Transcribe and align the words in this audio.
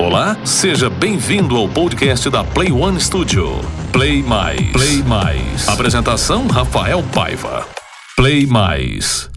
Olá, 0.00 0.34
seja 0.46 0.88
bem-vindo 0.88 1.54
ao 1.54 1.68
podcast 1.68 2.30
da 2.30 2.42
Play 2.42 2.72
One 2.72 2.98
Studio. 2.98 3.60
Play 3.92 4.22
Mais. 4.22 4.72
Play 4.72 5.02
Mais. 5.06 5.68
Apresentação 5.68 6.46
Rafael 6.46 7.04
Paiva. 7.14 7.66
Play 8.16 8.46
Mais. 8.46 9.28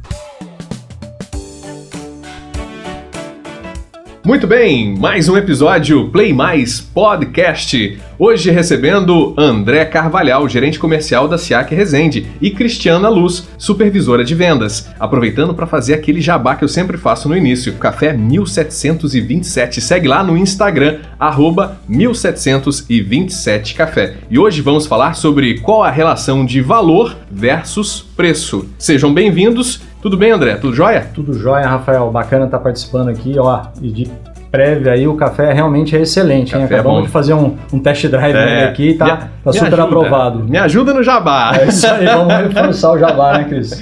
Muito 4.26 4.48
bem, 4.48 4.98
mais 4.98 5.28
um 5.28 5.36
episódio 5.36 6.10
Play 6.10 6.32
Mais 6.32 6.80
Podcast. 6.80 8.00
Hoje 8.26 8.52
recebendo 8.52 9.34
André 9.38 9.84
Carvalhal, 9.84 10.48
gerente 10.48 10.80
comercial 10.80 11.28
da 11.28 11.38
SIAC 11.38 11.76
Resende, 11.76 12.26
e 12.40 12.52
Cristiana 12.52 13.10
Luz, 13.10 13.50
supervisora 13.58 14.24
de 14.24 14.34
vendas. 14.34 14.90
Aproveitando 14.98 15.54
para 15.54 15.68
fazer 15.68 15.94
aquele 15.94 16.22
jabá 16.22 16.56
que 16.56 16.64
eu 16.64 16.70
sempre 16.70 16.98
faço 16.98 17.28
no 17.28 17.36
início, 17.36 17.74
Café 17.74 18.14
1727. 18.14 19.82
Segue 19.82 20.08
lá 20.08 20.24
no 20.24 20.38
Instagram, 20.38 21.00
arroba 21.20 21.78
1727café. 21.90 24.14
E 24.30 24.40
hoje 24.40 24.62
vamos 24.62 24.88
falar 24.88 25.16
sobre 25.16 25.60
qual 25.60 25.84
a 25.84 25.92
relação 25.92 26.46
de 26.46 26.62
valor 26.62 27.18
versus 27.30 28.06
preço. 28.16 28.70
Sejam 28.78 29.14
bem-vindos. 29.14 29.82
Tudo 30.02 30.16
bem, 30.16 30.32
André? 30.32 30.56
Tudo 30.56 30.74
jóia? 30.74 31.10
Tudo 31.14 31.34
jóia, 31.34 31.68
Rafael. 31.68 32.10
Bacana 32.10 32.46
estar 32.46 32.60
participando 32.60 33.10
aqui, 33.10 33.38
ó. 33.38 33.64
E 33.82 33.92
de 33.92 34.10
prévia 34.54 34.92
aí, 34.92 35.08
o 35.08 35.16
café 35.16 35.52
realmente 35.52 35.96
é 35.98 36.02
excelente, 36.02 36.54
hein? 36.56 36.62
Café 36.62 36.76
é 36.76 36.78
Acabamos 36.78 37.00
bom. 37.00 37.06
de 37.08 37.12
fazer 37.12 37.34
um, 37.34 37.56
um 37.74 37.80
test 37.80 38.06
drive 38.06 38.36
É. 38.36 38.66
aqui 38.66 38.90
e 38.90 38.94
tá, 38.94 39.06
Me- 39.06 39.12
tá 39.44 39.52
super 39.52 39.66
ajuda. 39.66 39.84
aprovado. 39.84 40.44
Me 40.44 40.60
ajuda 40.60 40.94
no 40.94 41.02
jabá. 41.02 41.58
É 41.60 41.66
isso 41.66 41.88
aí, 41.88 42.06
vamos 42.06 42.32
reforçar 42.54 42.92
o 42.92 43.00
jabá, 43.00 43.40
né, 43.40 43.46
Cris? 43.46 43.82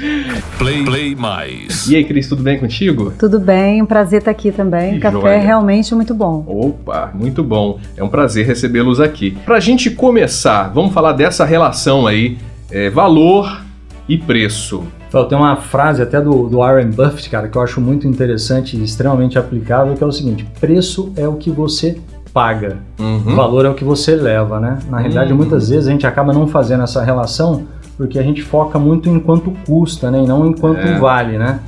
Play 0.57 0.85
Play 0.85 1.13
Mais. 1.15 1.87
E 1.89 1.97
aí, 1.97 2.05
Cris, 2.05 2.29
tudo 2.29 2.41
bem 2.41 2.57
contigo? 2.57 3.11
Tudo 3.19 3.37
bem, 3.37 3.81
um 3.81 3.85
prazer 3.85 4.19
estar 4.19 4.31
aqui 4.31 4.49
também. 4.49 4.91
Que 4.93 4.97
O 4.99 5.01
café 5.01 5.19
joia. 5.19 5.33
é 5.33 5.39
realmente 5.39 5.93
muito 5.93 6.13
bom. 6.15 6.45
Opa, 6.47 7.11
muito 7.13 7.43
bom. 7.43 7.77
É 7.97 8.01
um 8.03 8.07
prazer 8.07 8.47
recebê-los 8.47 9.01
aqui. 9.01 9.31
Pra 9.45 9.59
gente 9.59 9.89
começar, 9.91 10.71
vamos 10.73 10.93
falar 10.93 11.11
dessa 11.11 11.43
relação 11.43 12.07
aí, 12.07 12.37
é, 12.71 12.89
valor 12.89 13.59
e 14.07 14.17
preço. 14.17 14.83
Tem 15.27 15.37
uma 15.37 15.57
frase 15.57 16.01
até 16.01 16.21
do, 16.21 16.47
do 16.47 16.57
Warren 16.59 16.89
Buffett, 16.89 17.29
cara, 17.29 17.47
que 17.49 17.57
eu 17.57 17.61
acho 17.61 17.81
muito 17.81 18.07
interessante 18.07 18.77
e 18.77 18.83
extremamente 18.83 19.37
aplicável, 19.37 19.93
que 19.95 20.03
é 20.03 20.07
o 20.07 20.11
seguinte: 20.11 20.45
preço 20.59 21.11
é 21.17 21.27
o 21.27 21.33
que 21.33 21.51
você 21.51 21.99
paga, 22.33 22.77
Uhum. 22.97 23.35
valor 23.35 23.65
é 23.65 23.69
o 23.69 23.73
que 23.73 23.83
você 23.83 24.15
leva, 24.15 24.57
né? 24.59 24.79
Na 24.89 24.99
realidade, 24.99 25.31
Uhum. 25.31 25.37
muitas 25.37 25.67
vezes 25.69 25.87
a 25.87 25.91
gente 25.91 26.07
acaba 26.07 26.31
não 26.31 26.47
fazendo 26.47 26.83
essa 26.83 27.03
relação 27.03 27.63
porque 27.97 28.17
a 28.17 28.23
gente 28.23 28.41
foca 28.41 28.79
muito 28.79 29.09
em 29.09 29.19
quanto 29.19 29.51
custa, 29.67 30.09
né? 30.09 30.23
E 30.23 30.25
não 30.25 30.47
em 30.47 30.53
quanto 30.53 30.79
É. 30.79 30.97
vale, 30.97 31.37
né? 31.37 31.59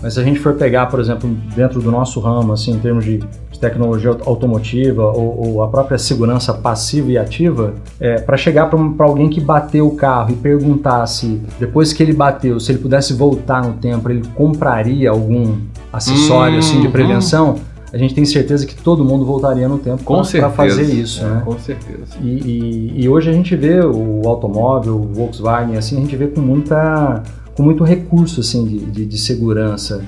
Mas 0.00 0.14
se 0.14 0.20
a 0.20 0.22
gente 0.22 0.38
for 0.38 0.54
pegar, 0.54 0.86
por 0.86 1.00
exemplo, 1.00 1.28
dentro 1.56 1.80
do 1.82 1.90
nosso 1.90 2.18
ramo, 2.20 2.52
assim, 2.52 2.72
em 2.72 2.78
termos 2.78 3.04
de 3.04 3.20
tecnologia 3.62 4.10
aut- 4.10 4.22
automotiva 4.26 5.04
ou, 5.04 5.46
ou 5.54 5.62
a 5.62 5.68
própria 5.68 5.96
segurança 5.96 6.52
passiva 6.52 7.10
e 7.12 7.16
ativa, 7.16 7.74
é, 8.00 8.16
para 8.20 8.36
chegar 8.36 8.66
para 8.68 9.06
alguém 9.06 9.28
que 9.30 9.40
bateu 9.40 9.86
o 9.86 9.94
carro 9.94 10.32
e 10.32 10.34
perguntar 10.34 11.06
se, 11.06 11.40
depois 11.60 11.92
que 11.92 12.02
ele 12.02 12.12
bateu, 12.12 12.58
se 12.58 12.72
ele 12.72 12.78
pudesse 12.80 13.12
voltar 13.14 13.62
no 13.64 13.74
tempo, 13.74 14.10
ele 14.10 14.22
compraria 14.34 15.08
algum 15.10 15.56
acessório 15.92 16.58
assim, 16.58 16.80
de 16.80 16.86
Uhum. 16.86 16.92
prevenção, 16.92 17.54
a 17.92 17.98
gente 17.98 18.14
tem 18.14 18.24
certeza 18.24 18.66
que 18.66 18.74
todo 18.74 19.04
mundo 19.04 19.24
voltaria 19.24 19.68
no 19.68 19.78
tempo 19.78 20.02
para 20.02 20.50
fazer 20.50 20.82
isso, 20.84 21.22
É, 21.22 21.28
né? 21.28 21.42
Com 21.44 21.58
certeza. 21.58 22.16
E, 22.22 22.28
e- 22.28 23.02
e 23.04 23.08
hoje 23.08 23.30
a 23.30 23.32
gente 23.32 23.54
vê 23.54 23.80
o 23.80 24.22
automóvel, 24.26 24.96
o 24.96 25.14
Volkswagen, 25.14 25.76
assim, 25.76 25.98
a 25.98 26.00
gente 26.00 26.16
vê 26.16 26.26
com 26.26 26.40
muita, 26.40 27.22
com 27.54 27.62
muito 27.62 27.84
recurso 27.84 28.40
assim 28.40 28.64
de, 28.64 28.78
de, 28.78 29.06
de 29.06 29.18
segurança 29.18 30.02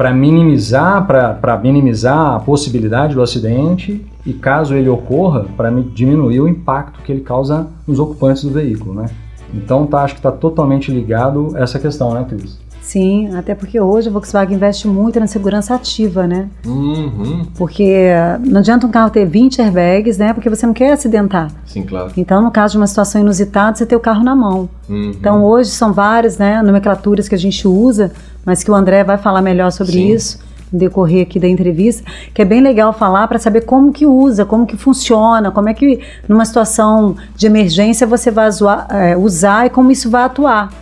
para 0.00 0.14
minimizar, 0.14 1.06
para 1.06 1.58
minimizar 1.58 2.36
a 2.36 2.40
possibilidade 2.40 3.14
do 3.14 3.20
acidente 3.20 4.02
e 4.24 4.32
caso 4.32 4.74
ele 4.74 4.88
ocorra, 4.88 5.44
para 5.58 5.70
diminuir 5.70 6.40
o 6.40 6.48
impacto 6.48 7.02
que 7.02 7.12
ele 7.12 7.20
causa 7.20 7.66
nos 7.86 7.98
ocupantes 8.00 8.42
do 8.42 8.50
veículo, 8.50 8.94
né? 8.94 9.10
Então 9.52 9.86
tá, 9.86 10.02
acho 10.02 10.14
que 10.14 10.20
está 10.20 10.32
totalmente 10.32 10.90
ligado 10.90 11.54
essa 11.54 11.78
questão, 11.78 12.14
né, 12.14 12.24
Cris? 12.26 12.58
Sim, 12.90 13.30
até 13.36 13.54
porque 13.54 13.80
hoje 13.80 14.08
a 14.08 14.10
Volkswagen 14.10 14.56
investe 14.56 14.88
muito 14.88 15.20
na 15.20 15.28
segurança 15.28 15.76
ativa, 15.76 16.26
né? 16.26 16.48
Uhum. 16.66 17.46
Porque 17.56 18.08
não 18.44 18.58
adianta 18.58 18.84
um 18.84 18.90
carro 18.90 19.10
ter 19.10 19.24
20 19.24 19.62
airbags, 19.62 20.18
né? 20.18 20.32
Porque 20.32 20.50
você 20.50 20.66
não 20.66 20.74
quer 20.74 20.94
acidentar. 20.94 21.52
Sim, 21.64 21.84
claro. 21.84 22.10
Então, 22.16 22.42
no 22.42 22.50
caso 22.50 22.72
de 22.72 22.78
uma 22.78 22.88
situação 22.88 23.20
inusitada, 23.20 23.76
você 23.76 23.86
tem 23.86 23.96
o 23.96 24.00
carro 24.00 24.24
na 24.24 24.34
mão. 24.34 24.68
Uhum. 24.88 25.12
Então, 25.14 25.44
hoje 25.44 25.70
são 25.70 25.92
várias, 25.92 26.36
né, 26.36 26.60
nomenclaturas 26.62 27.28
que 27.28 27.34
a 27.36 27.38
gente 27.38 27.68
usa, 27.68 28.10
mas 28.44 28.64
que 28.64 28.70
o 28.72 28.74
André 28.74 29.04
vai 29.04 29.16
falar 29.16 29.40
melhor 29.40 29.70
sobre 29.70 29.92
Sim. 29.92 30.08
isso 30.12 30.40
decorrer 30.72 31.22
aqui 31.22 31.38
da 31.38 31.46
entrevista, 31.48 32.02
que 32.34 32.42
é 32.42 32.44
bem 32.44 32.60
legal 32.60 32.92
falar 32.92 33.28
para 33.28 33.38
saber 33.38 33.60
como 33.60 33.92
que 33.92 34.04
usa, 34.04 34.44
como 34.44 34.66
que 34.66 34.76
funciona, 34.76 35.52
como 35.52 35.68
é 35.68 35.74
que 35.74 36.00
numa 36.28 36.44
situação 36.44 37.16
de 37.36 37.46
emergência 37.46 38.04
você 38.04 38.30
vai 38.32 38.50
zoar- 38.50 38.86
é, 38.90 39.16
usar 39.16 39.66
e 39.66 39.70
como 39.70 39.90
isso 39.92 40.10
vai 40.10 40.22
atuar, 40.24 40.72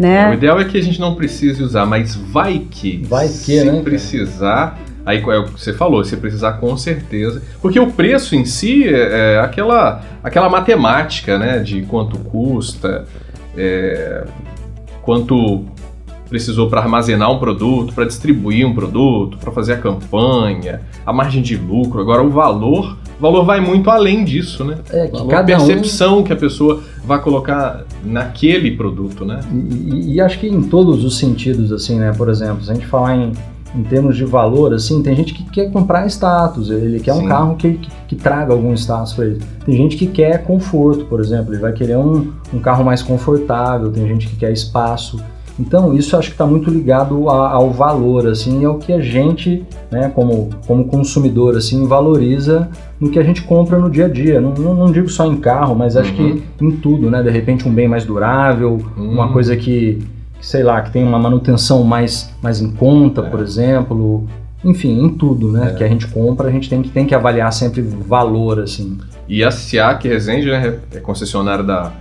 É, 0.00 0.26
o 0.26 0.28
né? 0.28 0.34
ideal 0.34 0.58
é 0.58 0.64
que 0.64 0.78
a 0.78 0.82
gente 0.82 0.98
não 0.98 1.14
precise 1.14 1.62
usar, 1.62 1.84
mas 1.84 2.14
vai 2.14 2.66
que. 2.70 3.04
Vai 3.06 3.28
que, 3.28 3.34
se 3.34 3.64
né, 3.64 3.70
cara? 3.70 3.82
precisar. 3.82 4.78
Aí 5.04 5.18
é 5.18 5.38
o 5.38 5.44
que 5.44 5.60
você 5.60 5.72
falou, 5.72 6.04
se 6.04 6.16
precisar 6.16 6.54
com 6.54 6.76
certeza. 6.76 7.42
Porque 7.60 7.78
o 7.78 7.90
preço 7.90 8.34
em 8.34 8.44
si 8.44 8.86
é, 8.86 9.34
é 9.34 9.40
aquela, 9.40 10.02
aquela 10.22 10.48
matemática, 10.48 11.38
né? 11.38 11.58
De 11.58 11.82
quanto 11.82 12.18
custa, 12.18 13.06
é, 13.56 14.24
quanto 15.02 15.64
precisou 16.30 16.70
para 16.70 16.80
armazenar 16.80 17.30
um 17.30 17.38
produto, 17.38 17.92
para 17.92 18.04
distribuir 18.06 18.64
um 18.66 18.72
produto, 18.72 19.36
para 19.36 19.50
fazer 19.52 19.74
a 19.74 19.76
campanha, 19.78 20.80
a 21.04 21.12
margem 21.12 21.42
de 21.42 21.56
lucro. 21.56 22.00
Agora 22.00 22.22
o 22.22 22.30
valor, 22.30 22.96
o 23.18 23.20
valor 23.20 23.44
vai 23.44 23.60
muito 23.60 23.90
além 23.90 24.24
disso, 24.24 24.64
né? 24.64 24.78
É 24.90 25.06
que 25.08 25.12
Valor, 25.12 25.26
a 25.28 25.36
cada 25.36 25.54
um 25.58 25.66
percepção 25.66 26.22
que 26.22 26.32
a 26.32 26.36
pessoa 26.36 26.80
vai 27.04 27.20
colocar 27.20 27.82
naquele 28.04 28.70
produto, 28.76 29.24
né? 29.24 29.40
E, 29.52 29.56
e- 29.56 30.14
e 30.14 30.20
acho 30.20 30.38
que 30.38 30.46
em 30.46 30.62
todos 30.62 31.04
os 31.04 31.18
sentidos, 31.18 31.72
assim, 31.72 31.98
né? 31.98 32.12
Por 32.16 32.28
exemplo, 32.28 32.62
se 32.62 32.70
a 32.70 32.74
gente 32.74 32.86
falar 32.86 33.16
em, 33.16 33.32
em 33.74 33.82
termos 33.82 34.16
de 34.16 34.24
valor, 34.24 34.72
assim, 34.72 35.02
tem 35.02 35.16
gente 35.16 35.34
que 35.34 35.42
quer 35.50 35.70
comprar 35.72 36.06
status, 36.06 36.70
ele 36.70 37.00
quer 37.00 37.14
Sim. 37.14 37.24
um 37.24 37.28
carro 37.28 37.56
que, 37.56 37.72
que, 37.72 37.90
que 38.08 38.14
traga 38.16 38.52
algum 38.52 38.72
status 38.74 39.14
para 39.14 39.24
ele. 39.26 39.40
Tem 39.66 39.76
gente 39.76 39.96
que 39.96 40.06
quer 40.06 40.44
conforto, 40.44 41.04
por 41.06 41.18
exemplo, 41.20 41.52
ele 41.52 41.60
vai 41.60 41.72
querer 41.72 41.96
um, 41.98 42.30
um 42.54 42.60
carro 42.60 42.84
mais 42.84 43.02
confortável, 43.02 43.90
tem 43.90 44.06
gente 44.06 44.28
que 44.28 44.36
quer 44.36 44.52
espaço. 44.52 45.20
Então, 45.60 45.92
isso 45.94 46.16
acho 46.16 46.28
que 46.28 46.34
está 46.34 46.46
muito 46.46 46.70
ligado 46.70 47.28
a- 47.28 47.50
ao 47.50 47.70
valor, 47.70 48.26
assim, 48.26 48.64
ao 48.64 48.78
que 48.78 48.92
a 48.92 49.00
gente, 49.00 49.62
né, 49.90 50.10
como, 50.14 50.48
como 50.66 50.84
consumidor, 50.86 51.56
assim, 51.56 51.86
valoriza 51.86 52.68
no 52.98 53.10
que 53.10 53.18
a 53.18 53.22
gente 53.22 53.42
compra 53.42 53.78
no 53.78 53.90
dia 53.90 54.06
a 54.06 54.08
dia. 54.08 54.40
Não, 54.40 54.54
não, 54.54 54.74
não 54.74 54.90
digo 54.92 55.08
só 55.08 55.26
em 55.26 55.36
carro, 55.36 55.74
mas 55.74 55.96
acho 55.96 56.10
Uhum. 56.14 56.38
que 56.58 56.64
em 56.64 56.70
tudo, 56.72 57.10
né? 57.10 57.22
De 57.22 57.30
repente, 57.30 57.68
um 57.68 57.72
bem 57.72 57.86
mais 57.86 58.04
durável, 58.04 58.78
uma 58.96 59.26
Hum. 59.26 59.32
coisa 59.32 59.54
que, 59.56 59.98
que, 60.38 60.46
sei 60.46 60.62
lá, 60.62 60.80
que 60.80 60.90
tem 60.92 61.04
uma 61.04 61.18
manutenção 61.18 61.84
mais, 61.84 62.32
mais 62.42 62.60
em 62.60 62.70
conta, 62.70 63.20
É. 63.20 63.24
por 63.28 63.40
exemplo. 63.40 64.24
Enfim, 64.64 65.04
em 65.04 65.08
tudo, 65.08 65.50
né? 65.52 65.70
É. 65.70 65.74
Que 65.74 65.84
a 65.84 65.88
gente 65.88 66.06
compra, 66.06 66.48
a 66.48 66.50
gente 66.50 66.68
tem 66.68 66.82
que, 66.82 66.90
tem 66.90 67.06
que 67.06 67.14
avaliar 67.14 67.52
sempre 67.52 67.80
valor, 67.80 68.60
assim. 68.60 68.98
E 69.28 69.42
a 69.42 69.50
SIAC 69.50 70.06
Resende, 70.06 70.50
né, 70.50 70.78
é 70.92 70.98
concessionária 70.98 71.64
da, 71.64 71.92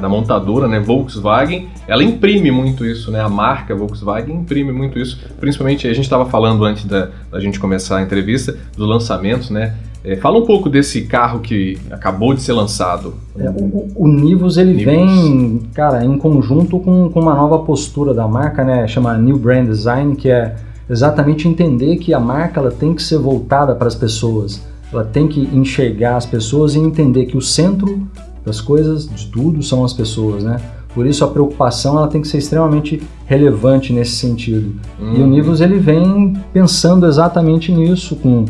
da 0.00 0.08
montadora, 0.08 0.66
né, 0.66 0.80
Volkswagen, 0.80 1.68
ela 1.86 2.02
imprime 2.02 2.50
muito 2.50 2.84
isso, 2.84 3.10
né, 3.10 3.20
a 3.20 3.28
marca 3.28 3.74
Volkswagen 3.74 4.34
imprime 4.34 4.72
muito 4.72 4.98
isso, 4.98 5.20
principalmente, 5.38 5.86
a 5.86 5.92
gente 5.92 6.04
estava 6.04 6.24
falando 6.26 6.64
antes 6.64 6.84
da, 6.86 7.10
da 7.30 7.38
gente 7.38 7.60
começar 7.60 7.98
a 7.98 8.02
entrevista, 8.02 8.56
dos 8.76 8.88
lançamentos, 8.88 9.50
né, 9.50 9.74
É, 10.02 10.16
fala 10.16 10.38
um 10.38 10.46
pouco 10.46 10.70
desse 10.70 11.02
carro 11.02 11.40
que 11.40 11.78
acabou 11.90 12.32
de 12.32 12.40
ser 12.40 12.54
lançado. 12.54 13.12
É, 13.38 13.50
o, 13.50 13.86
o 13.94 14.08
Nivus, 14.08 14.56
ele 14.56 14.72
Nivus. 14.72 14.84
vem, 14.86 15.60
cara, 15.74 16.02
em 16.02 16.16
conjunto 16.16 16.78
com, 16.80 17.10
com 17.10 17.20
uma 17.20 17.34
nova 17.34 17.58
postura 17.58 18.14
da 18.14 18.26
marca, 18.26 18.64
né? 18.64 18.88
Chama 18.88 19.18
New 19.18 19.36
Brand 19.38 19.66
Design, 19.68 20.16
que 20.16 20.30
é 20.30 20.56
exatamente 20.90 21.46
entender 21.46 21.96
que 21.96 22.12
a 22.12 22.20
marca 22.20 22.60
ela 22.60 22.70
tem 22.70 22.92
que 22.92 23.02
ser 23.02 23.18
voltada 23.18 23.74
para 23.74 23.86
as 23.86 23.94
pessoas. 23.94 24.60
Ela 24.92 25.04
tem 25.04 25.28
que 25.28 25.40
enxergar 25.52 26.16
as 26.16 26.26
pessoas 26.26 26.74
e 26.74 26.78
entender 26.78 27.26
que 27.26 27.36
o 27.36 27.40
centro 27.40 28.06
das 28.44 28.60
coisas, 28.60 29.08
de 29.08 29.26
tudo, 29.26 29.62
são 29.62 29.84
as 29.84 29.92
pessoas, 29.92 30.42
né? 30.42 30.60
Por 30.92 31.06
isso 31.06 31.24
a 31.24 31.28
preocupação 31.28 31.96
ela 31.96 32.08
tem 32.08 32.20
que 32.20 32.26
ser 32.26 32.38
extremamente 32.38 33.00
relevante 33.26 33.92
nesse 33.92 34.16
sentido. 34.16 34.74
E 34.98 35.20
o 35.20 35.24
Hum, 35.24 35.28
Nivus 35.28 35.60
ele 35.60 35.78
vem 35.78 36.36
pensando 36.52 37.06
exatamente 37.06 37.70
nisso 37.70 38.16
com 38.16 38.44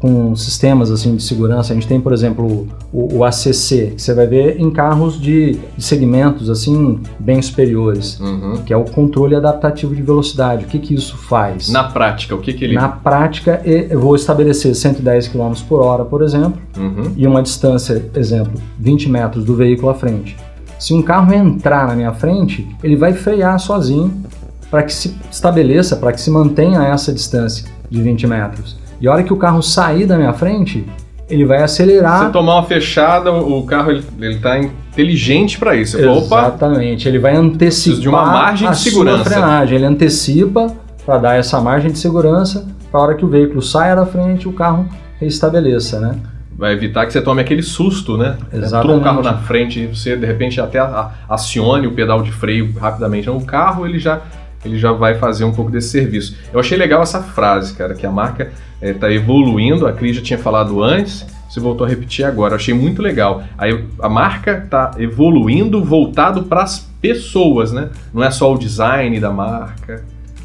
com 0.00 0.34
sistemas 0.34 0.90
assim 0.90 1.14
de 1.14 1.22
segurança. 1.22 1.72
A 1.72 1.74
gente 1.74 1.86
tem, 1.86 2.00
por 2.00 2.12
exemplo, 2.12 2.66
o, 2.90 3.18
o 3.18 3.24
ACC, 3.24 3.92
que 3.94 4.02
você 4.02 4.14
vai 4.14 4.26
ver 4.26 4.58
em 4.58 4.70
carros 4.70 5.20
de, 5.20 5.60
de 5.76 5.84
segmentos 5.84 6.48
assim 6.48 6.98
bem 7.18 7.40
superiores, 7.42 8.18
uhum. 8.18 8.62
que 8.64 8.72
é 8.72 8.76
o 8.76 8.84
controle 8.84 9.36
adaptativo 9.36 9.94
de 9.94 10.00
velocidade. 10.02 10.64
O 10.64 10.68
que, 10.68 10.78
que 10.78 10.94
isso 10.94 11.16
faz? 11.18 11.68
Na 11.68 11.84
prática, 11.84 12.34
o 12.34 12.38
que 12.38 12.54
que 12.54 12.64
ele... 12.64 12.74
Na 12.74 12.88
prática, 12.88 13.60
eu 13.64 14.00
vou 14.00 14.16
estabelecer 14.16 14.74
110 14.74 15.28
km 15.28 15.52
por 15.68 15.82
hora, 15.82 16.04
por 16.04 16.22
exemplo, 16.22 16.58
Uhum. 16.78 17.12
e 17.16 17.26
uma 17.26 17.42
distância, 17.42 18.10
exemplo, 18.14 18.52
20 18.78 19.08
metros 19.10 19.44
do 19.44 19.54
veículo 19.54 19.90
à 19.90 19.94
frente. 19.94 20.36
Se 20.78 20.94
um 20.94 21.02
carro 21.02 21.32
entrar 21.34 21.86
na 21.88 21.94
minha 21.94 22.12
frente, 22.12 22.66
ele 22.82 22.96
vai 22.96 23.12
frear 23.12 23.58
sozinho 23.58 24.10
para 24.70 24.82
que 24.82 24.94
se 24.94 25.14
estabeleça, 25.30 25.96
para 25.96 26.12
que 26.12 26.20
se 26.20 26.30
mantenha 26.30 26.82
essa 26.84 27.12
distância 27.12 27.66
de 27.90 28.00
20 28.00 28.26
metros. 28.26 28.79
E 29.00 29.08
a 29.08 29.12
hora 29.12 29.22
que 29.22 29.32
o 29.32 29.36
carro 29.36 29.62
sair 29.62 30.06
da 30.06 30.16
minha 30.16 30.32
frente, 30.32 30.86
ele 31.28 31.44
vai 31.44 31.62
acelerar. 31.62 32.26
Se 32.26 32.32
tomar 32.32 32.56
uma 32.56 32.64
fechada, 32.64 33.32
o 33.32 33.64
carro 33.64 33.90
ele, 33.92 34.04
ele 34.20 34.38
tá 34.38 34.58
inteligente 34.58 35.58
para 35.58 35.76
isso. 35.76 35.98
Fala, 35.98 36.12
Opa, 36.12 36.40
Exatamente, 36.40 37.08
ele 37.08 37.18
vai 37.18 37.34
antecipar 37.34 38.00
de 38.00 38.08
uma 38.08 38.26
margem 38.26 38.70
de 38.70 38.78
segurança. 38.78 39.24
frenagem, 39.24 39.76
ele 39.76 39.86
antecipa 39.86 40.74
para 41.06 41.18
dar 41.18 41.36
essa 41.36 41.60
margem 41.60 41.90
de 41.90 41.98
segurança 41.98 42.66
para 42.90 43.00
a 43.00 43.02
hora 43.04 43.14
que 43.14 43.24
o 43.24 43.28
veículo 43.28 43.62
saia 43.62 43.94
da 43.94 44.04
frente, 44.04 44.48
o 44.48 44.52
carro 44.52 44.86
restabeleça, 45.18 46.00
né? 46.00 46.16
vai 46.60 46.74
evitar 46.74 47.06
que 47.06 47.12
você 47.14 47.22
tome 47.22 47.40
aquele 47.40 47.62
susto, 47.62 48.18
né? 48.18 48.36
Entrou 48.48 48.60
um 48.60 48.64
Exatamente. 48.66 49.02
carro 49.02 49.22
na 49.22 49.38
frente 49.38 49.80
e 49.80 49.86
você 49.86 50.14
de 50.14 50.26
repente 50.26 50.60
até 50.60 50.78
acione 51.26 51.86
o 51.86 51.92
pedal 51.92 52.22
de 52.22 52.30
freio 52.30 52.70
rapidamente. 52.78 53.30
O 53.30 53.40
carro 53.40 53.86
ele 53.86 53.98
já 53.98 54.20
ele 54.64 54.78
já 54.78 54.92
vai 54.92 55.14
fazer 55.14 55.44
um 55.44 55.52
pouco 55.52 55.70
desse 55.70 55.88
serviço. 55.90 56.36
Eu 56.52 56.60
achei 56.60 56.76
legal 56.76 57.02
essa 57.02 57.22
frase, 57.22 57.74
cara, 57.74 57.94
que 57.94 58.06
a 58.06 58.10
marca 58.10 58.50
está 58.80 59.10
evoluindo. 59.12 59.86
A 59.86 59.92
Cris 59.92 60.16
já 60.16 60.22
tinha 60.22 60.38
falado 60.38 60.82
antes, 60.82 61.26
você 61.48 61.58
voltou 61.60 61.86
a 61.86 61.88
repetir 61.88 62.24
agora. 62.24 62.52
Eu 62.52 62.56
achei 62.56 62.74
muito 62.74 63.00
legal. 63.00 63.42
Aí 63.56 63.84
a 64.00 64.08
marca 64.08 64.62
está 64.64 64.92
evoluindo 64.98 65.82
voltado 65.82 66.42
para 66.44 66.62
as 66.62 66.78
pessoas, 67.00 67.72
né? 67.72 67.88
Não 68.12 68.22
é 68.22 68.30
só 68.30 68.52
o 68.52 68.58
design 68.58 69.18
da 69.18 69.30
marca, 69.30 70.04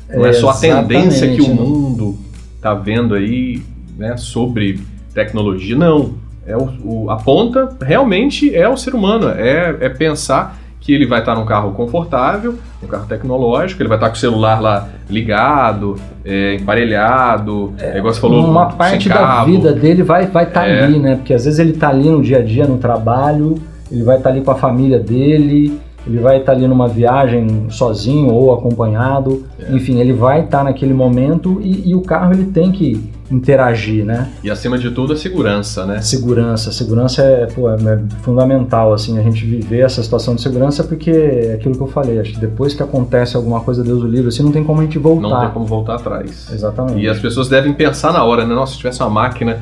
não 0.09 0.25
é, 0.25 0.29
só 0.33 0.49
a 0.49 0.53
tendência 0.81 1.27
que 1.35 1.41
o 1.41 1.53
mundo 1.53 2.17
tá 2.61 2.73
vendo 2.73 3.13
aí, 3.15 3.61
né, 3.97 4.15
sobre 4.17 4.79
tecnologia. 5.13 5.75
Não. 5.75 6.13
É 6.47 6.55
o, 6.55 6.69
o- 6.83 7.09
a 7.09 7.15
ponta 7.17 7.75
realmente 7.81 8.53
é 8.55 8.67
o 8.69 8.77
ser 8.77 8.93
humano. 8.95 9.29
É, 9.29 9.75
é 9.81 9.89
pensar 9.89 10.59
que 10.85 10.93
ele 10.93 11.07
vai 11.07 11.19
estar 11.19 11.33
num 11.33 11.45
carro 11.45 11.71
confortável, 11.71 12.55
um 12.83 12.85
carro 12.87 13.07
tecnológico, 13.07 13.81
ele 13.81 13.89
vai 13.89 13.97
estar 13.97 14.09
com 14.09 14.15
o 14.15 14.19
celular 14.19 14.61
lá 14.61 14.87
ligado, 15.09 15.95
é, 16.23 16.53
emparelhado, 16.55 17.73
é, 17.79 17.97
igual 17.97 18.13
você 18.13 18.21
falou, 18.21 18.45
uma 18.45 18.67
parte 18.67 19.09
da 19.09 19.43
vida 19.43 19.73
dele 19.73 20.03
vai 20.03 20.27
vai 20.27 20.43
estar 20.43 20.67
É. 20.67 20.83
ali, 20.83 20.99
né? 20.99 21.15
Porque 21.15 21.33
às 21.33 21.45
vezes 21.45 21.59
ele 21.59 21.71
está 21.71 21.89
ali 21.89 22.07
no 22.09 22.21
dia 22.21 22.37
a 22.37 22.41
dia, 22.43 22.65
no 22.67 22.77
trabalho, 22.77 23.55
ele 23.91 24.03
vai 24.03 24.17
estar 24.17 24.29
ali 24.29 24.41
com 24.41 24.51
a 24.51 24.55
família 24.55 24.99
dele, 24.99 25.79
ele 26.05 26.19
vai 26.19 26.37
estar 26.37 26.51
ali 26.51 26.67
numa 26.67 26.87
viagem 26.87 27.65
sozinho 27.69 28.31
ou 28.31 28.53
acompanhado, 28.53 29.43
É. 29.59 29.75
enfim, 29.75 29.99
ele 29.99 30.13
vai 30.13 30.41
estar 30.41 30.63
naquele 30.63 30.93
momento 30.93 31.59
e, 31.63 31.89
e 31.89 31.95
o 31.95 32.01
carro 32.01 32.31
ele 32.33 32.45
tem 32.45 32.71
que 32.71 33.11
interagir, 33.31 34.05
né? 34.05 34.29
E 34.43 34.51
acima 34.51 34.77
de 34.77 34.91
tudo 34.91 35.13
a 35.13 35.15
segurança, 35.15 35.85
né? 35.85 35.99
Segurança, 36.01 36.71
segurança 36.71 37.21
é, 37.23 37.47
pô, 37.47 37.69
é 37.69 37.99
fundamental 38.21 38.93
assim 38.93 39.17
a 39.17 39.21
gente 39.23 39.43
viver 39.45 39.79
essa 39.79 40.01
situação 40.03 40.35
de 40.35 40.41
segurança 40.41 40.83
porque 40.83 41.09
é 41.11 41.53
aquilo 41.55 41.75
que 41.75 41.81
eu 41.81 41.87
falei, 41.87 42.19
acho 42.19 42.33
que 42.33 42.39
depois 42.39 42.73
que 42.73 42.83
acontece 42.83 43.35
alguma 43.35 43.61
coisa, 43.61 43.83
Deus 43.83 44.03
o 44.03 44.07
livre, 44.07 44.27
assim 44.27 44.43
não 44.43 44.51
tem 44.51 44.63
como 44.63 44.81
a 44.81 44.83
gente 44.83 44.99
voltar. 44.99 45.27
Não 45.27 45.39
tem 45.41 45.49
como 45.51 45.65
voltar 45.65 45.95
atrás. 45.95 46.47
Exatamente. 46.53 46.99
E 46.99 47.07
as 47.07 47.17
pessoas 47.19 47.49
devem 47.49 47.73
pensar 47.73 48.13
na 48.13 48.23
hora, 48.23 48.45
né? 48.45 48.53
Nossa, 48.53 48.73
se 48.73 48.77
tivesse 48.77 49.01
uma 49.01 49.09
máquina 49.09 49.59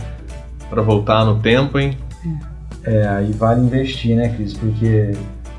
para 0.70 0.82
voltar 0.82 1.24
no 1.26 1.36
tempo, 1.40 1.80
hein? 1.80 1.98
É, 2.84 3.08
aí 3.08 3.32
vale 3.32 3.62
investir, 3.62 4.16
né, 4.16 4.28
Cris? 4.30 4.54
Porque 4.54 5.12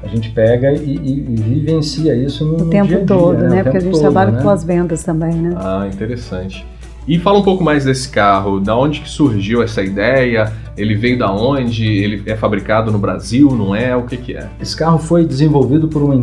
a 0.03 0.09
gente 0.09 0.29
pega 0.31 0.73
e, 0.73 0.97
e- 0.97 1.27
e 1.31 1.37
vivencia 1.41 2.15
isso 2.15 2.45
no, 2.45 2.57
O 2.57 2.65
no 2.65 2.71
tempo 2.71 2.89
dia 2.89 2.97
a 2.97 2.99
dia, 2.99 3.07
todo, 3.07 3.39
né? 3.39 3.49
né? 3.49 3.61
O 3.61 3.65
Porque 3.65 3.79
a 3.79 3.81
gente 3.81 3.93
todo, 3.93 4.01
trabalha 4.03 4.31
né? 4.33 4.43
com 4.43 4.51
as 4.51 4.63
vendas 4.63 5.03
também, 5.03 5.33
né? 5.35 5.55
Ah, 5.57 5.89
interessante. 5.91 6.67
E 7.07 7.19
fala 7.19 7.39
um 7.39 7.43
pouco 7.43 7.63
mais 7.63 7.85
desse 7.85 8.09
carro, 8.09 8.61
da 8.61 8.75
onde 8.77 9.01
que 9.01 9.09
surgiu 9.09 9.63
essa 9.63 9.83
ideia? 9.83 10.51
Ele 10.77 10.95
veio 10.95 11.19
da 11.19 11.31
onde? 11.31 11.87
Ele 11.87 12.23
é 12.27 12.35
fabricado 12.35 12.91
no 12.91 12.99
Brasil, 12.99 13.51
não 13.55 13.75
é? 13.75 13.95
O 13.95 14.05
que 14.05 14.17
que 14.17 14.35
é? 14.35 14.49
Esse 14.61 14.75
carro 14.77 14.99
foi 14.99 15.25
desenvolvido 15.25 15.87
por 15.87 16.03
uma, 16.03 16.21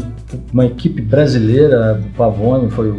uma 0.52 0.66
equipe 0.66 1.02
brasileira, 1.02 2.02
o 2.04 2.18
Pavone 2.18 2.70
foi 2.72 2.90
o, 2.90 2.98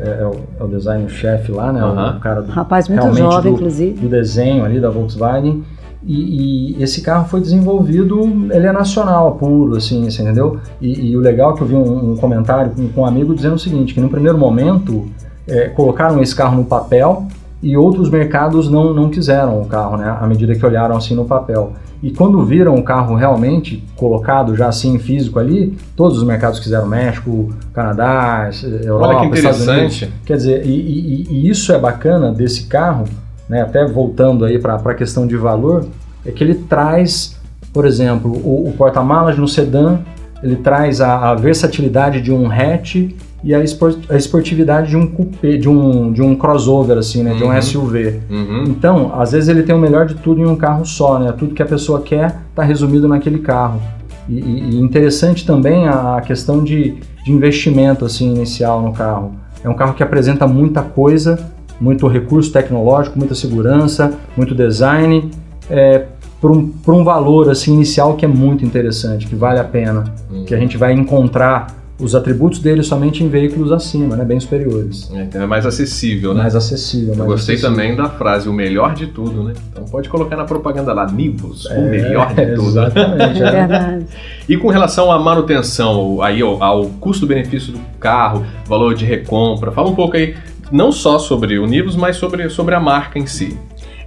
é, 0.00 0.22
é 0.22 0.26
o, 0.26 0.34
é 0.60 0.64
o 0.64 0.68
design-chefe 0.68 1.52
lá, 1.52 1.72
né? 1.72 1.84
O 1.84 2.20
cara 2.20 2.42
do, 2.42 2.50
Rapaz 2.50 2.88
muito 2.88 3.00
Realmente 3.00 3.22
jovem, 3.22 3.52
do- 3.52 3.56
inclusive. 3.58 4.00
do 4.00 4.08
desenho 4.08 4.64
ali 4.64 4.80
da 4.80 4.90
Volkswagen. 4.90 5.62
E, 6.04 6.74
e 6.76 6.82
esse 6.82 7.00
carro 7.02 7.28
foi 7.28 7.40
desenvolvido, 7.40 8.20
ele 8.52 8.66
é 8.66 8.72
nacional, 8.72 9.36
puro, 9.36 9.76
assim, 9.76 10.10
você 10.10 10.22
entendeu? 10.22 10.58
E, 10.80 11.10
e 11.12 11.16
o 11.16 11.20
legal 11.20 11.52
é 11.52 11.56
que 11.56 11.62
eu 11.62 11.66
vi 11.68 11.76
um, 11.76 12.12
um 12.12 12.16
comentário 12.16 12.72
com, 12.72 12.88
com 12.88 13.02
um 13.02 13.06
amigo 13.06 13.32
dizendo 13.32 13.54
o 13.54 13.58
seguinte, 13.58 13.94
que 13.94 14.00
no 14.00 14.08
primeiro 14.08 14.36
momento 14.36 15.06
é, 15.46 15.68
colocaram 15.68 16.22
esse 16.22 16.34
carro 16.34 16.56
no 16.56 16.64
papel 16.64 17.26
e 17.62 17.76
outros 17.76 18.10
mercados 18.10 18.68
não, 18.68 18.92
não 18.92 19.08
quiseram 19.08 19.60
o 19.60 19.66
carro, 19.66 19.96
né? 19.96 20.16
À 20.20 20.26
medida 20.26 20.54
que 20.54 20.64
olharam 20.66 20.96
assim 20.96 21.14
no 21.14 21.24
papel. 21.24 21.72
E 22.02 22.10
quando 22.10 22.44
viram 22.44 22.74
o 22.74 22.82
carro 22.82 23.14
realmente 23.14 23.84
colocado 23.96 24.56
já 24.56 24.66
assim 24.68 24.98
físico 24.98 25.38
ali, 25.38 25.78
todos 25.94 26.18
os 26.18 26.24
mercados 26.24 26.58
quiseram 26.58 26.86
México, 26.86 27.54
Canadá, 27.72 28.50
Europa, 28.84 29.16
Olha 29.18 29.30
que 29.30 29.36
Estados 29.36 29.60
Unidos. 29.60 29.96
interessante. 29.96 30.12
Quer 30.26 30.36
dizer, 30.36 30.66
e, 30.66 30.70
e- 30.70 31.26
e 31.30 31.48
isso 31.48 31.72
é 31.72 31.78
bacana 31.78 32.32
desse 32.32 32.64
carro, 32.66 33.04
né, 33.48 33.62
até 33.62 33.86
voltando 33.86 34.44
aí 34.44 34.58
para 34.58 34.74
a 34.74 34.94
questão 34.94 35.28
de 35.28 35.36
valor, 35.36 35.86
é 36.26 36.32
que 36.32 36.42
ele 36.42 36.54
traz, 36.54 37.38
por 37.72 37.86
exemplo, 37.86 38.32
o, 38.32 38.68
o 38.68 38.72
porta-malas 38.72 39.38
no 39.38 39.46
sedã, 39.46 39.98
ele 40.42 40.56
traz 40.56 41.00
a, 41.00 41.30
a 41.30 41.34
versatilidade 41.36 42.20
de 42.20 42.32
um 42.32 42.50
hatch 42.50 42.96
e 43.44 43.54
a, 43.54 43.62
espor- 43.62 43.96
a 44.08 44.16
esportividade 44.16 44.90
de 44.90 44.96
um 44.96 45.06
coupé, 45.06 45.56
de 45.56 45.68
um, 45.68 46.12
de 46.12 46.22
um 46.22 46.34
crossover, 46.36 46.96
assim, 46.98 47.22
né, 47.22 47.34
de 47.34 47.42
um 47.42 47.48
Uhum. 47.48 47.60
SUV. 47.62 48.20
Uhum. 48.30 48.64
Então, 48.68 49.12
às 49.20 49.32
vezes 49.32 49.48
ele 49.48 49.62
tem 49.64 49.74
o 49.74 49.78
melhor 49.78 50.06
de 50.06 50.14
tudo 50.14 50.40
em 50.40 50.46
um 50.46 50.54
carro 50.56 50.84
só, 50.84 51.18
né? 51.18 51.32
Tudo 51.36 51.54
que 51.54 51.62
a 51.62 51.66
pessoa 51.66 52.00
quer 52.02 52.36
está 52.50 52.62
resumido 52.62 53.08
naquele 53.08 53.38
carro. 53.40 53.80
E, 54.28 54.38
e- 54.38 54.80
interessante 54.80 55.44
também 55.44 55.88
a, 55.88 56.18
a 56.18 56.20
questão 56.20 56.62
de, 56.62 56.94
de 57.24 57.32
investimento 57.32 58.04
assim 58.04 58.32
inicial 58.32 58.80
no 58.80 58.92
carro. 58.92 59.32
É 59.64 59.68
um 59.68 59.74
carro 59.74 59.94
que 59.94 60.02
apresenta 60.02 60.46
muita 60.46 60.80
coisa, 60.82 61.38
muito 61.80 62.06
recurso 62.06 62.52
tecnológico, 62.52 63.18
muita 63.18 63.34
segurança, 63.34 64.12
muito 64.36 64.54
design, 64.54 65.30
é, 65.68 66.04
por, 66.40 66.50
um, 66.52 66.68
por 66.68 66.94
um 66.94 67.02
valor 67.02 67.50
assim 67.50 67.74
inicial 67.74 68.14
que 68.14 68.24
é 68.24 68.28
muito 68.28 68.64
interessante, 68.64 69.26
que 69.26 69.34
vale 69.34 69.58
a 69.58 69.64
pena, 69.64 70.04
Uhum. 70.30 70.44
que 70.44 70.54
a 70.54 70.58
gente 70.58 70.76
vai 70.76 70.92
encontrar 70.92 71.81
os 72.02 72.14
atributos 72.14 72.58
dele 72.58 72.82
somente 72.82 73.22
em 73.22 73.28
veículos 73.28 73.70
acima, 73.72 74.16
né? 74.16 74.24
Bem 74.24 74.40
superiores. 74.40 75.10
É, 75.14 75.22
então 75.22 75.40
é 75.42 75.46
mais 75.46 75.64
acessível, 75.64 76.34
né? 76.34 76.42
Mais 76.42 76.56
acessível. 76.56 77.12
Eu 77.12 77.18
mais 77.18 77.30
gostei 77.30 77.54
acessível. 77.54 77.76
também 77.76 77.96
da 77.96 78.08
frase, 78.08 78.48
o 78.48 78.52
melhor 78.52 78.94
de 78.94 79.06
tudo, 79.06 79.44
né? 79.44 79.52
Então 79.70 79.84
pode 79.84 80.08
colocar 80.08 80.36
na 80.36 80.44
propaganda 80.44 80.92
lá, 80.92 81.06
Nivus, 81.10 81.66
o 81.66 81.72
É, 81.72 81.80
melhor 81.90 82.34
de 82.34 82.46
tudo. 82.54 82.68
Exatamente. 82.68 83.42
É 83.42 83.46
é. 83.46 83.50
verdade. 83.66 84.06
E 84.48 84.56
com 84.56 84.68
relação 84.68 85.10
à 85.12 85.18
manutenção, 85.18 86.20
aí 86.22 86.42
ao, 86.42 86.62
ao 86.62 86.84
custo-benefício 87.00 87.72
do 87.72 87.80
carro, 88.00 88.44
valor 88.66 88.94
de 88.94 89.04
recompra, 89.04 89.70
fala 89.70 89.88
um 89.90 89.94
pouco 89.94 90.16
aí, 90.16 90.34
não 90.70 90.90
só 90.90 91.18
sobre 91.18 91.58
o 91.58 91.66
Nivus, 91.66 91.94
mas 91.96 92.16
sobre, 92.16 92.48
sobre 92.48 92.74
a 92.74 92.80
marca 92.80 93.18
em 93.18 93.26
si. 93.26 93.56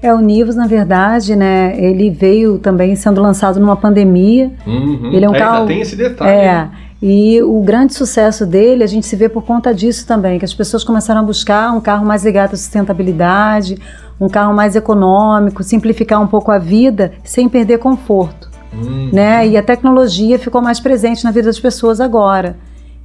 É, 0.01 0.13
o 0.13 0.19
Nivus, 0.19 0.56
na 0.56 0.68
verdade, 0.68 1.36
né, 1.36 1.74
ele 1.83 2.09
veio 2.12 2.59
também 2.59 2.95
sendo 2.95 3.21
lançado 3.21 3.59
numa 3.59 3.75
pandemia. 3.75 4.52
Uhum. 4.68 5.11
Ele 5.14 5.25
é 5.25 5.30
um 5.30 5.33
Ainda 5.33 5.45
carro- 5.45 5.66
tem 5.66 5.81
esse 5.81 5.95
detalhe. 5.95 6.31
É, 6.31 6.45
né? 6.45 6.71
E 7.02 7.42
o 7.44 7.61
grande 7.61 7.94
sucesso 7.94 8.45
dele, 8.45 8.83
a 8.83 8.87
gente 8.87 9.06
se 9.06 9.16
vê 9.16 9.28
por 9.28 9.44
conta 9.44 9.73
disso 9.73 10.07
também, 10.07 10.40
que 10.40 10.45
as 10.45 10.54
pessoas 10.54 10.83
começaram 10.83 11.21
a 11.21 11.23
buscar 11.23 11.71
um 11.71 11.81
carro 11.81 12.06
mais 12.06 12.23
ligado 12.23 12.54
à 12.54 12.57
sustentabilidade, 12.57 13.78
um 14.19 14.30
carro 14.30 14.54
mais 14.54 14.75
econômico, 14.75 15.61
simplificar 15.64 16.21
um 16.21 16.28
pouco 16.28 16.52
a 16.52 16.57
vida 16.57 17.14
sem 17.23 17.49
perder 17.49 17.80
conforto, 17.80 18.49
Hum. 18.73 19.09
né? 19.14 19.47
E 19.47 19.57
a 19.57 19.64
tecnologia 19.64 20.37
ficou 20.40 20.61
mais 20.61 20.80
presente 20.80 21.23
na 21.23 21.31
vida 21.31 21.47
das 21.47 21.59
pessoas 21.59 22.02
agora. 22.02 22.57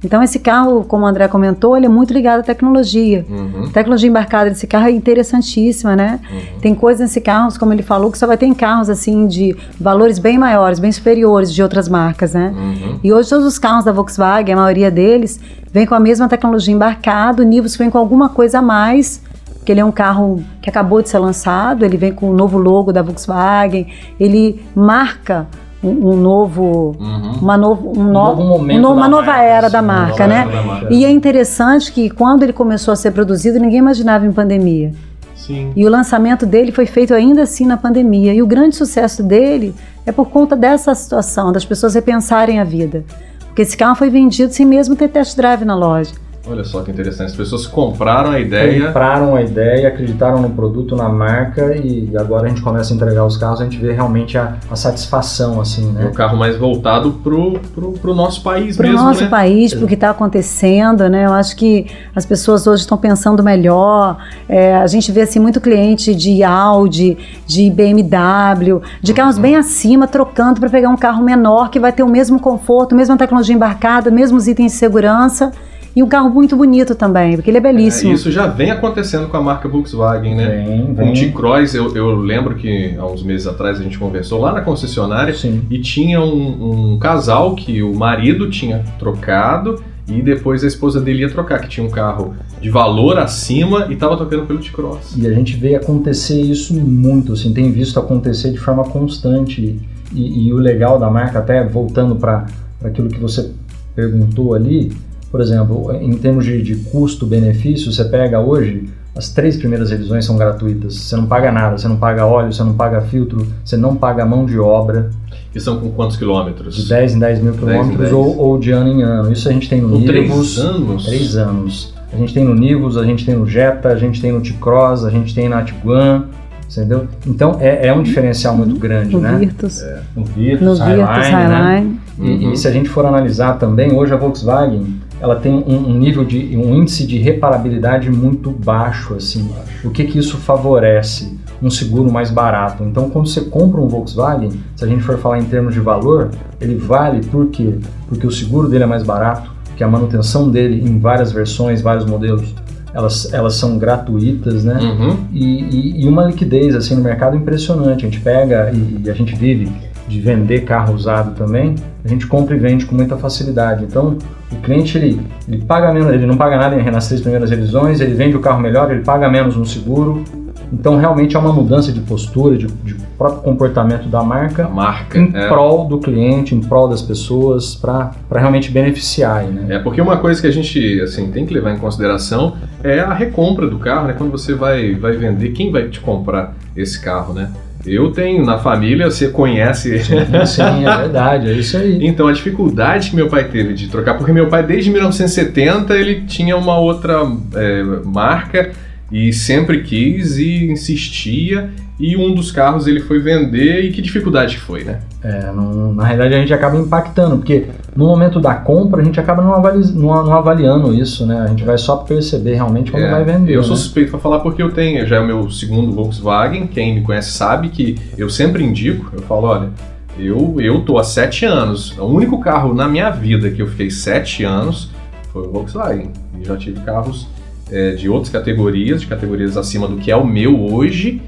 Então 0.03 0.21
esse 0.23 0.39
carro, 0.39 0.83
como 0.83 1.05
o 1.05 1.07
André 1.07 1.27
comentou, 1.27 1.77
ele 1.77 1.85
é 1.85 1.89
muito 1.89 2.11
ligado 2.11 2.39
à 2.39 2.43
tecnologia. 2.43 3.23
Uhum. 3.29 3.65
A 3.65 3.71
tecnologia 3.71 4.09
embarcada 4.09 4.49
nesse 4.49 4.65
carro 4.65 4.87
é 4.87 4.91
interessantíssima, 4.91 5.95
né? 5.95 6.19
Uhum. 6.31 6.59
Tem 6.59 6.73
coisas 6.73 7.01
nesse 7.01 7.21
carro, 7.21 7.51
como 7.59 7.71
ele 7.71 7.83
falou, 7.83 8.11
que 8.11 8.17
só 8.17 8.25
vai 8.25 8.35
ter 8.35 8.47
em 8.47 8.53
carros 8.53 8.89
assim 8.89 9.27
de 9.27 9.55
valores 9.79 10.17
bem 10.17 10.37
maiores, 10.37 10.79
bem 10.79 10.91
superiores 10.91 11.53
de 11.53 11.61
outras 11.61 11.87
marcas, 11.87 12.33
né? 12.33 12.51
Uhum. 12.55 12.99
E 13.03 13.13
hoje 13.13 13.29
todos 13.29 13.45
os 13.45 13.59
carros 13.59 13.85
da 13.85 13.91
Volkswagen, 13.91 14.53
a 14.53 14.57
maioria 14.57 14.89
deles, 14.89 15.39
vem 15.71 15.85
com 15.85 15.93
a 15.93 15.99
mesma 15.99 16.27
tecnologia 16.27 16.73
embarcada, 16.73 17.43
o 17.43 17.45
Nivus 17.45 17.75
vem 17.75 17.89
com 17.89 17.97
alguma 17.99 18.29
coisa 18.29 18.57
a 18.57 18.61
mais, 18.61 19.21
porque 19.53 19.71
ele 19.71 19.81
é 19.81 19.85
um 19.85 19.91
carro 19.91 20.43
que 20.61 20.69
acabou 20.69 21.03
de 21.03 21.09
ser 21.09 21.19
lançado, 21.19 21.85
ele 21.85 21.95
vem 21.95 22.11
com 22.11 22.31
o 22.31 22.33
novo 22.33 22.57
logo 22.57 22.91
da 22.91 23.03
Volkswagen, 23.03 23.87
ele 24.19 24.59
marca 24.75 25.47
um, 25.83 26.11
um 26.11 26.17
novo, 26.17 26.95
Uhum. 26.99 27.31
uma 27.41 27.57
novo, 27.57 27.89
um, 27.89 28.01
Um 28.01 28.03
no- 28.03 28.11
novo 28.13 28.43
momento 28.43 28.77
um 28.77 28.81
no- 28.81 28.93
uma 28.93 29.07
nova 29.07 29.25
marca, 29.27 29.41
era 29.43 29.67
assim, 29.67 29.73
da 29.73 29.81
marca, 29.81 30.27
né? 30.27 30.45
da 30.47 30.61
marca. 30.61 30.93
E 30.93 31.03
é 31.05 31.09
interessante 31.09 31.91
que 31.91 32.09
quando 32.09 32.43
ele 32.43 32.53
começou 32.53 32.91
a 32.91 32.95
ser 32.95 33.11
produzido, 33.11 33.59
ninguém 33.59 33.79
imaginava 33.79 34.25
em 34.25 34.31
pandemia. 34.31 34.93
Sim. 35.35 35.71
E 35.75 35.83
o 35.85 35.89
lançamento 35.89 36.45
dele 36.45 36.71
foi 36.71 36.85
feito 36.85 37.13
ainda 37.15 37.41
assim 37.41 37.65
na 37.65 37.75
pandemia. 37.75 38.31
E 38.33 38.43
o 38.43 38.47
grande 38.47 38.75
sucesso 38.75 39.23
dele 39.23 39.73
é 40.05 40.11
por 40.11 40.29
conta 40.29 40.55
dessa 40.55 40.93
situação, 40.93 41.51
das 41.51 41.65
pessoas 41.65 41.95
repensarem 41.95 42.59
a 42.59 42.63
vida. 42.63 43.03
Porque 43.47 43.63
esse 43.63 43.75
carro 43.75 43.95
foi 43.95 44.09
vendido 44.09 44.53
sem 44.53 44.65
mesmo 44.67 44.95
ter 44.95 45.07
test 45.09 45.35
drive 45.35 45.65
na 45.65 45.75
loja. 45.75 46.11
Olha 46.47 46.63
só 46.63 46.81
que 46.81 46.89
interessante, 46.89 47.27
as 47.27 47.35
pessoas 47.35 47.67
compraram 47.67 48.31
a 48.31 48.39
ideia. 48.39 48.87
Compraram 48.87 49.35
a 49.35 49.41
ideia, 49.43 49.87
acreditaram 49.87 50.41
no 50.41 50.49
produto, 50.49 50.95
na 50.95 51.07
marca 51.07 51.75
e 51.75 52.11
agora 52.17 52.47
a 52.47 52.49
gente 52.49 52.61
começa 52.61 52.93
a 52.93 52.95
entregar 52.95 53.25
os 53.25 53.37
carros, 53.37 53.61
a 53.61 53.63
gente 53.63 53.77
vê 53.77 53.93
realmente 53.93 54.37
a, 54.37 54.55
a 54.69 54.75
satisfação, 54.75 55.61
assim, 55.61 55.91
né? 55.91 56.07
Um 56.07 56.13
carro 56.13 56.35
mais 56.37 56.57
voltado 56.57 57.11
pro, 57.23 57.59
pro, 57.73 57.91
pro 57.93 58.15
nosso 58.15 58.41
país 58.41 58.75
pro 58.75 58.87
mesmo, 58.87 59.03
nosso 59.03 59.23
né? 59.23 59.29
país, 59.29 59.73
pro 59.73 59.85
que 59.87 59.93
está 59.93 60.09
acontecendo, 60.09 61.07
né? 61.09 61.25
Eu 61.25 61.33
acho 61.33 61.55
que 61.55 61.85
as 62.15 62.25
pessoas 62.25 62.65
hoje 62.65 62.81
estão 62.81 62.97
pensando 62.97 63.43
melhor. 63.43 64.17
É, 64.49 64.75
a 64.75 64.87
gente 64.87 65.11
vê 65.11 65.21
assim 65.21 65.39
muito 65.39 65.61
cliente 65.61 66.15
de 66.15 66.43
Audi, 66.43 67.17
de 67.45 67.69
BMW, 67.69 68.81
de 69.01 69.13
carros 69.13 69.35
Uhum. 69.35 69.41
bem 69.41 69.55
acima, 69.55 70.07
trocando 70.07 70.59
para 70.59 70.69
pegar 70.69 70.89
um 70.89 70.97
carro 70.97 71.23
menor 71.23 71.69
que 71.69 71.79
vai 71.79 71.91
ter 71.91 72.03
o 72.03 72.07
mesmo 72.07 72.39
conforto, 72.39 72.95
mesma 72.95 73.15
tecnologia 73.17 73.55
embarcada, 73.55 74.09
mesmos 74.09 74.47
itens 74.47 74.71
de 74.73 74.77
segurança. 74.77 75.51
E 75.95 76.01
um 76.01 76.07
carro 76.07 76.29
muito 76.29 76.55
bonito 76.55 76.95
também, 76.95 77.35
porque 77.35 77.49
ele 77.49 77.57
é 77.57 77.59
É, 77.59 77.63
belíssimo. 77.63 78.13
isso 78.13 78.31
já 78.31 78.47
vem 78.47 78.71
acontecendo 78.71 79.27
com 79.27 79.35
a 79.35 79.41
marca 79.41 79.67
Volkswagen, 79.67 80.35
né? 80.35 80.63
Vem, 80.65 80.85
Com 80.85 80.91
o 80.91 80.95
vem. 80.95 81.13
T-Cross, 81.13 81.75
eu, 81.75 81.95
eu 81.95 82.15
lembro 82.15 82.55
que 82.55 82.95
há 82.97 83.05
uns 83.05 83.21
meses 83.23 83.45
atrás 83.45 83.79
a 83.79 83.83
gente 83.83 83.99
conversou 83.99 84.39
lá 84.39 84.53
na 84.53 84.61
concessionária 84.61 85.33
Sim. 85.33 85.63
e 85.69 85.79
tinha 85.79 86.21
um, 86.21 86.93
um 86.93 86.97
casal 86.99 87.55
que 87.55 87.83
o 87.83 87.93
marido 87.93 88.49
tinha 88.49 88.83
trocado 88.97 89.83
e 90.07 90.21
depois 90.21 90.63
a 90.63 90.67
esposa 90.67 90.99
dele 90.99 91.21
ia 91.21 91.29
trocar, 91.29 91.59
que 91.59 91.67
tinha 91.69 91.85
um 91.85 91.89
carro 91.89 92.33
de 92.61 92.69
valor 92.69 93.17
acima 93.19 93.87
e 93.89 93.93
estava 93.93 94.15
trocando 94.17 94.45
pelo 94.45 94.59
T-Cross. 94.59 95.15
E 95.17 95.27
a 95.27 95.33
gente 95.33 95.55
vê 95.57 95.75
acontecer 95.75 96.39
isso 96.41 96.73
muito, 96.73 97.33
assim, 97.33 97.53
tem 97.53 97.71
visto 97.71 97.99
acontecer 97.99 98.51
de 98.51 98.57
forma 98.57 98.83
constante. 98.85 99.79
E, 100.13 100.47
e 100.47 100.53
o 100.53 100.57
legal 100.57 100.99
da 100.99 101.09
marca, 101.09 101.39
até 101.39 101.63
voltando 101.65 102.15
para 102.15 102.45
aquilo 102.83 103.07
que 103.09 103.19
você 103.19 103.51
perguntou 103.95 104.53
ali, 104.53 104.91
por 105.31 105.39
exemplo, 105.41 105.91
em 105.95 106.13
termos 106.17 106.43
de, 106.45 106.61
de 106.61 106.75
custo-benefício, 106.75 107.91
você 107.91 108.03
pega 108.05 108.39
hoje, 108.39 108.89
as 109.15 109.29
três 109.29 109.57
primeiras 109.57 109.89
revisões 109.91 110.25
são 110.25 110.37
gratuitas. 110.37 110.95
Você 110.95 111.15
não 111.15 111.25
paga 111.25 111.51
nada, 111.51 111.77
você 111.77 111.87
não 111.87 111.97
paga 111.97 112.25
óleo, 112.25 112.51
você 112.53 112.63
não 112.63 112.73
paga 112.73 113.01
filtro, 113.01 113.45
você 113.63 113.77
não 113.77 113.95
paga 113.95 114.25
mão 114.25 114.45
de 114.45 114.57
obra, 114.59 115.09
Que 115.51 115.59
são 115.59 115.79
com 115.79 115.89
quantos 115.91 116.15
quilômetros? 116.17 116.75
de 116.75 116.87
10 116.89 117.15
em 117.15 117.19
10 117.19 117.39
mil 117.41 117.51
10 117.53 117.63
quilômetros 117.63 117.99
10. 117.99 118.13
ou, 118.13 118.37
ou 118.37 118.57
de 118.59 118.71
ano 118.71 118.89
em 118.89 119.01
ano. 119.03 119.31
Isso 119.31 119.47
a 119.49 119.51
gente 119.51 119.69
tem 119.69 119.81
no 119.81 119.89
Com 119.89 120.05
três 120.05 120.29
Nivus. 120.29 120.57
anos? 120.59 121.05
Três 121.05 121.35
anos. 121.35 121.93
A 122.13 122.17
gente 122.17 122.33
tem 122.33 122.43
no 122.43 122.53
Nivus, 122.55 122.97
a 122.97 123.03
gente 123.05 123.25
tem 123.25 123.35
no 123.35 123.45
Jetta, 123.47 123.89
a 123.89 123.95
gente 123.95 124.21
tem 124.21 124.31
no 124.33 124.41
T-Cross, 124.41 125.05
a 125.05 125.09
gente 125.09 125.33
tem 125.33 125.47
na 125.47 125.61
Tiguan, 125.63 126.25
entendeu? 126.69 127.07
Então 127.25 127.57
é, 127.59 127.87
é 127.87 127.93
um 127.93 128.03
diferencial 128.03 128.55
muito 128.55 128.77
grande, 128.77 129.13
no 129.13 129.21
né? 129.21 129.37
Virtus, 129.39 129.81
No 130.15 130.23
Virtus, 130.25 130.79
no 130.79 130.85
Virtus, 130.85 131.07
Highline, 131.07 131.47
né? 131.49 131.57
Highline. 131.57 131.99
E, 132.19 132.21
Uhum. 132.45 132.51
e 132.53 132.57
se 132.57 132.67
a 132.67 132.71
gente 132.71 132.87
for 132.89 133.05
analisar 133.05 133.53
também, 133.57 133.93
hoje 133.93 134.13
a 134.13 134.17
Volkswagen 134.17 135.00
ela 135.21 135.35
tem 135.35 135.53
um, 135.53 135.89
um 135.91 135.97
nível 135.97 136.25
de 136.25 136.57
um 136.57 136.73
índice 136.75 137.05
de 137.05 137.17
reparabilidade 137.19 138.09
muito 138.09 138.49
baixo, 138.49 139.13
assim. 139.13 139.49
O 139.83 139.89
que 139.91 140.03
que 140.05 140.17
isso 140.17 140.35
favorece? 140.37 141.37
Um 141.61 141.69
seguro 141.69 142.11
mais 142.11 142.31
barato. 142.31 142.83
Então, 142.83 143.07
quando 143.09 143.27
você 143.27 143.41
compra 143.41 143.79
um 143.79 143.87
Volkswagen, 143.87 144.49
se 144.75 144.83
a 144.83 144.87
gente 144.87 145.03
for 145.03 145.19
falar 145.19 145.37
em 145.37 145.43
termos 145.45 145.75
de 145.75 145.79
valor, 145.79 146.31
ele 146.59 146.75
vale 146.75 147.21
por 147.27 147.47
quê? 147.47 147.75
Porque 148.07 148.25
o 148.25 148.31
seguro 148.31 148.67
dele 148.67 148.83
é 148.83 148.87
mais 148.87 149.03
barato, 149.03 149.51
que 149.77 149.83
a 149.83 149.87
manutenção 149.87 150.49
dele 150.49 150.81
em 150.83 150.97
várias 150.99 151.31
versões, 151.31 151.81
vários 151.81 152.05
modelos, 152.05 152.53
elas, 152.93 153.31
elas 153.31 153.53
são 153.55 153.77
gratuitas, 153.77 154.63
né? 154.63 154.79
Uhum. 154.81 155.17
e, 155.31 155.45
e- 155.45 156.03
e 156.03 156.07
uma 156.07 156.25
liquidez 156.25 156.75
assim 156.75 156.95
no 156.95 157.01
mercado 157.03 157.37
impressionante. 157.37 158.05
A 158.05 158.09
gente 158.09 158.19
pega 158.21 158.71
e, 158.73 159.01
e 159.05 159.09
a 159.09 159.13
gente 159.13 159.35
vive 159.35 159.71
de 160.11 160.19
vender 160.19 160.65
carro 160.65 160.93
usado 160.93 161.33
também, 161.35 161.75
a 162.03 162.07
gente 162.07 162.27
compra 162.27 162.55
e 162.55 162.59
vende 162.59 162.85
com 162.85 162.93
muita 162.93 163.15
facilidade. 163.15 163.85
Então, 163.85 164.17
o 164.51 164.55
cliente 164.57 164.97
ele, 164.97 165.21
ele 165.47 165.63
paga 165.63 165.93
menos, 165.93 166.11
ele 166.13 166.25
não 166.25 166.35
paga 166.35 166.57
nada 166.57 166.75
nas 166.91 167.07
três 167.07 167.21
primeiras 167.21 167.49
revisões, 167.49 168.01
ele 168.01 168.13
vende 168.13 168.35
o 168.35 168.41
carro 168.41 168.59
melhor, 168.59 168.91
ele 168.91 169.03
paga 169.03 169.29
menos 169.29 169.55
no 169.55 169.65
seguro. 169.65 170.23
Então, 170.71 170.97
realmente 170.97 171.35
é 171.35 171.39
uma 171.39 171.53
mudança 171.53 171.91
de 171.91 172.01
postura, 172.01 172.57
de, 172.57 172.67
de 172.67 172.95
próprio 173.17 173.41
comportamento 173.41 174.07
da 174.07 174.23
marca 174.23 174.67
marca. 174.67 175.19
em 175.19 175.31
é. 175.35 175.47
prol 175.47 175.87
do 175.87 175.99
cliente, 175.99 176.55
em 176.55 176.61
prol 176.61 176.87
das 176.87 177.01
pessoas, 177.01 177.75
para 177.75 178.11
realmente 178.31 178.71
beneficiar, 178.71 179.43
né? 179.43 179.75
É, 179.75 179.79
porque 179.79 180.01
uma 180.01 180.17
coisa 180.17 180.41
que 180.41 180.47
a 180.47 180.51
gente 180.51 180.99
assim, 181.01 181.31
tem 181.31 181.45
que 181.45 181.53
levar 181.53 181.71
em 181.71 181.77
consideração 181.77 182.55
é 182.83 182.99
a 182.99 183.13
recompra 183.13 183.67
do 183.67 183.77
carro, 183.77 184.07
né? 184.07 184.15
Quando 184.17 184.31
você 184.31 184.55
vai, 184.55 184.95
vai 184.95 185.11
vender, 185.11 185.49
quem 185.49 185.71
vai 185.71 185.87
te 185.87 185.99
comprar 185.99 186.55
esse 186.75 186.99
carro, 186.99 187.33
né? 187.33 187.51
Eu 187.85 188.11
tenho 188.11 188.45
na 188.45 188.57
família, 188.57 189.09
você 189.09 189.29
conhece. 189.29 189.99
Sim, 190.03 190.85
é 190.85 190.97
verdade, 190.97 191.49
é 191.49 191.53
isso 191.53 191.77
aí. 191.77 192.05
Então, 192.05 192.27
a 192.27 192.31
dificuldade 192.31 193.09
que 193.09 193.15
meu 193.15 193.27
pai 193.27 193.45
teve 193.45 193.73
de 193.73 193.87
trocar, 193.87 194.15
porque 194.15 194.31
meu 194.31 194.47
pai 194.47 194.63
desde 194.63 194.89
1970 194.89 195.95
ele 195.95 196.21
tinha 196.21 196.55
uma 196.55 196.77
outra 196.77 197.21
é, 197.55 197.83
marca 198.05 198.71
e 199.11 199.33
sempre 199.33 199.83
quis 199.83 200.37
e 200.37 200.71
insistia 200.71 201.69
e 201.99 202.15
um 202.15 202.33
dos 202.33 202.51
carros 202.51 202.87
ele 202.87 203.01
foi 203.01 203.19
vender 203.19 203.85
e 203.85 203.91
que 203.91 204.01
dificuldade 204.01 204.57
foi, 204.57 204.83
né? 204.83 204.99
É, 205.23 205.51
não- 205.51 205.93
na 205.93 206.03
realidade 206.03 206.33
a 206.33 206.37
gente 206.39 206.51
acaba 206.53 206.77
impactando, 206.77 207.37
porque 207.37 207.67
no 207.95 208.07
momento 208.07 208.39
da 208.39 208.55
compra 208.55 209.01
a 209.01 209.05
gente 209.05 209.19
acaba 209.19 209.41
não, 209.43 209.53
avali- 209.53 209.91
não- 209.93 210.25
não 210.25 210.33
avaliando 210.33 210.93
isso, 210.95 211.25
né? 211.27 211.41
A 211.41 211.47
gente 211.47 211.63
vai 211.63 211.77
só 211.77 211.97
perceber 211.97 212.55
realmente 212.55 212.89
quando 212.91 213.03
É, 213.03 213.11
vai 213.11 213.23
vender. 213.23 213.53
Eu 213.55 213.61
sou 213.61 213.73
né? 213.75 213.77
suspeito 213.77 214.09
para 214.09 214.19
falar 214.19 214.39
porque 214.39 214.63
eu 214.63 214.71
tenho, 214.71 215.05
já 215.05 215.17
é 215.17 215.19
o 215.19 215.27
meu 215.27 215.49
segundo 215.51 215.91
Volkswagen, 215.91 216.65
quem 216.65 216.95
me 216.95 217.01
conhece 217.01 217.31
sabe 217.31 217.69
que 217.69 217.97
eu 218.17 218.29
sempre 218.31 218.63
indico, 218.63 219.11
eu 219.13 219.21
falo, 219.21 219.43
olha, 219.47 219.69
eu, 220.17 220.55
eu 220.59 220.81
tô 220.81 220.97
há 220.97 221.03
sete 221.03 221.45
anos, 221.45 221.95
o 221.99 222.05
único 222.05 222.39
carro 222.39 222.73
na 222.73 222.87
minha 222.87 223.11
vida 223.11 223.49
que 223.51 223.61
eu 223.61 223.67
fiquei 223.67 223.91
sete 223.91 224.43
anos 224.43 224.89
foi 225.31 225.43
o 225.47 225.51
Volkswagen. 225.51 226.09
E 226.39 226.43
já 226.45 226.57
tive 226.57 226.79
carros 226.79 227.27
é, 227.71 227.91
de 227.91 228.09
outras 228.09 228.29
categorias, 228.31 229.01
de 229.01 229.07
categorias 229.07 229.55
acima 229.55 229.87
do 229.87 229.97
que 229.97 230.09
é 230.11 230.15
o 230.15 230.25
meu 230.25 230.59
hoje, 230.73 231.21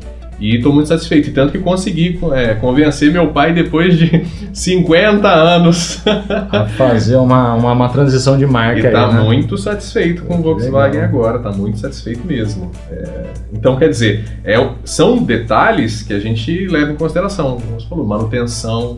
e 0.44 0.58
estou 0.58 0.74
muito 0.74 0.90
satisfeito. 0.90 1.30
E 1.30 1.32
tanto 1.32 1.54
que 1.54 1.60
consegui 1.60 2.20
é, 2.34 2.54
convencer 2.56 3.10
meu 3.14 3.30
pai 3.30 3.54
depois 3.54 3.98
de 3.98 4.26
50 4.52 5.26
anos. 5.26 6.04
A 6.52 6.66
fazer 6.66 7.16
uma, 7.16 7.54
uma, 7.54 7.72
uma 7.72 7.88
transição 7.88 8.38
de 8.38 8.46
marca 8.46 8.80
E 8.80 8.92
tá 8.92 9.08
aí, 9.08 9.14
né? 9.14 9.22
muito 9.22 9.58
satisfeito 9.58 10.24
com 10.24 10.40
o 10.40 10.42
Volkswagen 10.42 11.00
legal. 11.00 11.06
agora, 11.06 11.40
tá 11.40 11.50
muito 11.50 11.80
satisfeito 11.80 12.28
mesmo. 12.28 12.70
É, 12.92 13.24
então, 13.54 13.78
quer 13.78 13.88
dizer, 13.88 14.26
é, 14.44 14.56
são 14.84 15.24
detalhes 15.24 16.04
que 16.04 16.12
a 16.14 16.20
gente 16.20 16.68
leva 16.68 16.92
em 16.92 16.96
consideração. 16.96 17.62
Como 17.62 17.80
você 17.80 17.88
falou, 17.88 18.06
manutenção, 18.06 18.98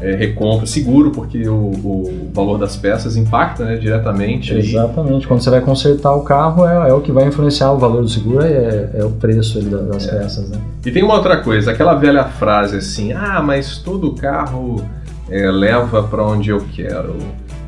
é, 0.00 0.14
recompra, 0.14 0.66
seguro, 0.66 1.10
porque 1.10 1.48
o, 1.48 1.54
o 1.54 2.30
valor 2.32 2.58
das 2.58 2.76
peças 2.76 3.16
impacta 3.16 3.64
né, 3.64 3.76
diretamente. 3.76 4.52
Exatamente. 4.54 5.26
Quando 5.26 5.40
você 5.40 5.50
vai 5.50 5.60
consertar 5.60 6.14
o 6.14 6.22
carro, 6.22 6.66
é, 6.66 6.90
é 6.90 6.92
o 6.92 7.00
que 7.00 7.12
vai 7.12 7.26
influenciar 7.26 7.72
o 7.72 7.78
valor 7.78 8.02
do 8.02 8.08
seguro, 8.08 8.44
é, 8.44 8.90
é 8.94 9.04
o 9.04 9.10
preço 9.10 9.60
das 9.62 10.06
peças, 10.06 10.50
né? 10.50 10.58
E 10.84 10.90
tem 10.90 11.02
uma 11.02 11.14
outra 11.14 11.38
coisa, 11.38 11.70
aquela 11.70 11.94
velha 11.94 12.24
frase 12.24 12.76
assim, 12.76 13.12
ah, 13.12 13.42
mas 13.42 13.78
todo 13.78 14.12
carro 14.12 14.84
é, 15.30 15.50
leva 15.50 16.02
para 16.02 16.24
onde 16.24 16.50
eu 16.50 16.64
quero. 16.72 17.16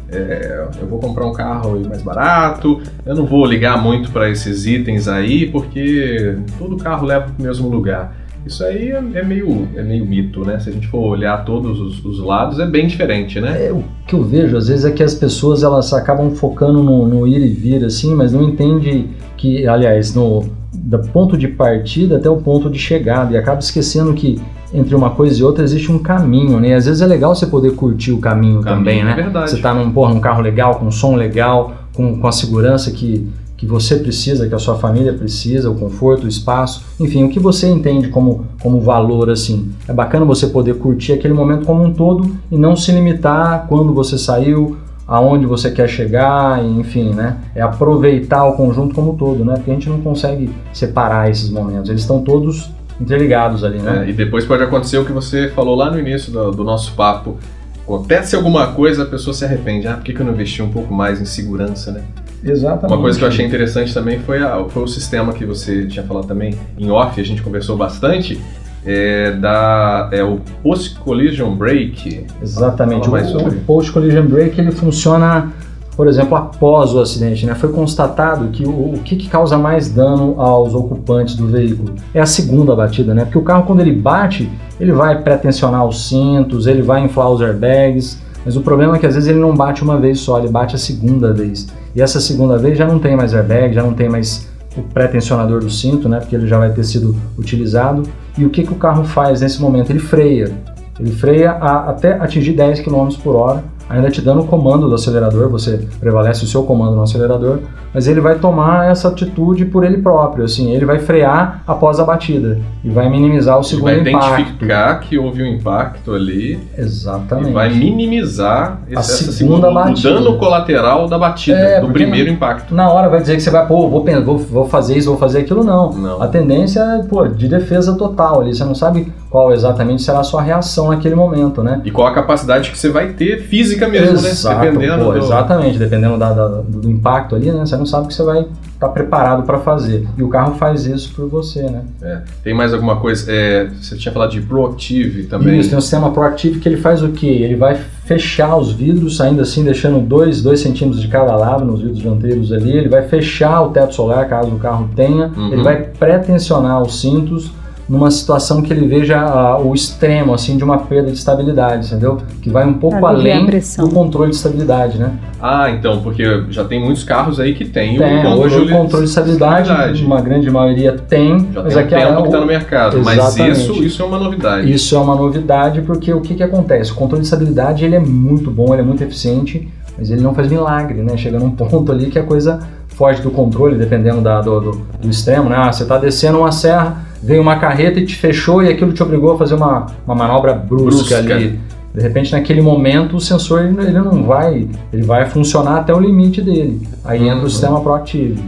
É, 0.09 0.69
eu 0.81 0.87
vou 0.87 1.01
comprar 1.01 1.27
um 1.27 1.33
carro 1.33 1.81
mais 1.89 2.01
barato, 2.01 2.81
eu 3.05 3.15
não 3.15 3.27
vou 3.27 3.45
ligar 3.45 3.83
muito 3.83 4.13
para 4.13 4.31
esses 4.31 4.65
itens 4.65 5.09
aí, 5.09 5.51
porque 5.51 6.39
todo 6.59 6.77
carro 6.77 7.05
leva 7.07 7.25
para 7.25 7.43
o 7.43 7.43
mesmo 7.43 7.69
lugar. 7.69 8.15
Isso 8.47 8.65
aí 8.65 8.91
é, 8.91 9.03
é 9.15 9.25
meio, 9.25 9.69
é 9.75 9.83
meio 9.83 10.07
mito, 10.07 10.45
né? 10.45 10.59
Se 10.59 10.71
a 10.71 10.73
gente 10.73 10.87
for 10.87 11.01
olhar 11.01 11.45
todos 11.45 11.81
os, 11.81 12.05
os 12.05 12.21
lados, 12.21 12.61
é 12.61 12.67
bem 12.67 12.87
diferente, 12.87 13.41
né? 13.41 13.67
É, 13.67 13.73
o 13.73 13.83
que 14.07 14.15
eu 14.15 14.23
vejo 14.23 14.57
às 14.57 14.69
vezes 14.69 14.85
é 14.85 14.91
que 14.93 15.03
as 15.03 15.15
pessoas 15.15 15.63
elas 15.63 15.93
acabam 15.93 16.31
focando 16.31 16.83
no, 16.83 17.07
no 17.09 17.27
ir 17.27 17.43
e 17.45 17.49
vir 17.49 17.85
assim, 17.85 18.15
mas 18.15 18.33
não 18.33 18.43
entende 18.43 19.09
que, 19.37 19.67
aliás, 19.67 20.15
no 20.15 20.45
do 20.73 20.99
ponto 21.09 21.37
de 21.37 21.49
partida 21.49 22.17
até 22.17 22.29
o 22.29 22.37
ponto 22.37 22.71
de 22.71 22.79
chegada 22.79 23.33
e 23.33 23.37
acaba 23.37 23.59
esquecendo 23.59 24.13
que 24.15 24.39
entre 24.73 24.95
uma 24.95 25.11
coisa 25.11 25.41
e 25.41 25.43
outra 25.43 25.65
existe 25.65 25.91
um 25.91 25.99
caminho, 25.99 26.61
né? 26.61 26.75
Às 26.75 26.87
vezes 26.87 27.01
é 27.01 27.07
legal 27.07 27.35
você 27.35 27.47
poder 27.47 27.75
curtir 27.75 28.13
o 28.13 28.19
caminho, 28.19 28.61
O 28.61 28.63
caminho, 28.63 28.79
também, 28.79 29.05
né? 29.05 29.13
é 29.13 29.15
verdade. 29.15 29.51
Você 29.51 29.61
tá 29.61 29.75
num, 29.75 29.91
porra, 29.91 30.13
num 30.13 30.21
carro 30.21 30.43
legal, 30.43 30.77
com 30.77 30.87
um 30.87 30.91
som 30.91 31.17
legal, 31.17 31.73
com, 31.95 32.21
com 32.21 32.27
a 32.27 32.33
segurança 32.33 32.91
que, 32.91 33.27
que 33.57 33.65
você 33.65 33.97
precisa, 33.97 34.49
que 34.49 34.55
a 34.55 34.59
sua 34.59 34.77
família 34.77 35.15
precisa, 35.15 35.71
o 35.71 35.75
conforto, 35.75 36.25
o 36.25 36.29
espaço, 36.29 36.85
enfim, 37.01 37.25
o 37.25 37.29
que 37.31 37.41
você 37.41 37.69
entende 37.69 38.09
como, 38.09 38.47
como 38.61 38.81
valor, 38.81 39.31
assim. 39.31 39.71
É 39.89 39.93
bacana 39.93 40.25
você 40.25 40.47
poder 40.49 40.75
curtir 40.75 41.13
aquele 41.15 41.33
momento 41.33 41.65
como 41.65 41.83
um 41.83 41.93
todo 41.93 42.31
e 42.51 42.57
não 42.59 42.77
se 42.77 42.93
limitar 42.93 43.67
quando 43.67 43.95
você 43.95 44.19
saiu, 44.19 44.77
aonde 45.07 45.47
você 45.47 45.71
quer 45.71 45.89
chegar, 45.89 46.63
enfim, 46.65 47.15
né? 47.15 47.39
É 47.55 47.63
aproveitar 47.63 48.45
o 48.45 48.55
conjunto 48.55 48.95
como 48.95 49.13
um 49.13 49.17
todo, 49.17 49.45
né? 49.45 49.55
Porque 49.55 49.71
a 49.71 49.75
gente 49.75 49.89
não 49.89 50.01
consegue 50.01 50.51
separar 50.73 51.31
esses 51.31 51.49
momentos, 51.49 51.89
eles 51.89 52.03
estão 52.03 52.21
todos 52.23 52.71
interligados 53.01 53.63
ali, 53.63 53.79
né? 53.79 54.05
É, 54.05 54.11
e 54.11 54.13
depois 54.13 54.45
pode 54.45 54.63
acontecer 54.63 54.99
o 54.99 55.05
que 55.05 55.13
você 55.13 55.49
falou 55.49 55.77
lá 55.77 55.91
no 55.91 55.99
início 55.99 56.33
do, 56.33 56.51
do 56.51 56.65
nosso 56.65 56.93
papo. 56.95 57.37
Acontece 57.85 58.35
alguma 58.35 58.73
coisa, 58.73 59.05
a 59.05 59.07
pessoa 59.07 59.33
se 59.33 59.45
arrepende. 59.45 59.87
Ah, 59.87 59.95
por 59.95 60.03
que, 60.03 60.13
que 60.13 60.21
eu 60.21 60.27
não 60.27 60.33
investi 60.33 60.61
um 60.61 60.71
pouco 60.71 60.93
mais 60.93 61.21
em 61.21 61.25
segurança, 61.25 61.93
né? 61.93 62.03
Exatamente. 62.47 62.93
Uma 62.93 63.01
coisa 63.01 63.19
que 63.19 63.25
eu 63.25 63.29
achei 63.29 63.45
interessante 63.45 63.93
também 63.93 64.19
foi, 64.21 64.39
a- 64.43 64.65
foi 64.69 64.83
o 64.83 64.89
sistema 64.89 65.33
que 65.33 65.45
você 65.45 65.87
tinha 65.87 66.05
falado 66.05 66.27
também 66.27 66.55
em 66.79 66.91
off, 66.91 67.21
a 67.21 67.25
gente 67.25 67.43
conversou 67.43 67.77
bastante, 67.77 68.41
é, 68.85 69.33
da, 69.33 70.09
é 70.13 70.23
o 70.23 70.39
Post 70.63 70.99
Collision 71.01 71.55
Brake. 71.55 72.25
Exatamente. 72.41 73.09
O, 73.09 73.15
o 73.15 73.61
Post 73.67 73.93
Collision 73.93 74.27
Brake 74.27 74.61
ele 74.61 74.71
funciona 74.71 75.53
por 75.97 76.07
exemplo, 76.09 76.37
após 76.37 76.93
o 76.93 77.01
acidente, 77.01 77.47
né, 77.47 77.55
foi 77.55 77.73
constatado 77.73 78.49
que 78.49 78.67
o, 78.67 78.95
o 78.95 79.01
que, 79.03 79.17
que, 79.17 79.29
causa 79.31 79.57
mais 79.57 79.89
dano 79.89 80.39
aos 80.39 80.75
ocupantes 80.75 81.35
do 81.37 81.47
veículo 81.47 81.95
é 82.13 82.21
a 82.21 82.27
segunda 82.27 82.77
batida, 82.77 83.15
né? 83.15 83.25
Porque 83.25 83.39
o 83.39 83.43
carro 83.43 83.65
quando 83.65 83.81
ele 83.81 83.95
bate, 83.95 84.47
ele 84.79 84.93
vai 84.93 85.23
pré-tensionar 85.23 85.87
os 85.87 86.07
cintos, 86.07 86.67
ele 86.67 86.83
vai 86.83 87.03
inflar 87.03 87.31
os 87.31 87.41
airbags, 87.41 88.21
mas 88.47 88.57
o 88.57 88.61
problema 88.61 88.95
é 88.95 88.99
que 89.01 89.07
às 89.07 89.15
vezes 89.15 89.29
ele 89.29 89.41
não 89.41 89.53
bate 89.53 89.83
uma 89.83 89.99
vez 89.99 90.21
só, 90.21 90.39
ele 90.39 90.47
bate 90.47 90.77
a 90.77 90.79
segunda 90.79 91.33
vez. 91.33 91.67
E 91.97 92.01
essa 92.01 92.21
segunda 92.21 92.57
vez 92.57 92.79
já 92.79 92.87
não 92.87 93.01
tem 93.01 93.17
mais 93.17 93.35
airbag, 93.35 93.75
já 93.75 93.83
não 93.83 93.93
tem 93.93 94.09
mais 94.09 94.49
o 94.77 94.83
pré-tensionador 94.83 95.59
do 95.59 95.69
cinto, 95.69 96.09
né? 96.09 96.21
Porque 96.21 96.37
ele 96.37 96.47
já 96.47 96.57
vai 96.57 96.71
ter 96.71 96.85
sido 96.85 97.17
utilizado. 97.37 98.05
E 98.39 98.47
o 98.47 98.51
que, 98.51 98.63
que 98.63 98.73
o 98.73 98.77
carro 98.77 99.03
faz 99.03 99.41
nesse 99.41 99.61
momento? 99.61 99.91
Ele 99.91 99.99
freia. 99.99 100.53
Ele 101.01 101.11
freia 101.11 101.51
a, 101.51 101.91
até 101.91 102.13
atingir 102.13 102.53
10 102.53 102.81
km 102.81 103.09
por 103.21 103.35
hora 103.35 103.65
ainda 103.89 104.11
te 104.11 104.21
dando 104.21 104.43
o 104.43 104.47
comando 104.47 104.89
do 104.89 104.95
acelerador, 104.95 105.49
você 105.49 105.87
prevalece 106.01 106.45
o 106.45 106.47
seu 106.47 106.65
comando 106.65 106.97
no 106.97 107.03
acelerador, 107.03 107.61
mas 107.97 108.07
ele 108.07 108.21
vai 108.21 108.39
tomar 108.39 108.91
essa 108.91 109.09
atitude 109.09 109.65
por 109.65 109.83
ele 109.83 109.97
próprio, 109.97 110.45
assim, 110.45 110.71
ele 110.75 110.85
vai 110.85 110.99
frear 110.99 111.63
após 111.67 111.99
a 111.99 112.05
batida 112.05 112.61
e 112.85 112.91
vai 112.91 113.09
minimizar 113.09 113.59
o 113.59 113.63
segundo 113.63 113.91
impacto. 113.91 114.09
impacto. 114.11 114.29
Vai 114.29 114.41
identificar 114.43 115.01
que 115.01 115.17
houve 115.17 115.43
um 115.43 115.47
impacto 115.47 116.13
ali. 116.13 116.61
Exatamente. 116.77 117.49
E 117.49 117.53
vai 117.55 117.71
minimizar 117.71 118.83
esse, 118.87 118.99
a 118.99 119.03
segunda, 119.03 119.33
segunda 119.33 119.73
batida. 119.73 120.11
o 120.11 120.13
dano 120.13 120.37
colateral 120.37 121.09
da 121.09 121.19
batida, 121.19 121.57
é, 121.57 121.81
do 121.81 121.89
primeiro 121.89 122.29
impacto. 122.29 122.75
Na 122.75 122.91
hora 122.91 123.09
vai 123.09 123.23
dizer 123.23 123.35
que 123.37 123.41
você 123.41 123.49
vai, 123.49 123.67
pô, 123.67 123.89
vou, 123.89 124.05
vou, 124.05 124.37
vou 124.37 124.69
fazer 124.69 124.99
isso, 124.99 125.09
vou 125.09 125.19
fazer 125.19 125.39
aquilo, 125.39 125.65
não. 125.65 125.91
não. 125.95 126.23
A 126.23 126.29
tendência 126.29 126.81
é, 126.81 127.03
pô, 127.03 127.27
de 127.27 127.49
defesa 127.49 127.97
total 127.97 128.43
ali, 128.43 128.55
você 128.55 128.63
não 128.63 128.75
sabe 128.75 129.11
qual 129.31 129.55
exatamente 129.55 130.03
será 130.03 130.21
a 130.21 130.25
sua 130.25 130.43
reação 130.43 130.89
naquele 130.89 131.15
momento, 131.15 131.63
né? 131.63 131.81
E 131.83 131.91
qual 131.91 132.07
a 132.07 132.13
capacidade 132.13 132.71
que 132.71 132.79
você 132.79 132.91
vai 132.91 133.15
ter 133.15 133.43
física 133.45 133.89
mesmo, 133.89 134.21
né? 134.21 134.29
Exato, 134.29 134.61
né? 134.61 134.71
Dependendo 134.71 135.05
pô, 135.05 135.13
do... 135.13 135.19
Exatamente, 135.19 135.79
dependendo 135.79 136.19
da, 136.19 136.33
da, 136.35 136.47
do 136.61 136.91
impacto 136.91 137.35
ali, 137.35 137.51
né? 137.51 137.65
Você 137.65 137.77
não 137.77 137.86
sabe 137.87 138.05
o 138.05 138.09
que 138.09 138.15
você 138.15 138.23
vai 138.23 138.41
estar 138.41 138.53
tá 138.79 138.89
preparado 138.89 139.45
para 139.45 139.59
fazer. 139.59 140.07
E 140.17 140.23
o 140.23 140.29
carro 140.29 140.55
faz 140.55 140.85
isso 140.87 141.13
por 141.15 141.29
você, 141.29 141.63
né? 141.63 141.83
É. 142.03 142.21
Tem 142.43 142.55
mais 142.55 142.75
alguma 142.75 142.97
coisa? 142.97 143.31
É, 143.31 143.69
você 143.81 143.97
tinha 143.97 144.13
falado 144.13 144.31
de 144.31 144.41
Proactive 144.41 145.25
também. 145.25 145.59
Isso, 145.59 145.71
tem 145.71 145.79
um 145.79 145.81
sistema 145.81 146.11
Proactive 146.11 146.61
que 146.61 146.69
ele 146.69 146.77
faz 146.77 147.03
o 147.03 147.11
quê? 147.11 147.27
Ele 147.27 147.57
vai 147.57 147.75
fechar 148.05 148.57
os 148.57 148.73
vidros, 148.73 149.21
ainda 149.21 149.43
assim 149.43 149.65
deixando 149.65 150.01
2 150.01 150.43
centímetros 150.61 151.01
de 151.01 151.09
cada 151.09 151.35
lado 151.35 151.65
nos 151.65 151.81
vidros 151.81 151.99
dianteiros 151.99 152.53
ali. 152.53 152.77
Ele 152.77 152.89
vai 152.89 153.03
fechar 153.03 153.63
o 153.63 153.71
teto 153.71 153.95
solar, 153.95 154.29
caso 154.29 154.51
o 154.51 154.59
carro 154.59 154.89
tenha. 154.95 155.33
Uhum. 155.37 155.53
Ele 155.53 155.63
vai 155.63 155.83
pré-tensionar 155.83 156.83
os 156.83 157.01
cintos 157.01 157.51
numa 157.89 158.11
situação 158.11 158.61
que 158.63 158.73
ele 158.73 158.87
veja 158.87 159.57
uh, 159.59 159.67
o 159.67 159.75
extremo 159.75 160.35
assim 160.35 160.57
de 160.57 160.65
uma 160.65 160.79
perda 160.79 161.11
de 161.11 161.17
estabilidade, 161.17 161.87
entendeu? 161.87 162.19
Que 162.43 162.51
vai 162.51 162.67
um 162.67 162.75
pouco 162.75 163.05
além 163.07 163.47
do 163.47 163.89
controle 163.91 164.31
de 164.31 164.37
estabilidade, 164.37 164.99
né? 164.99 165.13
Ah, 165.41 165.71
então, 165.71 166.01
porque 166.03 166.45
já 166.51 166.65
tem 166.65 166.83
muitos 166.83 167.05
carros 167.05 167.39
aí 167.39 167.55
que 167.55 167.65
tem, 167.65 167.99
tem 167.99 168.19
o 168.19 168.23
controle 168.23 168.41
hoje 168.41 168.59
o 168.59 168.69
controle 168.69 169.05
de 169.05 169.11
estabilidade, 169.11 169.69
estabilidade, 169.69 170.05
uma 170.05 170.21
grande 170.21 170.51
maioria 170.51 170.93
tem, 170.93 171.39
já 171.53 171.63
mas 171.63 171.75
tem 171.75 171.85
um 171.85 171.89
tempo 171.89 172.07
é, 172.07 172.23
que 172.23 172.27
está 172.27 172.41
no 172.41 172.47
mercado, 172.47 172.99
exatamente. 172.99 173.39
mas 173.39 173.59
isso, 173.59 173.85
isso 173.85 174.03
é 174.03 174.05
uma 174.05 174.19
novidade. 174.19 174.73
Isso 174.73 174.97
é 174.97 174.99
uma 174.99 175.15
novidade 175.15 175.83
porque 175.83 176.13
o 176.13 176.21
que, 176.21 176.35
que 176.35 176.43
acontece? 176.43 176.91
O 176.91 176.95
controle 176.95 177.23
de 177.23 177.29
estabilidade 177.29 177.85
ele 177.85 177.95
é 177.95 178.01
muito 178.01 178.51
bom, 178.51 178.73
ele 178.73 178.83
é 178.83 178.85
muito 178.85 179.05
eficiente, 179.05 179.69
mas 179.97 180.11
ele 180.11 180.21
não 180.21 180.35
faz 180.35 180.49
milagre, 180.51 181.03
né? 181.03 181.17
Chega 181.17 181.39
num 181.39 181.51
ponto 181.55 181.93
ali 181.93 182.07
que 182.07 182.19
a 182.19 182.25
coisa 182.25 182.61
foge 182.89 183.21
do 183.21 183.31
controle, 183.31 183.77
dependendo 183.77 184.23
da, 184.23 184.41
do, 184.41 184.59
do, 184.59 184.71
do, 185.01 185.11
extremo, 185.11 185.51
né? 185.51 185.57
Ah, 185.57 185.71
você 185.71 185.83
está 185.83 185.99
descendo 185.99 186.39
uma 186.39 186.51
serra, 186.51 187.05
veio 187.27 187.43
uma 187.43 187.57
carreta 187.57 187.99
e 187.99 188.07
te 188.07 188.15
fechou 188.15 188.63
e 188.63 188.69
aquilo 188.69 188.93
te 188.93 189.03
obrigou 189.03 189.35
a 189.35 189.39
fazer 189.39 189.55
uma, 189.55 189.87
uma 190.07 190.15
manobra 190.15 190.55
brusca, 190.55 191.17
brusca. 191.17 191.35
ali. 191.35 191.59
De 191.93 192.01
repente, 192.01 192.31
naquele 192.31 192.61
momento, 192.61 193.17
o 193.17 193.21
sensor 193.21 193.65
ele, 193.65 193.91
não 193.91 194.23
vai, 194.23 194.69
ele 194.93 195.03
vai 195.03 195.27
funcionar 195.27 195.79
até 195.79 195.93
o 195.93 195.99
limite 195.99 196.41
dele. 196.41 196.87
Aí 197.05 197.21
uhum. 197.21 197.33
entra 197.33 197.47
o 197.47 197.51
sistema 197.51 197.81
proativo. 197.81 198.41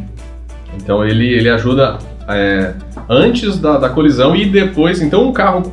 Então 0.76 1.04
ele, 1.04 1.26
ele 1.26 1.48
ajuda 1.48 1.98
é, 2.28 2.74
antes 3.08 3.58
da, 3.58 3.78
da 3.78 3.88
colisão 3.88 4.36
e 4.36 4.46
depois. 4.46 5.02
Então 5.02 5.26
um 5.26 5.32
carro 5.32 5.72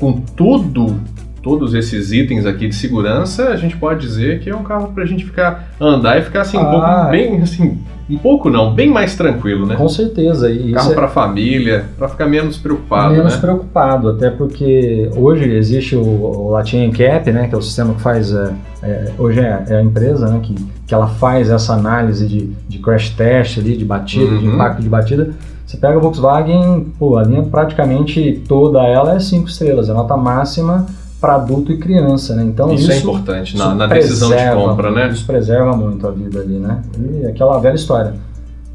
com 0.00 0.12
tudo 0.12 0.98
todos 1.42 1.74
esses 1.74 2.12
itens 2.12 2.46
aqui 2.46 2.68
de 2.68 2.74
segurança, 2.74 3.48
a 3.48 3.56
gente 3.56 3.76
pode 3.76 4.00
dizer 4.00 4.40
que 4.40 4.50
é 4.50 4.56
um 4.56 4.62
carro 4.62 4.92
para 4.92 5.04
a 5.04 5.06
gente 5.06 5.24
ficar 5.24 5.68
andar 5.80 6.18
e 6.18 6.22
ficar 6.22 6.42
assim 6.42 6.56
um 6.56 6.60
ah, 6.60 6.70
pouco 6.70 7.10
bem 7.10 7.42
assim 7.42 7.78
um 8.10 8.18
pouco 8.18 8.50
não, 8.50 8.74
bem 8.74 8.90
mais 8.90 9.14
tranquilo, 9.14 9.64
né? 9.64 9.76
Com 9.76 9.88
certeza. 9.88 10.50
E 10.50 10.72
Carro 10.72 10.90
é... 10.90 10.94
para 10.94 11.08
família, 11.08 11.84
para 11.96 12.08
ficar 12.08 12.26
menos 12.26 12.58
preocupado, 12.58 13.14
Menos 13.14 13.34
né? 13.34 13.40
preocupado, 13.40 14.08
até 14.08 14.30
porque 14.30 15.08
hoje 15.14 15.48
existe 15.48 15.94
o, 15.94 16.02
o 16.02 16.50
Latin 16.50 16.90
Cap, 16.90 17.30
né, 17.30 17.46
que 17.46 17.54
é 17.54 17.58
o 17.58 17.62
sistema 17.62 17.94
que 17.94 18.00
faz, 18.00 18.32
é, 18.32 18.52
é, 18.82 19.12
hoje 19.16 19.40
é, 19.40 19.64
é, 19.68 19.76
a 19.76 19.82
empresa, 19.82 20.26
né, 20.26 20.40
que, 20.42 20.54
que 20.86 20.92
ela 20.92 21.06
faz 21.06 21.50
essa 21.50 21.74
análise 21.74 22.26
de, 22.26 22.46
de 22.68 22.78
crash 22.78 23.10
test 23.10 23.58
ali, 23.58 23.76
de 23.76 23.84
batida, 23.84 24.32
uhum. 24.32 24.38
de 24.38 24.46
impacto 24.46 24.82
de 24.82 24.88
batida. 24.88 25.30
Você 25.64 25.76
pega 25.76 25.96
a 25.96 26.00
Volkswagen, 26.00 26.92
pô, 26.98 27.16
a 27.16 27.22
linha 27.22 27.44
praticamente 27.44 28.42
toda 28.48 28.80
ela 28.80 29.14
é 29.14 29.20
cinco 29.20 29.48
estrelas, 29.48 29.88
é 29.88 29.92
nota 29.92 30.16
máxima 30.16 30.86
para 31.20 31.34
adulto 31.34 31.70
e 31.70 31.76
criança, 31.76 32.34
né? 32.34 32.42
Então 32.44 32.72
isso, 32.72 32.90
é 32.90 32.96
isso 32.96 33.06
é 33.06 33.10
importante 33.10 33.56
na, 33.56 33.74
na 33.74 33.86
decisão 33.86 34.30
de 34.30 34.50
compra, 34.54 34.90
né? 34.90 35.10
Isso 35.10 35.26
preserva 35.26 35.76
muito 35.76 36.06
a 36.06 36.10
vida 36.10 36.40
ali, 36.40 36.58
né? 36.58 36.80
E 36.98 37.26
aquela 37.26 37.58
velha 37.58 37.74
história. 37.74 38.14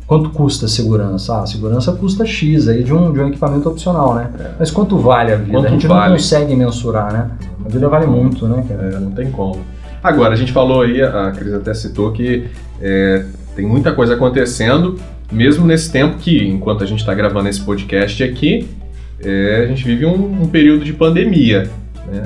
Quanto 0.05 0.29
custa 0.29 0.67
a 0.67 0.69
segurança? 0.69 1.33
Ah, 1.33 1.41
a 1.41 1.47
segurança 1.47 1.91
custa 1.93 2.23
X 2.25 2.67
aí 2.67 2.83
de 2.83 2.93
um, 2.93 3.11
de 3.11 3.19
um 3.19 3.27
equipamento 3.27 3.67
opcional, 3.67 4.13
né? 4.13 4.29
É. 4.39 4.51
Mas 4.59 4.69
quanto 4.69 4.99
vale 4.99 5.33
a 5.33 5.35
vida? 5.35 5.51
Quanto 5.51 5.65
a 5.65 5.69
gente 5.69 5.87
vale? 5.87 6.09
não 6.09 6.17
consegue 6.17 6.55
mensurar, 6.55 7.11
né? 7.11 7.31
A 7.65 7.69
vida 7.69 7.89
vale 7.89 8.05
muito, 8.05 8.47
né? 8.47 8.63
É, 8.69 8.99
não 8.99 9.09
tem 9.09 9.31
como. 9.31 9.57
Agora, 10.03 10.33
a 10.33 10.37
gente 10.37 10.51
falou 10.51 10.83
aí, 10.83 11.01
a 11.01 11.31
Cris 11.31 11.51
até 11.55 11.73
citou 11.73 12.11
que 12.11 12.45
é, 12.79 13.25
tem 13.55 13.65
muita 13.65 13.93
coisa 13.93 14.13
acontecendo, 14.13 14.99
mesmo 15.31 15.65
nesse 15.65 15.91
tempo 15.91 16.17
que, 16.17 16.47
enquanto 16.47 16.83
a 16.83 16.85
gente 16.85 16.99
está 16.99 17.15
gravando 17.15 17.49
esse 17.49 17.61
podcast 17.61 18.23
aqui, 18.23 18.69
é, 19.19 19.63
a 19.63 19.67
gente 19.67 19.83
vive 19.83 20.05
um, 20.05 20.43
um 20.43 20.47
período 20.47 20.85
de 20.85 20.93
pandemia. 20.93 21.67
Né? 22.07 22.23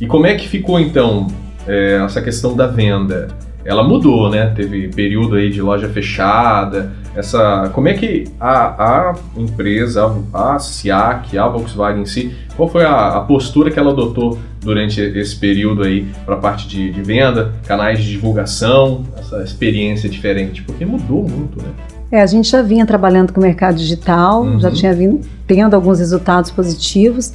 E 0.00 0.06
como 0.06 0.26
é 0.26 0.34
que 0.34 0.48
ficou 0.48 0.78
então 0.78 1.26
é, 1.66 2.00
essa 2.04 2.20
questão 2.20 2.54
da 2.54 2.66
venda? 2.66 3.28
Ela 3.64 3.82
mudou, 3.82 4.30
né? 4.30 4.52
Teve 4.54 4.88
período 4.88 5.34
aí 5.34 5.50
de 5.50 5.60
loja 5.60 5.88
fechada. 5.88 6.92
Essa, 7.16 7.68
como 7.72 7.88
é 7.88 7.94
que 7.94 8.24
a, 8.38 9.10
a 9.10 9.14
empresa, 9.36 10.06
a, 10.32 10.54
a 10.54 10.58
SIAC, 10.58 11.36
a 11.36 11.48
Volkswagen 11.48 12.02
em 12.02 12.06
si, 12.06 12.32
qual 12.56 12.68
foi 12.68 12.84
a, 12.84 13.16
a 13.16 13.20
postura 13.22 13.70
que 13.70 13.78
ela 13.78 13.90
adotou 13.90 14.38
durante 14.60 15.00
esse 15.00 15.34
período 15.34 15.82
aí 15.82 16.06
para 16.24 16.36
a 16.36 16.38
parte 16.38 16.68
de, 16.68 16.92
de 16.92 17.02
venda, 17.02 17.54
canais 17.66 17.98
de 17.98 18.08
divulgação, 18.10 19.02
essa 19.18 19.42
experiência 19.42 20.08
diferente? 20.08 20.62
Porque 20.62 20.84
mudou 20.84 21.22
muito, 21.22 21.60
né? 21.60 21.70
É, 22.10 22.22
a 22.22 22.26
gente 22.26 22.48
já 22.48 22.62
vinha 22.62 22.86
trabalhando 22.86 23.32
com 23.32 23.40
o 23.40 23.42
mercado 23.42 23.76
digital, 23.76 24.42
uhum. 24.42 24.60
já 24.60 24.70
tinha 24.70 24.94
vindo 24.94 25.20
tendo 25.46 25.74
alguns 25.74 25.98
resultados 25.98 26.50
positivos. 26.50 27.32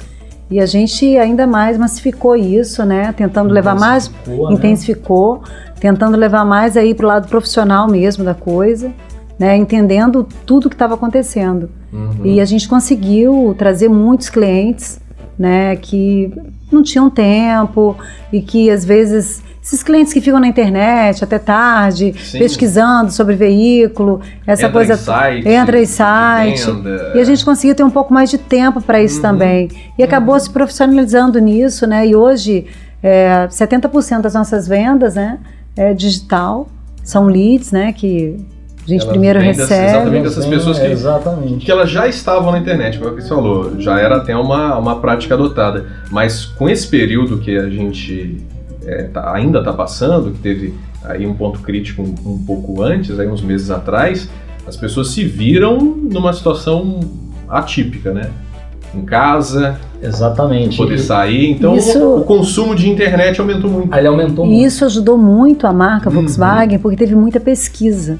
E 0.52 0.60
a 0.60 0.66
gente 0.66 1.16
ainda 1.16 1.46
mais 1.46 1.78
massificou 1.78 2.36
isso, 2.36 2.84
né? 2.84 3.10
Tentando 3.12 3.54
levar 3.54 3.74
mais, 3.74 4.10
né? 4.26 4.36
intensificou, 4.50 5.42
tentando 5.80 6.14
levar 6.14 6.44
mais 6.44 6.76
aí 6.76 6.94
para 6.94 7.06
o 7.06 7.08
lado 7.08 7.26
profissional 7.26 7.88
mesmo 7.88 8.22
da 8.22 8.34
coisa, 8.34 8.92
né? 9.38 9.56
Entendendo 9.56 10.28
tudo 10.44 10.68
que 10.68 10.74
estava 10.74 10.92
acontecendo. 10.92 11.70
Uhum. 11.90 12.20
E 12.22 12.38
a 12.38 12.44
gente 12.44 12.68
conseguiu 12.68 13.54
trazer 13.56 13.88
muitos 13.88 14.28
clientes, 14.28 15.00
né? 15.38 15.74
Que 15.76 16.30
não 16.70 16.82
tinham 16.82 17.08
tempo 17.08 17.96
e 18.30 18.42
que 18.42 18.70
às 18.70 18.84
vezes 18.84 19.42
esses 19.62 19.80
clientes 19.80 20.12
que 20.12 20.20
ficam 20.20 20.40
na 20.40 20.48
internet 20.48 21.22
até 21.22 21.38
tarde, 21.38 22.12
Sim. 22.18 22.38
pesquisando 22.40 23.12
sobre 23.12 23.36
veículo, 23.36 24.20
essa 24.44 24.66
entra 24.66 24.72
coisa. 24.72 24.94
Em 24.94 24.96
site, 24.96 25.48
entra 25.48 25.80
em 25.80 25.86
site. 25.86 26.64
E 27.14 27.20
a 27.20 27.24
gente 27.24 27.44
conseguiu 27.44 27.72
ter 27.72 27.84
um 27.84 27.90
pouco 27.90 28.12
mais 28.12 28.28
de 28.28 28.38
tempo 28.38 28.82
para 28.82 29.00
isso 29.00 29.16
uhum. 29.16 29.22
também. 29.22 29.70
E 29.96 30.02
acabou 30.02 30.34
uhum. 30.34 30.40
se 30.40 30.50
profissionalizando 30.50 31.38
nisso, 31.38 31.86
né? 31.86 32.04
E 32.08 32.16
hoje, 32.16 32.66
é, 33.00 33.46
70% 33.48 34.20
das 34.20 34.34
nossas 34.34 34.66
vendas 34.66 35.14
né, 35.14 35.38
é 35.76 35.94
digital, 35.94 36.66
são 37.04 37.26
leads, 37.26 37.70
né? 37.70 37.92
Que 37.92 38.44
a 38.84 38.88
gente 38.88 39.02
elas 39.02 39.12
primeiro 39.12 39.38
recebe. 39.38 39.90
Exatamente 39.90 40.22
dessas 40.24 40.46
pessoas 40.46 40.78
que, 40.80 40.86
exatamente. 40.86 41.64
que 41.64 41.70
elas 41.70 41.88
já 41.88 42.08
estavam 42.08 42.50
na 42.50 42.58
internet, 42.58 42.98
como 42.98 43.14
você 43.14 43.28
falou, 43.28 43.80
já 43.80 44.00
era 44.00 44.16
até 44.16 44.34
uma, 44.34 44.76
uma 44.76 45.00
prática 45.00 45.34
adotada. 45.34 45.86
Mas 46.10 46.46
com 46.46 46.68
esse 46.68 46.88
período 46.88 47.38
que 47.38 47.56
a 47.56 47.70
gente 47.70 48.42
é, 48.86 49.04
tá, 49.04 49.32
ainda 49.34 49.58
está 49.60 49.72
passando, 49.72 50.30
que 50.32 50.38
teve 50.38 50.74
aí 51.04 51.26
um 51.26 51.34
ponto 51.34 51.60
crítico 51.60 52.02
um, 52.02 52.32
um, 52.32 52.38
pouco 52.38 52.82
antes, 52.82 53.18
aí 53.18 53.28
uns 53.28 53.42
meses 53.42 53.70
atrás, 53.70 54.28
as 54.66 54.76
pessoas 54.76 55.08
se 55.08 55.24
viram 55.24 55.78
numa 55.78 56.32
situação 56.32 57.00
atípica, 57.48 58.12
né? 58.12 58.30
Em 58.94 59.02
casa, 59.02 59.80
Exatamente. 60.02 60.76
poder 60.76 60.98
sair. 60.98 61.50
Então 61.50 61.74
isso, 61.74 62.16
o 62.16 62.24
consumo 62.24 62.74
de 62.74 62.90
internet 62.90 63.40
aumentou 63.40 63.70
muito. 63.70 63.94
Ele 63.94 64.06
aumentou 64.06 64.44
muito. 64.44 64.60
E 64.60 64.64
isso 64.64 64.84
ajudou 64.84 65.16
muito 65.16 65.66
a 65.66 65.72
marca 65.72 66.10
uhum. 66.10 66.16
Volkswagen, 66.16 66.78
porque 66.78 66.96
teve 66.96 67.14
muita 67.14 67.40
pesquisa. 67.40 68.18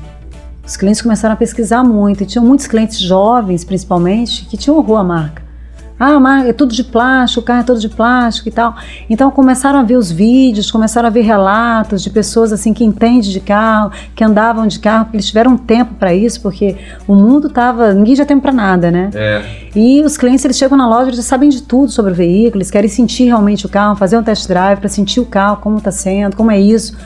Os 0.67 0.77
clientes 0.77 1.03
começaram 1.03 1.35
a 1.35 1.37
pesquisar 1.37 1.85
muito. 1.85 2.23
E 2.23 2.27
tinham 2.27 2.45
muitos 2.45 2.67
clientes 2.67 2.99
jovens, 2.99 3.65
principalmente, 3.65 4.47
que 4.47 4.57
tinham 4.57 4.79
horror 4.79 4.99
à 4.99 5.05
marca. 5.05 5.42
Ah, 6.05 6.19
mas 6.19 6.49
é 6.49 6.53
tudo 6.53 6.75
de 6.75 6.83
plástico, 6.83 7.43
o 7.43 7.45
carro 7.45 7.61
é 7.61 7.63
todo 7.63 7.79
de 7.79 7.89
plástico 7.89 8.49
e 8.49 8.51
tal. 8.51 8.75
Então 9.09 9.31
começaram 9.31 9.79
a 9.79 9.85
ver 9.85 9.95
os 9.95 10.11
vídeos, 10.11 10.69
começaram 10.69 11.07
a 11.07 11.11
ver 11.13 11.21
relatos 11.21 12.03
de 12.03 12.11
pessoas 12.11 12.53
assim 12.53 12.75
que 12.75 12.83
entendem 12.83 13.21
de 13.21 13.39
carro, 13.39 13.93
que 14.13 14.25
andavam 14.25 14.67
de 14.67 14.81
carro, 14.81 15.11
eles 15.15 15.29
tiveram 15.29 15.57
tempo 15.57 15.95
para 15.95 16.13
isso, 16.13 16.41
porque 16.41 16.77
o 17.07 17.15
mundo 17.15 17.49
tava, 17.49 17.95
ninguém 17.95 18.17
já 18.17 18.27
tem 18.27 18.41
para 18.41 18.53
nada, 18.53 18.91
né? 18.91 19.11
É. 19.15 19.45
E 19.77 20.03
os 20.03 20.17
clientes 20.17 20.45
eles 20.45 20.57
chegam 20.57 20.77
na 20.77 20.89
loja, 20.89 21.05
eles 21.05 21.19
já 21.19 21.23
sabem 21.23 21.49
de 21.49 21.63
tudo 21.63 21.93
sobre 21.93 22.11
o 22.11 22.15
veículo, 22.17 22.57
eles 22.57 22.71
querem 22.73 22.91
sentir 22.91 23.27
realmente 23.27 23.65
o 23.65 23.69
carro, 23.69 23.95
fazer 23.95 24.19
um 24.19 24.25
test 24.25 24.49
drive 24.49 24.81
para 24.81 24.89
sentir 24.89 25.21
o 25.21 25.25
carro, 25.25 25.59
como 25.59 25.79
está 25.79 25.93
sendo, 25.93 26.35
como 26.35 26.51
é 26.51 26.61
isso. 26.61 26.99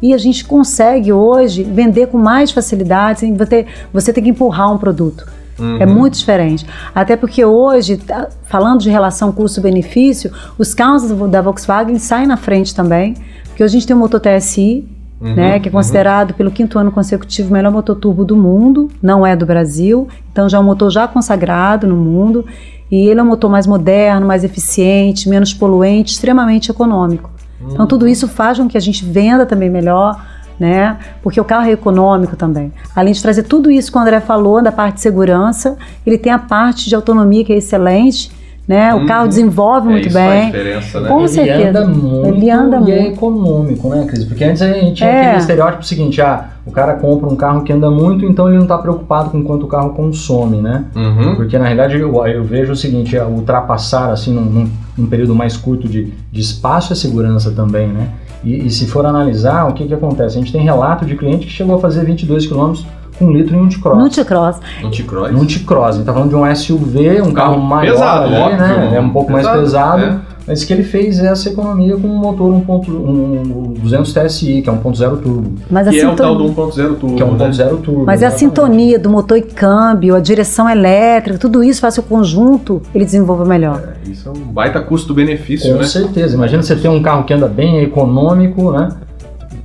E 0.00 0.14
a 0.14 0.18
gente 0.18 0.44
consegue 0.44 1.12
hoje 1.12 1.64
vender 1.64 2.06
com 2.06 2.18
mais 2.18 2.52
facilidade, 2.52 3.18
sem 3.18 3.34
você, 3.34 3.66
você 3.92 4.12
ter 4.12 4.22
que 4.22 4.28
empurrar 4.28 4.72
um 4.72 4.78
produto. 4.78 5.26
Uhum. 5.58 5.76
É 5.80 5.86
muito 5.86 6.18
diferente. 6.18 6.66
Até 6.94 7.16
porque 7.16 7.44
hoje, 7.44 7.96
tá- 7.96 8.28
falando 8.44 8.80
de 8.80 8.90
relação 8.90 9.30
custo-benefício, 9.32 10.32
os 10.58 10.74
carros 10.74 11.08
da 11.30 11.40
Volkswagen 11.40 11.98
saem 11.98 12.26
na 12.26 12.36
frente 12.36 12.74
também. 12.74 13.14
Porque 13.48 13.62
hoje 13.62 13.76
a 13.76 13.78
gente 13.78 13.86
tem 13.86 13.96
o 13.96 13.98
motor 13.98 14.20
TSI, 14.20 14.88
Uhum, 15.20 15.34
né, 15.36 15.58
que 15.60 15.68
é 15.68 15.72
considerado 15.72 16.34
pelo 16.34 16.50
quinto 16.50 16.76
ano 16.78 16.90
consecutivo 16.90 17.48
o 17.48 17.52
melhor 17.52 17.72
motor 17.72 17.96
turbo 17.96 18.24
do 18.24 18.36
mundo, 18.36 18.90
não 19.00 19.24
é 19.24 19.34
do 19.36 19.46
Brasil. 19.46 20.08
Então 20.30 20.48
já 20.48 20.58
é 20.58 20.60
um 20.60 20.64
motor 20.64 20.90
já 20.90 21.06
consagrado 21.08 21.86
no 21.86 21.96
mundo. 21.96 22.44
E 22.90 23.08
ele 23.08 23.18
é 23.20 23.22
um 23.22 23.26
motor 23.26 23.50
mais 23.50 23.66
moderno, 23.66 24.26
mais 24.26 24.44
eficiente, 24.44 25.28
menos 25.28 25.54
poluente, 25.54 26.12
extremamente 26.12 26.70
econômico. 26.70 27.30
Então 27.72 27.86
tudo 27.86 28.06
isso 28.06 28.28
faz 28.28 28.58
com 28.58 28.68
que 28.68 28.76
a 28.76 28.80
gente 28.80 29.04
venda 29.04 29.46
também 29.46 29.70
melhor, 29.70 30.20
né? 30.58 30.96
Porque 31.22 31.40
o 31.40 31.44
carro 31.44 31.66
é 31.68 31.72
econômico 31.72 32.36
também. 32.36 32.72
Além 32.94 33.12
de 33.12 33.20
trazer 33.22 33.42
tudo 33.44 33.70
isso 33.70 33.90
que 33.90 33.98
o 33.98 34.00
André 34.00 34.20
falou 34.20 34.62
da 34.62 34.70
parte 34.72 34.94
de 34.96 35.00
segurança, 35.00 35.76
ele 36.06 36.16
tem 36.18 36.32
a 36.32 36.38
parte 36.38 36.88
de 36.88 36.94
autonomia 36.94 37.44
que 37.44 37.52
é 37.52 37.56
excelente, 37.56 38.30
né? 38.66 38.94
O 38.94 39.04
carro 39.04 39.24
Uhum. 39.24 39.28
desenvolve 39.28 39.88
É, 39.88 39.90
muito 39.90 40.08
isso 40.08 40.16
faz 40.16 40.30
bem. 40.32 40.46
diferença, 40.46 41.00
né? 41.00 41.08
Com 41.08 41.18
ele 41.18 41.28
certeza. 41.28 41.68
anda 41.68 41.86
muito 41.86 42.28
Ele 42.28 42.50
anda 42.50 42.76
e 42.76 42.92
é 42.92 43.00
muito. 43.02 43.14
econômico, 43.16 43.88
né, 43.90 44.06
Cris? 44.08 44.24
Porque 44.24 44.42
antes 44.44 44.62
a 44.62 44.72
gente 44.72 44.94
tinha 44.94 45.10
É. 45.10 45.22
aquele 45.26 45.36
estereótipo 45.40 45.84
seguinte, 45.84 46.22
ah, 46.22 46.44
o 46.64 46.70
cara 46.70 46.94
compra 46.94 47.28
um 47.28 47.36
carro 47.36 47.62
que 47.62 47.70
anda 47.72 47.90
muito, 47.90 48.24
então 48.24 48.46
ele 48.48 48.56
não 48.56 48.62
está 48.62 48.78
preocupado 48.78 49.28
com 49.28 49.42
quanto 49.44 49.64
o 49.64 49.68
carro 49.68 49.90
consome, 49.90 50.62
né? 50.62 50.84
Uhum. 50.96 51.34
Porque 51.36 51.58
na 51.58 51.64
realidade 51.64 51.98
eu, 51.98 52.26
eu 52.26 52.42
vejo 52.42 52.72
o 52.72 52.76
seguinte, 52.76 53.14
é, 53.14 53.22
ultrapassar 53.24 54.10
assim 54.10 54.32
num, 54.32 54.44
num- 54.44 54.70
num 54.96 55.06
período 55.08 55.34
mais 55.34 55.56
curto 55.58 55.86
de, 55.86 56.10
de 56.32 56.40
espaço 56.40 56.92
é 56.94 56.96
segurança 56.96 57.50
também, 57.50 57.88
né? 57.88 58.08
E, 58.44 58.66
e 58.66 58.70
se 58.70 58.86
for 58.86 59.06
analisar, 59.06 59.68
o 59.68 59.72
que 59.72 59.86
que 59.86 59.94
acontece? 59.94 60.36
A 60.36 60.40
gente 60.40 60.52
tem 60.52 60.62
relato 60.62 61.04
de 61.04 61.16
cliente 61.16 61.46
que 61.46 61.52
chegou 61.52 61.76
a 61.76 61.78
fazer 61.78 62.04
22 62.04 62.46
km 62.46 62.74
com 63.18 63.26
um 63.26 63.32
litro 63.32 63.56
em 63.56 63.60
um 63.60 63.68
T-Cross. 63.68 63.98
No 63.98 64.10
T-Cross. 64.10 64.60
Um 64.84 64.90
T-Cross. 64.90 65.32
Num 65.32 65.46
T-Cross, 65.46 65.88
a 65.88 65.92
gente 65.92 66.04
tá 66.06 66.12
falando 66.12 66.30
de 66.30 66.36
um 66.36 66.54
SUV, 66.54 67.22
um 67.22 67.32
carro 67.32 67.60
maior 67.60 67.92
pesado, 67.92 68.24
ali, 68.26 68.36
óbvio, 68.36 68.58
né? 68.58 68.92
É 68.96 69.00
um 69.00 69.10
pouco 69.10 69.32
mais 69.32 69.46
pesado. 69.46 70.02
é. 70.02 70.33
Mas 70.46 70.62
que 70.62 70.72
ele 70.74 70.82
fez 70.82 71.18
essa 71.20 71.48
economia 71.48 71.96
com 71.96 72.06
um 72.06 72.18
motor 72.18 72.52
1.200 72.52 72.88
um 72.90 73.72
200 73.80 74.12
TSI, 74.12 74.60
que 74.62 74.68
é 74.68 74.72
1.0 74.72 75.16
turbo. 75.22 75.52
Mas 75.70 75.88
a 75.88 75.90
Que 75.90 76.00
é 76.00 76.06
o 76.06 76.10
sintonia- 76.10 76.16
tal 76.16 76.36
do 76.36 76.44
1.0 76.44 76.94
turbo, 76.96 77.16
Que 77.16 77.22
é 77.22 77.26
né? 77.26 77.32
1.0 77.32 77.76
turbo. 77.78 78.04
Mas 78.04 78.20
é 78.20 78.26
a 78.26 78.28
exatamente. 78.28 78.38
sintonia 78.38 78.98
do 78.98 79.08
motor 79.08 79.38
e 79.38 79.42
câmbio, 79.42 80.14
a 80.14 80.20
direção 80.20 80.68
elétrica, 80.68 81.38
tudo 81.38 81.64
isso 81.64 81.80
faz 81.80 81.94
que 81.94 82.00
o 82.00 82.02
conjunto 82.02 82.82
ele 82.94 83.04
desenvolva 83.06 83.44
melhor. 83.46 83.94
É, 84.06 84.10
Isso 84.10 84.28
é 84.28 84.32
um 84.32 84.52
baita 84.52 84.80
custo-benefício, 84.82 85.72
Com 85.72 85.78
né? 85.80 85.86
certeza. 85.86 86.34
Imagina 86.36 86.62
você 86.62 86.76
ter 86.76 86.88
um 86.88 87.00
carro 87.00 87.24
que 87.24 87.32
anda 87.32 87.48
bem, 87.48 87.78
é 87.78 87.82
econômico, 87.82 88.70
né? 88.70 88.90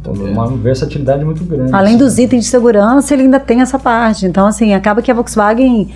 É. 0.06 0.10
Uma 0.10 0.48
versatilidade 0.48 1.24
muito 1.26 1.44
grande. 1.44 1.72
Além 1.74 1.98
dos 1.98 2.18
itens 2.18 2.46
de 2.46 2.50
segurança, 2.50 3.14
ele 3.14 3.24
ainda 3.24 3.40
tem 3.40 3.62
essa 3.62 3.78
parte. 3.78 4.26
Então, 4.26 4.48
assim, 4.48 4.74
acaba 4.74 5.02
que 5.02 5.12
a 5.12 5.14
Volkswagen, 5.14 5.90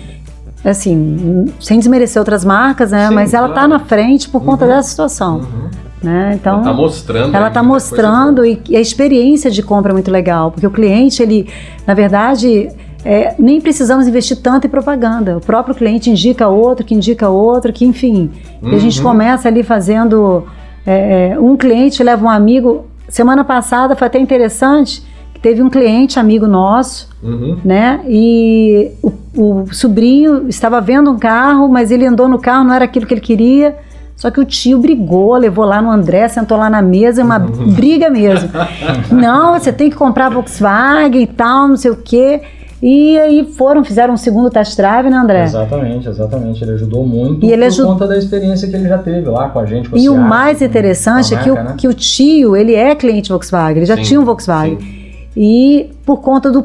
assim, 0.70 1.46
sem 1.60 1.78
desmerecer 1.78 2.20
outras 2.20 2.44
marcas, 2.44 2.90
né? 2.90 3.08
Sim, 3.08 3.14
mas 3.14 3.34
ela 3.34 3.48
tá 3.48 3.54
claro. 3.54 3.68
na 3.68 3.78
frente 3.80 4.28
por 4.28 4.42
conta 4.42 4.64
Uhum. 4.64 4.70
dessa 4.70 4.88
situação, 4.88 5.36
Uhum. 5.38 5.68
né? 6.02 6.32
Então, 6.34 6.54
ela 6.54 6.62
tá 6.64 6.72
mostrando. 6.72 7.34
ela 7.34 7.44
muita 7.46 7.62
mostrando 7.62 8.44
e, 8.44 8.60
a 8.76 8.80
experiência 8.80 9.50
de 9.50 9.62
compra 9.62 9.92
é 9.92 9.94
muito 9.94 10.10
legal, 10.10 10.50
porque 10.50 10.66
o 10.66 10.70
cliente, 10.70 11.22
ele, 11.22 11.48
na 11.86 11.92
verdade, 11.94 12.68
é, 13.04 13.34
nem 13.38 13.60
precisamos 13.60 14.08
investir 14.08 14.38
tanto 14.40 14.66
em 14.66 14.70
propaganda. 14.70 15.36
O 15.36 15.40
próprio 15.40 15.74
cliente 15.74 16.08
indica 16.08 16.48
outro, 16.48 16.86
que 16.86 16.94
indica 16.94 17.28
outro, 17.28 17.70
que 17.72 17.84
enfim. 17.84 18.30
E 18.62 18.74
a 18.74 18.78
gente 18.78 18.98
Uhum. 18.98 19.04
começa 19.04 19.48
ali 19.48 19.62
fazendo. 19.62 20.44
é, 20.86 21.30
é, 21.32 21.40
um 21.40 21.56
cliente 21.56 22.02
leva 22.02 22.24
um 22.24 22.28
amigo. 22.28 22.86
Semana 23.08 23.42
passada 23.44 23.94
foi 23.96 24.06
até 24.06 24.18
interessante 24.18 25.02
teve 25.44 25.62
um 25.62 25.68
cliente 25.68 26.18
amigo 26.18 26.46
nosso. 26.48 27.06
Uhum. 27.22 27.58
né? 27.64 28.00
E 28.08 28.90
o, 29.02 29.12
o 29.36 29.66
sobrinho 29.74 30.48
estava 30.48 30.80
vendo 30.80 31.10
um 31.10 31.18
carro, 31.18 31.68
mas 31.68 31.90
ele 31.90 32.06
andou 32.06 32.28
no 32.28 32.38
carro, 32.38 32.64
não 32.64 32.74
era 32.74 32.84
aquilo 32.86 33.06
que 33.06 33.12
ele 33.14 33.20
queria. 33.20 33.76
Só 34.16 34.30
que 34.30 34.40
o 34.40 34.44
tio 34.44 34.78
brigou, 34.78 35.34
levou 35.36 35.64
lá 35.64 35.82
no 35.82 35.90
André, 35.90 36.28
sentou 36.28 36.56
lá 36.56 36.70
na 36.70 36.80
mesa, 36.80 37.22
uma 37.22 37.38
briga 37.38 38.08
mesmo. 38.08 38.48
não, 39.12 39.58
você 39.58 39.72
tem 39.72 39.90
que 39.90 39.96
comprar 39.96 40.30
Volkswagen 40.30 41.20
e 41.22 41.26
tal, 41.26 41.68
não 41.68 41.76
sei 41.76 41.90
o 41.90 41.96
quê. 41.96 42.40
E 42.82 43.18
aí 43.18 43.44
foram, 43.56 43.82
fizeram 43.82 44.12
um 44.14 44.16
segundo 44.18 44.50
test 44.50 44.76
drive, 44.76 45.08
né, 45.08 45.16
André? 45.16 45.44
Exatamente, 45.44 46.08
exatamente. 46.08 46.62
Ele 46.62 46.72
ajudou 46.72 47.06
muito 47.06 47.44
E 47.46 47.50
ele 47.52 47.62
por 47.62 47.66
aju- 47.68 47.86
conta 47.86 48.06
da 48.06 48.16
experiência 48.18 48.68
que 48.68 48.76
ele 48.76 48.86
já 48.88 48.98
teve 48.98 49.28
lá 49.30 49.48
com 49.48 49.58
a 49.58 49.64
gente. 49.66 49.88
Com 49.88 49.96
E 49.96 50.08
o 50.08 50.12
Seat, 50.14 50.28
mais 50.28 50.60
interessante 50.62 51.34
é 51.34 51.38
que 51.38 51.50
o, 51.50 51.54
né? 51.54 51.74
que 51.78 51.88
o 51.88 51.94
tio, 51.94 52.54
ele 52.54 52.74
é 52.74 52.94
cliente 52.94 53.30
Volkswagen, 53.30 53.78
ele 53.78 53.86
já 53.86 53.96
Sim, 53.96 54.02
tinha 54.02 54.20
um 54.20 54.24
Volkswagen. 54.24 54.78
sim. 54.78 55.03
E 55.36 55.90
por 56.06 56.18
conta 56.20 56.50
do, 56.50 56.64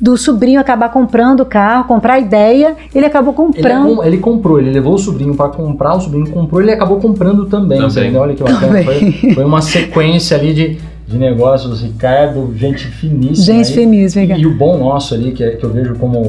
do 0.00 0.16
sobrinho 0.16 0.60
acabar 0.60 0.88
comprando 0.90 1.40
o 1.40 1.46
carro, 1.46 1.84
comprar 1.84 2.14
a 2.14 2.18
ideia, 2.18 2.74
ele 2.94 3.04
acabou 3.06 3.32
Ele, 3.32 3.36
comprando. 3.36 3.96
com- 3.96 4.04
ele 4.04 4.18
comprou, 4.18 4.58
ele 4.58 4.70
levou 4.70 4.94
o 4.94 4.98
sobrinho 4.98 5.34
para 5.34 5.48
comprar, 5.50 5.94
o 5.96 6.00
sobrinho 6.00 6.28
comprou, 6.30 6.60
ele 6.62 6.72
acabou 6.72 6.98
comprando 6.98 7.46
também. 7.46 7.78
Também. 7.78 8.16
Olha 8.16 8.34
que 8.34 8.42
bacana. 8.42 8.82
Foi, 8.82 9.34
foi 9.34 9.44
uma 9.44 9.60
sequência 9.62 10.36
ali 10.36 10.54
de, 10.54 10.78
de 11.06 11.18
negócios. 11.18 11.82
Ricardo, 11.82 12.54
gente 12.56 12.86
finíssima. 12.86 13.44
Gente 13.56 13.68
aí. 13.68 13.74
finíssima, 13.74 14.24
E, 14.36 14.40
e 14.40 14.46
o 14.46 14.54
bom 14.56 14.78
nosso 14.78 15.14
ali, 15.14 15.32
que, 15.32 15.44
é- 15.44 15.50
que 15.56 15.64
eu 15.64 15.70
vejo 15.70 15.94
como 15.96 16.20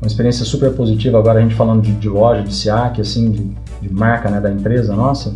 uma 0.00 0.06
experiência 0.06 0.44
super 0.44 0.70
positiva, 0.72 1.18
agora 1.18 1.38
a 1.38 1.42
gente 1.42 1.54
falando 1.54 1.80
de, 1.82 1.92
de 1.92 2.08
loja, 2.08 2.42
de 2.42 2.54
SIAC, 2.54 3.00
assim, 3.00 3.30
de, 3.30 3.42
de 3.88 3.92
marca 3.92 4.28
né, 4.30 4.38
da 4.38 4.50
empresa 4.52 4.94
nossa, 4.94 5.34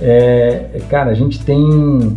é, 0.00 0.66
é, 0.74 0.78
cara, 0.88 1.10
a 1.10 1.14
gente 1.14 1.42
tem 1.44 2.16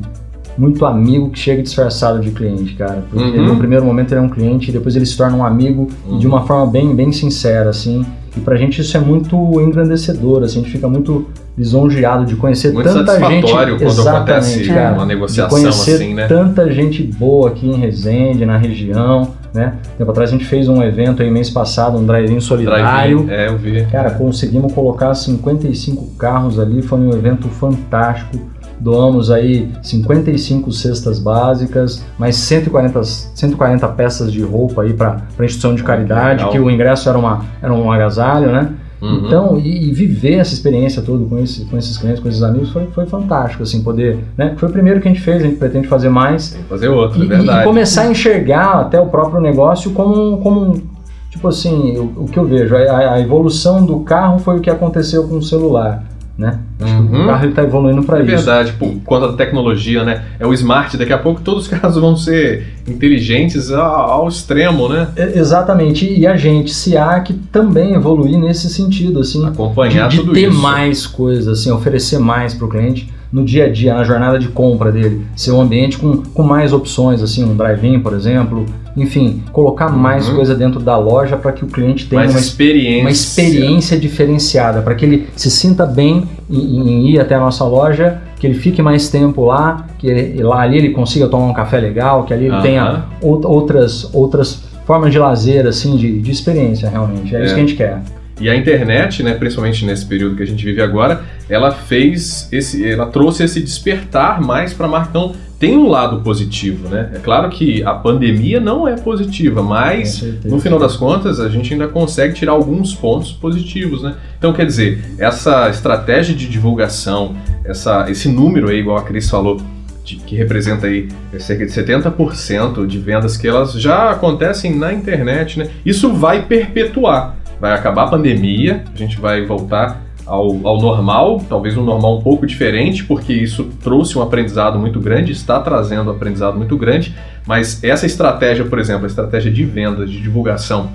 muito 0.57 0.85
amigo 0.85 1.29
que 1.29 1.39
chega 1.39 1.61
disfarçado 1.61 2.19
de 2.19 2.31
cliente, 2.31 2.73
cara. 2.75 3.03
Porque 3.09 3.37
Uhum. 3.37 3.45
no 3.47 3.55
primeiro 3.57 3.85
momento 3.85 4.11
ele 4.11 4.19
é 4.21 4.23
um 4.23 4.29
cliente, 4.29 4.69
e 4.69 4.73
depois 4.73 4.95
ele 4.95 5.05
se 5.05 5.15
torna 5.17 5.37
um 5.37 5.45
amigo 5.45 5.87
e 6.09 6.17
de 6.17 6.25
Uhum. 6.27 6.33
uma 6.33 6.45
forma 6.45 6.65
bem, 6.71 6.95
bem 6.95 7.11
sincera, 7.11 7.69
assim. 7.69 8.05
E 8.35 8.39
pra 8.39 8.55
gente 8.55 8.81
isso 8.81 8.95
é 8.95 8.99
muito 8.99 9.35
engrandecedor, 9.61 10.43
assim, 10.43 10.59
a 10.59 10.63
gente 10.63 10.71
fica 10.71 10.87
muito 10.87 11.25
lisonjeado 11.57 12.23
de 12.23 12.35
conhecer 12.35 12.71
Muito 12.71 12.87
tanta 12.87 13.13
gente. 13.19 13.25
satisfatório 13.25 13.77
quando 13.77 13.87
Exatamente, 13.99 14.31
acontece 14.31 14.67
cara. 14.67 14.93
uma 14.93 15.01
de 15.01 15.07
negociação 15.07 15.59
conhecer 15.59 15.93
assim, 15.95 16.13
né? 16.13 16.27
tanta 16.27 16.71
gente 16.71 17.01
boa 17.01 17.49
aqui 17.49 17.67
em 17.67 17.73
Resende, 17.77 18.45
na 18.45 18.57
região, 18.57 19.29
né? 19.51 19.73
Tempo 19.97 20.11
atrás 20.11 20.29
a 20.29 20.33
gente 20.33 20.45
fez 20.45 20.67
um 20.69 20.83
evento 20.83 21.23
aí 21.23 21.31
mês 21.31 21.49
passado, 21.49 21.97
um 21.97 22.05
drive-in 22.05 22.39
solidário. 22.39 23.23
Drive-in, 23.23 23.31
É, 23.31 23.47
eu 23.47 23.57
vi. 23.57 23.83
Cara, 23.91 24.11
conseguimos 24.11 24.71
colocar 24.71 25.15
55 25.15 26.15
carros 26.19 26.59
ali, 26.59 26.83
foi 26.83 26.99
um 26.99 27.09
evento 27.09 27.47
fantástico. 27.47 28.37
Doamos 28.79 29.31
aí 29.31 29.71
55 29.81 30.71
cestas 30.71 31.19
básicas, 31.19 32.03
mais 32.17 32.35
140, 32.35 33.03
140 33.03 33.87
peças 33.89 34.31
de 34.31 34.41
roupa 34.43 34.83
aí 34.83 34.93
para 34.93 35.17
instituição 35.39 35.73
de 35.75 35.83
caridade, 35.83 36.37
legal. 36.39 36.51
que 36.51 36.59
o 36.59 36.69
ingresso 36.69 37.09
era, 37.09 37.17
uma, 37.17 37.43
era 37.61 37.73
um 37.73 37.91
agasalho, 37.91 38.51
né? 38.51 38.69
Uhum. 39.01 39.25
Então, 39.27 39.59
e, 39.59 39.89
e 39.89 39.93
viver 39.93 40.35
essa 40.35 40.53
experiência 40.53 41.01
toda 41.03 41.23
com, 41.25 41.37
esse, 41.37 41.65
com 41.65 41.77
esses 41.77 41.97
clientes, 41.97 42.19
com 42.19 42.27
esses 42.29 42.41
amigos, 42.41 42.71
foi, 42.71 42.87
foi 42.87 43.05
fantástico, 43.05 43.61
assim, 43.63 43.81
poder, 43.83 44.17
né? 44.35 44.53
Foi 44.57 44.69
o 44.69 44.71
primeiro 44.71 44.99
que 44.99 45.07
a 45.07 45.11
gente 45.11 45.21
fez, 45.23 45.43
a 45.43 45.45
gente 45.45 45.57
pretende 45.57 45.87
fazer 45.87 46.09
mais, 46.09 46.49
Tem 46.51 46.63
que 46.63 46.69
fazer 46.69 46.87
outro, 46.87 47.19
e, 47.21 47.25
é 47.25 47.29
verdade. 47.29 47.61
e 47.61 47.63
começar 47.63 48.03
a 48.03 48.11
enxergar 48.11 48.79
até 48.81 48.99
o 48.99 49.05
próprio 49.07 49.39
negócio 49.39 49.91
como, 49.91 50.15
um- 50.33 50.37
como 50.41 50.61
um- 50.71 50.81
tipo 51.29 51.47
assim, 51.47 51.95
o, 51.97 52.23
o 52.23 52.25
que 52.27 52.39
eu 52.39 52.45
vejo, 52.45 52.75
a, 52.75 53.13
a 53.13 53.19
evolução 53.21 53.85
do 53.85 53.99
carro 53.99 54.39
foi 54.39 54.57
o 54.57 54.61
que 54.61 54.69
aconteceu 54.69 55.27
com 55.27 55.37
o 55.37 55.43
celular, 55.43 56.03
né? 56.37 56.59
Que 56.77 56.83
Uhum. 56.85 57.23
o 57.23 57.27
carro 57.27 57.49
está 57.49 57.63
evoluindo 57.63 58.03
para 58.03 58.19
É 58.19 58.21
isso. 58.21 58.29
verdade, 58.29 58.73
por 58.73 58.93
conta 59.03 59.29
da 59.29 59.33
tecnologia, 59.37 60.03
né? 60.03 60.23
É 60.39 60.45
o 60.45 60.53
smart, 60.53 60.95
daqui 60.95 61.11
a 61.11 61.17
pouco 61.17 61.41
todos 61.41 61.63
os 61.63 61.67
carros 61.69 61.97
vão 61.97 62.15
ser 62.15 62.67
inteligentes 62.87 63.71
ao, 63.71 64.27
extremo, 64.27 64.87
né? 64.89 65.07
E- 65.17 65.39
Exatamente, 65.39 66.05
e 66.11 66.27
a 66.27 66.35
gente, 66.37 66.73
SIAC, 66.73 67.33
também 67.51 67.93
evoluir 67.93 68.37
nesse 68.37 68.69
sentido, 68.69 69.19
assim, 69.19 69.45
Acompanhar 69.47 70.07
de, 70.09 70.17
de 70.17 70.21
tudo 70.23 70.33
ter 70.33 70.49
isso. 70.49 70.59
mais 70.61 71.07
coisas, 71.07 71.47
assim, 71.47 71.71
oferecer 71.71 72.19
mais 72.19 72.53
para 72.53 72.65
o 72.65 72.69
cliente 72.69 73.11
no 73.31 73.43
dia 73.43 73.65
a 73.65 73.69
dia, 73.69 73.93
na 73.93 74.03
jornada 74.03 74.39
de 74.39 74.47
compra 74.47 74.91
dele, 74.91 75.21
ser 75.35 75.51
um 75.51 75.61
ambiente 75.61 75.97
com, 75.97 76.17
com 76.17 76.43
mais 76.43 76.71
opções, 76.73 77.21
assim, 77.21 77.43
um 77.43 77.55
drive-in, 77.55 77.99
por 77.99 78.13
exemplo, 78.13 78.65
enfim, 78.95 79.43
colocar 79.51 79.89
mais 79.89 80.27
Uhum. 80.29 80.35
coisa 80.35 80.55
dentro 80.55 80.79
da 80.79 80.97
loja 80.97 81.35
para 81.37 81.51
que 81.51 81.63
o 81.63 81.67
cliente 81.67 82.07
tenha 82.07 82.21
Mais 82.21 82.31
uma, 82.31 82.39
experiência. 82.39 83.01
uma 83.01 83.11
experiência 83.11 83.97
diferenciada, 83.99 84.81
para 84.81 84.95
que 84.95 85.05
ele 85.05 85.27
se 85.35 85.51
sinta 85.51 85.85
bem 85.85 86.23
em, 86.49 86.79
em 86.89 87.09
ir 87.09 87.19
até 87.19 87.35
a 87.35 87.39
nossa 87.39 87.63
loja, 87.65 88.19
que 88.39 88.47
ele 88.47 88.55
fique 88.55 88.81
mais 88.81 89.09
tempo 89.09 89.45
lá, 89.45 89.85
que 89.99 90.07
ele- 90.07 90.41
lá 90.43 90.61
ali 90.61 90.77
ele 90.77 90.89
consiga 90.89 91.27
tomar 91.27 91.45
um 91.47 91.53
café 91.53 91.79
legal, 91.79 92.23
que 92.23 92.33
ali 92.33 92.45
ele 92.45 92.53
Aham. 92.53 92.61
tenha 92.61 93.03
out- 93.23 93.45
outras, 93.45 94.09
outras 94.13 94.63
formas 94.85 95.11
de 95.11 95.19
lazer, 95.19 95.67
assim, 95.67 95.97
de, 95.97 96.19
de 96.19 96.31
experiência 96.31 96.89
realmente. 96.89 97.35
É, 97.35 97.41
É. 97.41 97.45
isso 97.45 97.53
que 97.53 97.59
a 97.59 97.63
gente 97.63 97.75
quer. 97.75 98.01
E 98.39 98.49
a 98.49 98.55
internet, 98.55 99.23
né, 99.23 99.33
principalmente 99.33 99.85
nesse 99.85 100.05
período 100.05 100.35
que 100.35 100.43
a 100.43 100.47
gente 100.47 100.63
vive 100.63 100.81
agora, 100.81 101.23
ela 101.49 101.71
fez 101.71 102.47
esse, 102.51 102.87
ela 102.87 103.07
trouxe 103.07 103.43
esse 103.43 103.61
despertar 103.61 104.41
mais 104.41 104.73
para 104.73 104.85
a 104.85 104.89
marca. 104.89 105.09
Então, 105.09 105.35
tem 105.59 105.75
um 105.75 105.87
lado 105.87 106.21
positivo, 106.21 106.87
né? 106.87 107.09
É 107.15 107.17
claro 107.17 107.49
que 107.49 107.83
a 107.83 107.93
pandemia 107.93 108.59
não 108.59 108.87
é 108.87 108.95
positiva, 108.95 109.63
mas 109.63 110.21
no 110.45 110.59
final 110.59 110.77
das 110.77 110.95
contas 110.95 111.39
a 111.39 111.49
gente 111.49 111.73
ainda 111.73 111.87
consegue 111.87 112.35
tirar 112.35 112.51
alguns 112.51 112.93
pontos 112.93 113.31
positivos, 113.31 114.03
né? 114.03 114.15
Então, 114.37 114.53
quer 114.53 114.67
dizer, 114.67 115.03
essa 115.17 115.67
estratégia 115.69 116.35
de 116.35 116.47
divulgação, 116.47 117.35
essa, 117.65 118.05
esse 118.07 118.29
número 118.29 118.69
aí, 118.69 118.77
igual 118.79 118.97
a 118.97 119.01
Cris 119.01 119.27
falou, 119.27 119.59
de, 120.03 120.17
que 120.17 120.35
representa 120.35 120.85
aí 120.85 121.09
cerca 121.39 121.65
de 121.65 121.71
70% 121.71 122.85
de 122.85 122.99
vendas 122.99 123.35
que 123.35 123.47
elas 123.47 123.73
já 123.73 124.11
acontecem 124.11 124.75
na 124.75 124.93
internet, 124.93 125.57
né? 125.57 125.69
Isso 125.83 126.13
vai 126.13 126.43
perpetuar 126.43 127.35
vai 127.59 127.73
acabar 127.73 128.03
a 128.03 128.07
pandemia, 128.07 128.83
a 128.93 128.97
gente 128.97 129.19
vai 129.19 129.45
voltar 129.45 130.01
ao, 130.25 130.67
ao, 130.67 130.81
normal, 130.81 131.41
talvez 131.47 131.77
um 131.77 131.83
normal 131.83 132.17
um 132.17 132.21
pouco 132.21 132.45
diferente, 132.45 133.03
porque 133.05 133.33
isso 133.33 133.65
trouxe 133.81 134.17
um 134.17 134.21
aprendizado 134.21 134.77
muito 134.77 134.99
grande, 134.99 135.31
está 135.31 135.59
trazendo 135.59 136.11
um 136.11 136.13
aprendizado 136.13 136.57
muito 136.57 136.77
grande, 136.77 137.15
mas 137.45 137.81
essa 137.83 138.05
estratégia, 138.05 138.65
por 138.65 138.77
exemplo, 138.77 139.05
a 139.05 139.07
estratégia 139.07 139.51
de 139.51 139.63
venda, 139.63 140.05
de 140.05 140.21
divulgação 140.21 140.89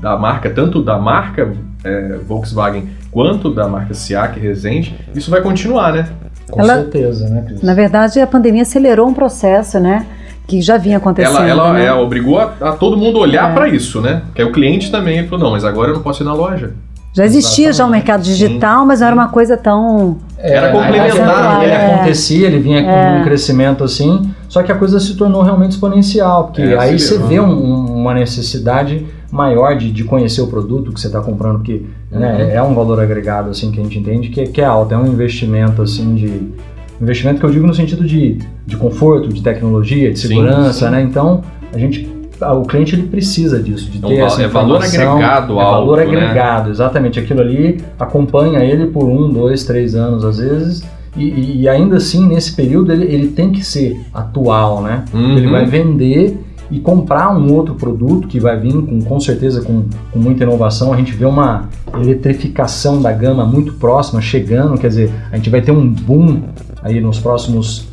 da 0.00 0.16
marca, 0.16 0.48
tanto 0.48 0.82
da 0.82 0.98
marca 0.98 1.52
é, 1.84 2.18
Volkswagen 2.26 2.88
quanto 3.10 3.52
da 3.52 3.68
marca 3.68 3.94
Siak 3.94 4.40
Resende, 4.40 4.98
isso 5.14 5.30
vai 5.30 5.40
continuar, 5.40 5.92
né? 5.92 6.08
Com 6.50 6.60
Ela, 6.60 6.76
certeza, 6.76 7.28
né, 7.28 7.42
Cris? 7.46 7.62
Na 7.62 7.74
verdade, 7.74 8.20
a 8.20 8.26
pandemia 8.26 8.62
acelerou 8.62 9.08
um 9.08 9.14
processo, 9.14 9.80
né? 9.80 10.06
Que 10.46 10.62
já 10.62 10.76
vinha 10.76 10.98
acontecendo. 10.98 11.36
Ela, 11.36 11.48
ela 11.48 11.72
né? 11.72 11.86
é, 11.86 11.92
obrigou 11.92 12.38
a, 12.38 12.52
a, 12.60 12.72
todo 12.72 12.96
mundo 12.96 13.18
olhar 13.18 13.50
é. 13.50 13.54
para 13.54 13.68
isso, 13.68 14.00
né? 14.00 14.22
Que 14.34 14.42
o 14.42 14.52
cliente 14.52 14.90
também 14.90 15.26
falou, 15.26 15.46
não, 15.46 15.50
mas 15.52 15.64
agora 15.64 15.90
eu 15.90 15.94
não 15.94 16.02
posso 16.02 16.22
ir 16.22 16.26
na 16.26 16.32
loja. 16.32 16.72
Já 17.12 17.24
existia 17.24 17.70
Exatamente. 17.70 17.76
já 17.76 17.86
o 17.86 17.90
mercado 17.90 18.22
digital, 18.22 18.82
Sim. 18.82 18.86
mas 18.88 19.00
não 19.00 19.06
era 19.06 19.16
uma 19.16 19.28
coisa 19.28 19.56
tão. 19.56 20.18
É, 20.36 20.52
era 20.52 20.70
complementar. 20.70 21.62
Ele 21.62 21.72
é. 21.72 21.94
acontecia, 21.94 22.46
ele 22.46 22.58
vinha 22.58 22.84
com 22.84 22.90
é. 22.90 23.20
um 23.20 23.24
crescimento 23.24 23.82
assim, 23.82 24.30
só 24.48 24.62
que 24.62 24.70
a 24.70 24.74
coisa 24.74 25.00
se 25.00 25.16
tornou 25.16 25.42
realmente 25.42 25.72
exponencial, 25.72 26.44
porque 26.44 26.60
é, 26.60 26.78
aí 26.78 26.98
você 26.98 27.16
vê 27.16 27.40
um, 27.40 27.86
uma 27.96 28.12
necessidade 28.12 29.06
maior 29.32 29.76
de, 29.76 29.90
de 29.90 30.04
conhecer 30.04 30.42
o 30.42 30.46
produto 30.46 30.92
que 30.92 31.00
você 31.00 31.06
está 31.06 31.20
comprando, 31.20 31.56
porque 31.56 31.82
né, 32.10 32.34
uhum. 32.34 32.50
é 32.50 32.62
um 32.62 32.74
valor 32.74 33.00
agregado 33.00 33.50
assim 33.50 33.72
que 33.72 33.80
a 33.80 33.82
gente 33.82 33.98
entende 33.98 34.28
que, 34.28 34.46
que 34.48 34.60
é 34.60 34.64
alto, 34.64 34.92
é 34.92 34.98
um 34.98 35.06
investimento 35.06 35.80
assim 35.80 36.14
de 36.14 36.52
Investimento 37.00 37.40
que 37.40 37.46
eu 37.46 37.50
digo 37.50 37.66
no 37.66 37.74
sentido 37.74 38.04
de, 38.04 38.38
de 38.66 38.76
conforto, 38.76 39.28
de 39.28 39.42
tecnologia, 39.42 40.12
de 40.12 40.18
segurança, 40.18 40.72
sim, 40.72 40.84
sim. 40.86 40.90
né? 40.90 41.02
Então, 41.02 41.42
a 41.72 41.78
gente 41.78 42.16
o 42.40 42.62
cliente 42.62 42.94
ele 42.94 43.06
precisa 43.06 43.62
disso, 43.62 43.90
de 43.90 43.98
é 43.98 44.00
ter 44.00 44.14
então, 44.14 44.26
essa 44.26 44.42
é 44.42 44.48
valor 44.48 44.82
agregado, 44.82 45.52
é 45.54 45.56
valor 45.56 45.96
né? 45.98 46.04
agregado, 46.04 46.66
né? 46.66 46.70
exatamente. 46.70 47.18
Aquilo 47.18 47.40
ali 47.40 47.80
acompanha 47.98 48.58
ele 48.60 48.86
por 48.88 49.04
um, 49.04 49.32
dois, 49.32 49.64
três 49.64 49.94
anos 49.94 50.24
às 50.24 50.38
vezes. 50.38 50.84
E, 51.16 51.62
e 51.62 51.68
ainda 51.68 51.96
assim, 51.96 52.26
nesse 52.26 52.54
período, 52.54 52.92
ele, 52.92 53.04
ele 53.04 53.28
tem 53.28 53.50
que 53.50 53.64
ser 53.64 53.98
atual, 54.12 54.82
né? 54.82 55.02
Uhum. 55.14 55.38
Ele 55.38 55.48
vai 55.48 55.64
vender 55.64 56.38
e 56.70 56.78
comprar 56.78 57.34
um 57.34 57.52
outro 57.54 57.74
produto 57.74 58.28
que 58.28 58.38
vai 58.38 58.58
vir 58.58 58.72
com, 58.72 59.00
com 59.00 59.20
certeza 59.20 59.62
com, 59.62 59.84
com 60.12 60.18
muita 60.18 60.44
inovação. 60.44 60.92
A 60.92 60.96
gente 60.96 61.12
vê 61.12 61.24
uma 61.24 61.68
eletrificação 61.94 63.00
da 63.00 63.12
gama 63.12 63.46
muito 63.46 63.74
próxima 63.74 64.20
chegando, 64.20 64.76
quer 64.78 64.88
dizer, 64.88 65.10
a 65.32 65.36
gente 65.36 65.48
vai 65.48 65.62
ter 65.62 65.72
um 65.72 65.86
boom 65.88 66.42
aí 66.82 67.00
nos 67.00 67.18
próximos 67.18 67.86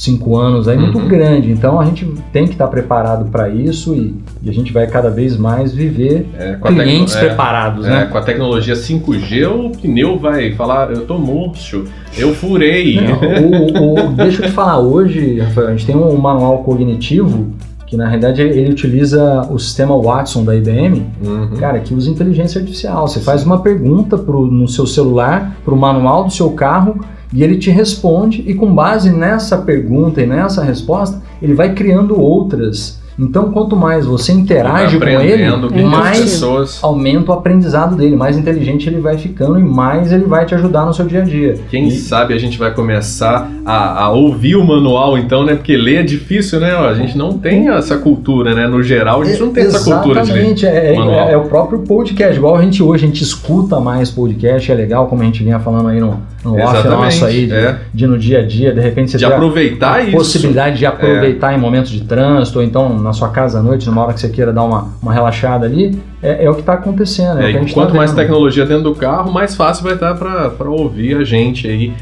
cinco 0.00 0.38
anos 0.38 0.66
aí 0.66 0.78
muito 0.78 0.98
uhum. 0.98 1.08
grande. 1.08 1.50
Então 1.50 1.78
a 1.78 1.84
gente 1.84 2.06
tem 2.32 2.46
que 2.46 2.52
estar 2.52 2.66
preparado 2.68 3.30
para 3.30 3.50
isso 3.50 3.94
e, 3.94 4.14
e, 4.42 4.48
a 4.48 4.52
gente 4.52 4.72
vai 4.72 4.86
cada 4.86 5.10
vez 5.10 5.36
mais 5.36 5.74
viver 5.74 6.26
é, 6.38 6.54
clientes 6.54 7.12
tecno, 7.12 7.26
é, 7.26 7.28
preparados, 7.28 7.86
é, 7.86 7.90
né? 7.90 8.06
Com 8.06 8.16
a 8.16 8.22
tecnologia 8.22 8.74
5G, 8.74 9.46
o 9.46 9.70
pneu 9.70 10.18
vai 10.18 10.52
falar, 10.52 10.90
eu 10.90 11.04
tô 11.04 11.18
murcho, 11.18 11.84
eu 12.16 12.34
furei. 12.34 12.98
Não, 12.98 13.20
o, 13.20 14.06
o, 14.08 14.12
deixa 14.12 14.42
eu 14.42 14.46
te 14.46 14.52
falar, 14.52 14.78
hoje, 14.78 15.38
Rafael, 15.38 15.68
a 15.68 15.70
gente 15.72 15.84
tem 15.84 15.96
um 15.96 16.16
manual 16.16 16.64
cognitivo 16.64 17.52
que 17.90 17.96
na 17.96 18.06
realidade 18.06 18.40
ele 18.40 18.70
utiliza 18.70 19.48
o 19.50 19.58
sistema 19.58 20.00
Watson 20.00 20.44
da 20.44 20.54
IBM, 20.54 21.08
uhum. 21.26 21.56
cara, 21.58 21.80
que 21.80 21.92
usa 21.92 22.08
inteligência 22.08 22.60
artificial. 22.60 23.08
Você 23.08 23.18
faz 23.18 23.42
uma 23.42 23.62
pergunta 23.62 24.16
pro, 24.16 24.46
no 24.46 24.68
seu 24.68 24.86
celular, 24.86 25.56
para 25.64 25.74
o 25.74 25.76
manual 25.76 26.22
do 26.22 26.32
seu 26.32 26.52
carro, 26.52 27.04
e 27.32 27.42
ele 27.42 27.58
te 27.58 27.68
responde, 27.68 28.44
e 28.46 28.54
com 28.54 28.72
base 28.72 29.10
nessa 29.10 29.58
pergunta 29.58 30.22
e 30.22 30.26
nessa 30.26 30.62
resposta, 30.62 31.20
ele 31.42 31.52
vai 31.52 31.74
criando 31.74 32.16
outras 32.16 32.99
então, 33.20 33.52
quanto 33.52 33.76
mais 33.76 34.06
você 34.06 34.32
interage 34.32 34.98
com 34.98 35.06
ele, 35.06 35.84
mais 35.84 36.20
pessoas. 36.20 36.78
aumenta 36.82 37.30
o 37.30 37.34
aprendizado 37.34 37.94
dele, 37.94 38.16
mais 38.16 38.38
inteligente 38.38 38.88
ele 38.88 38.98
vai 38.98 39.18
ficando 39.18 39.58
e 39.58 39.62
mais 39.62 40.10
ele 40.10 40.24
vai 40.24 40.46
te 40.46 40.54
ajudar 40.54 40.86
no 40.86 40.94
seu 40.94 41.04
dia 41.04 41.20
a 41.20 41.24
dia. 41.24 41.58
Quem 41.68 41.88
e... 41.88 41.90
sabe 41.92 42.32
a 42.32 42.38
gente 42.38 42.58
vai 42.58 42.72
começar 42.72 43.50
a, 43.64 44.04
a, 44.04 44.10
ouvir 44.10 44.56
o 44.56 44.66
manual, 44.66 45.18
então, 45.18 45.44
né? 45.44 45.54
Porque 45.54 45.76
ler 45.76 45.96
é 45.96 46.02
difícil, 46.02 46.60
né? 46.60 46.74
A 46.74 46.94
gente 46.94 47.16
não 47.18 47.34
tem 47.38 47.68
essa 47.68 47.98
cultura, 47.98 48.54
né? 48.54 48.66
No 48.66 48.82
geral, 48.82 49.20
a 49.20 49.24
gente 49.26 49.40
não 49.40 49.52
tem 49.52 49.64
essa 49.64 49.84
cultura 49.84 50.22
de 50.22 50.32
ler. 50.32 50.38
Exatamente, 50.38 50.66
é, 50.66 50.94
é, 50.94 51.32
é, 51.32 51.36
o 51.36 51.44
próprio 51.44 51.80
podcast. 51.80 52.36
Igual 52.36 52.56
a 52.56 52.62
gente 52.62 52.82
hoje, 52.82 53.04
a 53.04 53.06
gente 53.06 53.22
escuta 53.22 53.78
mais 53.78 54.10
podcast, 54.10 54.72
é 54.72 54.74
legal, 54.74 55.06
como 55.08 55.20
a 55.20 55.24
gente 55.26 55.44
vinha 55.44 55.58
falando 55.60 55.88
aí 55.90 56.00
no, 56.00 56.22
no 56.44 56.58
off 56.58 56.88
nosso 56.88 57.24
aí, 57.24 57.46
de, 57.46 57.54
é. 57.54 57.78
de, 57.92 58.06
no 58.06 58.18
dia 58.18 58.40
a 58.40 58.46
dia, 58.46 58.72
de 58.72 58.80
repente 58.80 59.10
você 59.10 59.18
de 59.18 59.24
aproveitar 59.24 59.90
a, 59.90 59.94
a 59.96 60.02
isso. 60.02 60.12
possibilidade 60.12 60.78
de 60.78 60.86
aproveitar 60.86 61.52
é. 61.52 61.56
em 61.56 61.58
momentos 61.58 61.90
de 61.90 62.02
trânsito, 62.02 62.58
ou 62.58 62.64
então 62.64 62.98
na 62.98 63.12
sua 63.12 63.28
casa 63.28 63.58
à 63.58 63.62
noite, 63.62 63.86
numa 63.86 64.02
hora 64.02 64.12
que 64.12 64.20
você 64.20 64.28
queira 64.28 64.52
dar 64.52 64.64
uma, 64.64 64.88
uma 65.02 65.12
relaxada 65.12 65.66
ali, 65.66 65.98
é, 66.22 66.44
é 66.44 66.50
o 66.50 66.54
que 66.54 66.60
está 66.60 66.74
acontecendo. 66.74 67.40
É, 67.40 67.52
é 67.52 67.64
quanto 67.72 67.92
tá 67.92 67.96
mais 67.96 68.12
tecnologia 68.12 68.64
dentro 68.64 68.84
do 68.84 68.94
carro, 68.94 69.32
mais 69.32 69.54
fácil 69.54 69.84
vai 69.84 69.94
estar 69.94 70.14
para 70.14 70.70
ouvir 70.70 71.16
a 71.16 71.24
gente 71.24 71.68
aí 71.68 71.92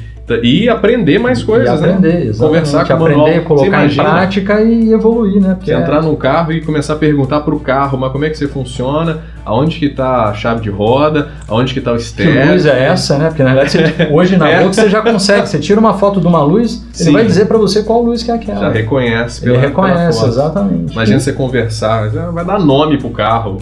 e 0.43 0.69
aprender 0.69 1.19
mais 1.19 1.43
coisas, 1.43 1.67
e 1.67 1.85
aprender, 1.85 2.15
né? 2.15 2.25
Exatamente. 2.27 2.39
Conversar 2.39 2.87
com 2.87 2.93
aprender, 2.93 3.17
manual. 3.17 3.45
colocar 3.45 3.87
em 3.87 3.95
prática 3.95 4.61
e 4.61 4.93
evoluir, 4.93 5.41
né? 5.41 5.55
Porque 5.55 5.71
você 5.71 5.77
é... 5.77 5.81
entrar 5.81 6.03
num 6.03 6.15
carro 6.15 6.53
e 6.53 6.61
começar 6.61 6.95
a 6.95 6.97
perguntar 6.97 7.41
para 7.41 7.55
o 7.55 7.61
carro, 7.61 7.97
mas 7.97 8.13
como 8.13 8.25
é 8.25 8.31
que 8.31 8.37
você 8.37 8.47
funciona, 8.47 9.23
aonde 9.49 9.79
que 9.79 9.87
está 9.87 10.25
a 10.25 10.35
chave 10.35 10.61
de 10.61 10.69
roda, 10.69 11.29
aonde 11.49 11.73
que 11.73 11.79
está 11.79 11.93
o 11.93 11.97
estéreo. 11.97 12.43
Que 12.43 12.53
luz 12.53 12.67
é 12.67 12.85
essa, 12.85 13.17
né? 13.17 13.29
Porque 13.29 13.43
na 13.43 13.55
verdade 13.55 13.71
você, 13.73 14.09
hoje 14.13 14.37
na 14.37 14.47
é. 14.49 14.61
boca 14.61 14.75
você 14.75 14.91
já 14.91 15.01
consegue, 15.01 15.49
você 15.49 15.59
tira 15.59 15.81
uma 15.81 15.95
foto 15.95 16.21
de 16.21 16.27
uma 16.27 16.43
luz, 16.43 16.85
Sim. 16.93 17.05
ele 17.05 17.13
vai 17.13 17.25
dizer 17.25 17.47
para 17.47 17.57
você 17.57 17.83
qual 17.83 18.03
luz 18.03 18.23
que 18.23 18.31
é 18.31 18.35
aquela. 18.35 18.61
Já 18.61 18.69
reconhece 18.69 19.41
pela 19.41 19.57
Ele 19.57 19.67
reconhece, 19.67 20.19
pela 20.19 20.31
exatamente. 20.31 20.93
Imagina 20.93 21.19
você 21.19 21.33
conversar, 21.33 22.11
vai 22.11 22.45
dar 22.45 22.59
nome 22.59 22.99
pro 22.99 23.11
carro. 23.11 23.59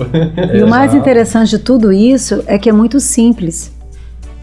E 0.52 0.62
o 0.62 0.68
mais 0.68 0.92
interessante 0.92 1.50
de 1.50 1.58
tudo 1.60 1.92
isso 1.92 2.42
é 2.46 2.58
que 2.58 2.68
é 2.68 2.72
muito 2.72 2.98
simples 2.98 3.75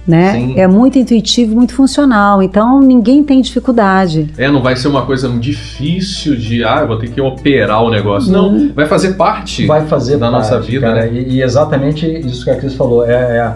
né? 0.08 0.34
Sim. 0.34 0.60
É 0.60 0.68
muito 0.68 1.00
intuitivo, 1.00 1.56
muito 1.56 1.74
funcional. 1.74 2.44
Então 2.44 2.82
ninguém 2.82 3.24
tem 3.24 3.42
dificuldade. 3.42 4.30
É, 4.38 4.50
não 4.50 4.62
vai 4.62 4.76
ser 4.76 4.88
uma 4.88 5.06
coisa 5.06 5.30
difícil 5.30 6.36
de, 6.36 6.64
ah, 6.64 6.80
eu 6.82 6.88
vou 6.88 6.98
ter 6.98 7.10
que 7.10 7.22
operar 7.22 7.84
o 7.84 7.90
negócio. 7.90 8.32
Não, 8.32 8.50
uhum. 8.50 8.72
vai 8.76 8.86
fazer 8.86 9.14
parte. 9.14 9.66
Vai 9.66 9.86
fazer 9.86 10.18
da 10.18 10.30
parte, 10.30 10.44
nossa 10.44 10.60
vida, 10.60 10.88
cara, 10.88 11.06
né? 11.06 11.14
E, 11.14 11.36
e, 11.36 11.42
exatamente 11.42 12.06
isso 12.06 12.44
que 12.44 12.52
a 12.52 12.56
Cris 12.56 12.74
falou 12.74 13.06
é, 13.06 13.14
é 13.14 13.54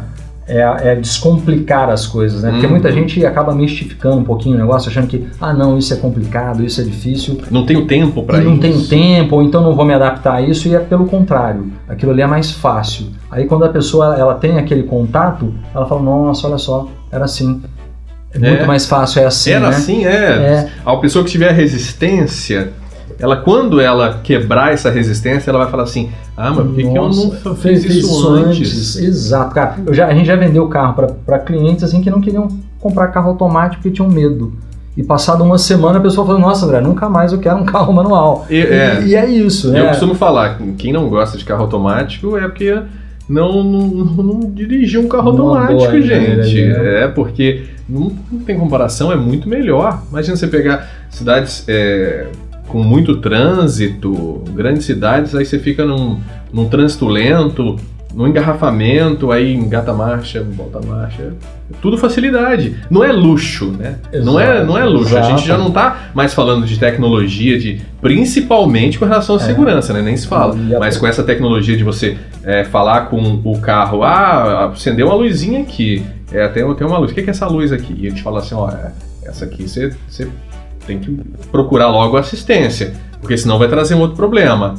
é, 0.48 0.92
é, 0.92 0.96
descomplicar 0.96 1.90
as 1.90 2.08
coisas, 2.08 2.42
né? 2.42 2.52
Porque 2.52 2.66
uhum. 2.66 2.72
muita 2.72 2.92
gente 2.92 3.26
acaba 3.26 3.54
mistificando 3.54 4.18
um 4.18 4.24
pouquinho 4.24 4.56
o 4.56 4.60
negócio, 4.60 4.90
achando 4.90 5.08
que, 5.08 5.28
ah, 5.42 5.54
não, 5.54 5.78
isso 5.78 5.94
é 5.94 5.98
complicado, 5.98 6.64
isso 6.64 6.80
é 6.80 6.84
difícil. 6.86 7.42
Não 7.52 7.66
tenho 7.66 7.86
tempo 7.86 8.24
para 8.24 8.40
isso. 8.40 8.50
Não 8.50 8.58
tenho 8.58 8.88
tempo, 8.88 9.36
ou 9.36 9.44
então 9.44 9.62
não 9.62 9.76
vou 9.76 9.86
me 9.86 9.94
adaptar 9.94 10.36
a 10.36 10.42
isso, 10.42 10.68
e 10.70 10.76
é 10.76 10.80
pelo 10.80 11.06
contrário. 11.06 11.72
Aquilo 11.88 12.12
ali 12.12 12.22
é 12.22 12.28
mais 12.28 12.52
fácil. 12.52 13.08
Aí 13.30 13.46
quando 13.46 13.66
a 13.66 13.70
pessoa 13.70 14.16
ela 14.18 14.36
tem 14.36 14.58
aquele 14.58 14.84
contato, 14.84 15.54
ela 15.76 15.86
fala, 15.86 16.02
nossa, 16.02 16.48
olha 16.48 16.58
só, 16.58 16.88
era 17.12 17.26
assim. 17.26 17.62
É, 18.34 18.38
é. 18.38 18.50
muito 18.50 18.66
mais 18.66 18.86
fácil, 18.86 19.22
é 19.22 19.26
assim. 19.26 19.52
Era 19.52 19.70
né? 19.70 19.76
assim, 19.76 20.06
é. 20.06 20.10
é. 20.10 20.70
A 20.86 20.96
pessoa 20.96 21.26
que 21.26 21.32
tiver 21.32 21.52
resistência 21.52 22.72
ela 23.20 23.38
quando 23.38 23.80
ela 23.80 24.20
quebrar 24.24 24.74
essa 24.74 24.90
resistência, 24.90 25.50
ela 25.50 25.60
vai 25.60 25.70
falar 25.70 25.84
assim: 25.84 26.10
ah, 26.36 26.52
mas 26.52 26.66
por 26.66 26.76
que, 26.76 26.84
que 26.84 26.98
eu 26.98 27.10
não 27.10 27.56
fiz 27.56 27.84
isso 27.84 28.30
antes? 28.30 28.96
antes? 28.96 28.96
Exato, 28.98 29.56
cara. 29.56 29.76
Já, 29.92 30.08
a 30.08 30.14
gente 30.14 30.26
já 30.26 30.36
vendeu 30.36 30.68
carro 30.68 30.96
para 31.26 31.40
clientes 31.40 31.84
assim 31.84 32.02
que 32.02 32.10
não 32.10 32.22
queriam 32.22 32.48
comprar 32.80 33.08
carro 33.08 33.30
automático 33.30 33.82
porque 33.82 33.96
tinham 33.96 34.10
medo. 34.10 34.54
E 34.96 35.04
passado 35.04 35.44
uma 35.44 35.58
semana 35.58 36.00
a 36.00 36.02
pessoa 36.02 36.26
falou: 36.26 36.42
Nossa, 36.42 36.66
André, 36.66 36.82
nunca 36.82 37.10
mais 37.10 37.32
eu 37.32 37.40
quero 37.40 37.58
um 37.58 37.66
carro 37.66 37.94
manual. 37.94 38.46
E 38.50 38.62
é, 38.62 39.02
e, 39.02 39.08
e 39.10 39.16
é 39.16 39.30
isso, 39.30 39.72
né? 39.72 39.82
Eu 39.82 39.88
costumo 39.90 40.16
falar: 40.16 40.60
quem 40.78 40.92
não 40.92 41.10
gosta 41.10 41.38
de 41.38 41.46
carro 41.46 41.64
automático 41.64 42.38
é 42.38 42.48
porque 42.48 42.82
não, 43.30 43.64
não, 43.64 43.88
não 43.90 44.40
dirigiu 44.52 45.02
um 45.02 45.08
carro 45.08 45.34
não 45.34 45.50
automático, 45.50 46.02
gente. 46.02 46.66
Né? 46.66 47.04
É, 47.04 47.08
porque 47.08 47.66
não, 47.88 48.12
não, 48.32 48.40
tem 48.40 48.58
comparação, 48.58 49.12
é 49.12 49.16
muito 49.16 49.50
melhor. 49.50 50.02
Imagina 50.10 50.36
você 50.36 50.48
pegar 50.48 50.90
cidades. 51.10 51.64
É, 51.68 52.28
com 52.68 52.84
muito 52.84 53.18
trânsito, 53.18 54.44
grandes 54.54 54.86
cidades, 54.86 55.34
aí 55.36 55.46
você 55.46 55.58
fica 55.60 55.86
num, 55.86 56.20
num 56.52 56.68
trânsito 56.68 57.08
lento, 57.08 57.78
no 58.14 58.28
engarrafamento, 58.28 59.32
aí 59.32 59.54
engata 59.54 59.94
marcha, 59.94 60.44
volta 60.44 60.80
marcha. 60.86 61.34
Tudo 61.82 61.98
facilidade. 61.98 62.76
Não 62.90 63.04
é 63.04 63.12
luxo, 63.12 63.68
né? 63.78 64.00
Não 64.24 64.40
é, 64.40 64.64
não 64.64 64.78
é 64.78 64.84
luxo. 64.86 65.16
A 65.18 65.22
gente 65.22 65.46
já 65.46 65.58
não 65.58 65.68
está 65.68 66.10
mais 66.16 66.34
falando 66.34 66.66
de 66.66 66.80
tecnologia, 66.80 67.60
de 67.60 67.82
principalmente 68.02 68.98
com 68.98 69.06
relação 69.06 69.36
à 69.36 69.40
É. 69.40 69.42
segurança, 69.44 69.94
né? 69.94 70.02
Nem 70.02 70.18
se 70.18 70.26
fala. 70.26 70.56
Mas 70.80 70.98
com 70.98 71.06
essa 71.06 71.24
tecnologia 71.24 71.78
de 71.78 71.84
você 71.84 72.18
é, 72.44 72.64
falar 72.64 73.02
com 73.02 73.42
o 73.44 73.60
carro, 73.60 74.02
ah, 74.04 74.72
acendeu 74.74 75.08
uma 75.08 75.16
luzinha 75.16 75.62
aqui. 75.62 76.04
É, 76.32 76.48
tem, 76.48 76.74
tem 76.74 76.88
uma 76.88 76.98
luz. 76.98 77.12
O 77.12 77.14
que 77.14 77.22
que 77.22 77.30
é 77.30 77.32
essa 77.32 77.48
luz 77.48 77.72
aqui? 77.72 77.94
E 78.00 78.08
ele 78.08 78.16
te 78.16 78.24
fala 78.24 78.40
assim, 78.40 78.56
ó, 78.56 78.70
é, 78.70 78.92
essa 79.26 79.46
aqui 79.46 79.68
você, 79.68 79.94
você 80.10 80.28
tem 80.88 81.00
que 81.00 81.12
procurar 81.52 81.90
logo 81.90 82.18
assistência, 82.18 82.94
porque 83.22 83.38
senão 83.38 83.60
vai 83.60 83.68
trazer 83.68 83.94
um 83.94 84.00
outro 84.00 84.16
problema. 84.16 84.76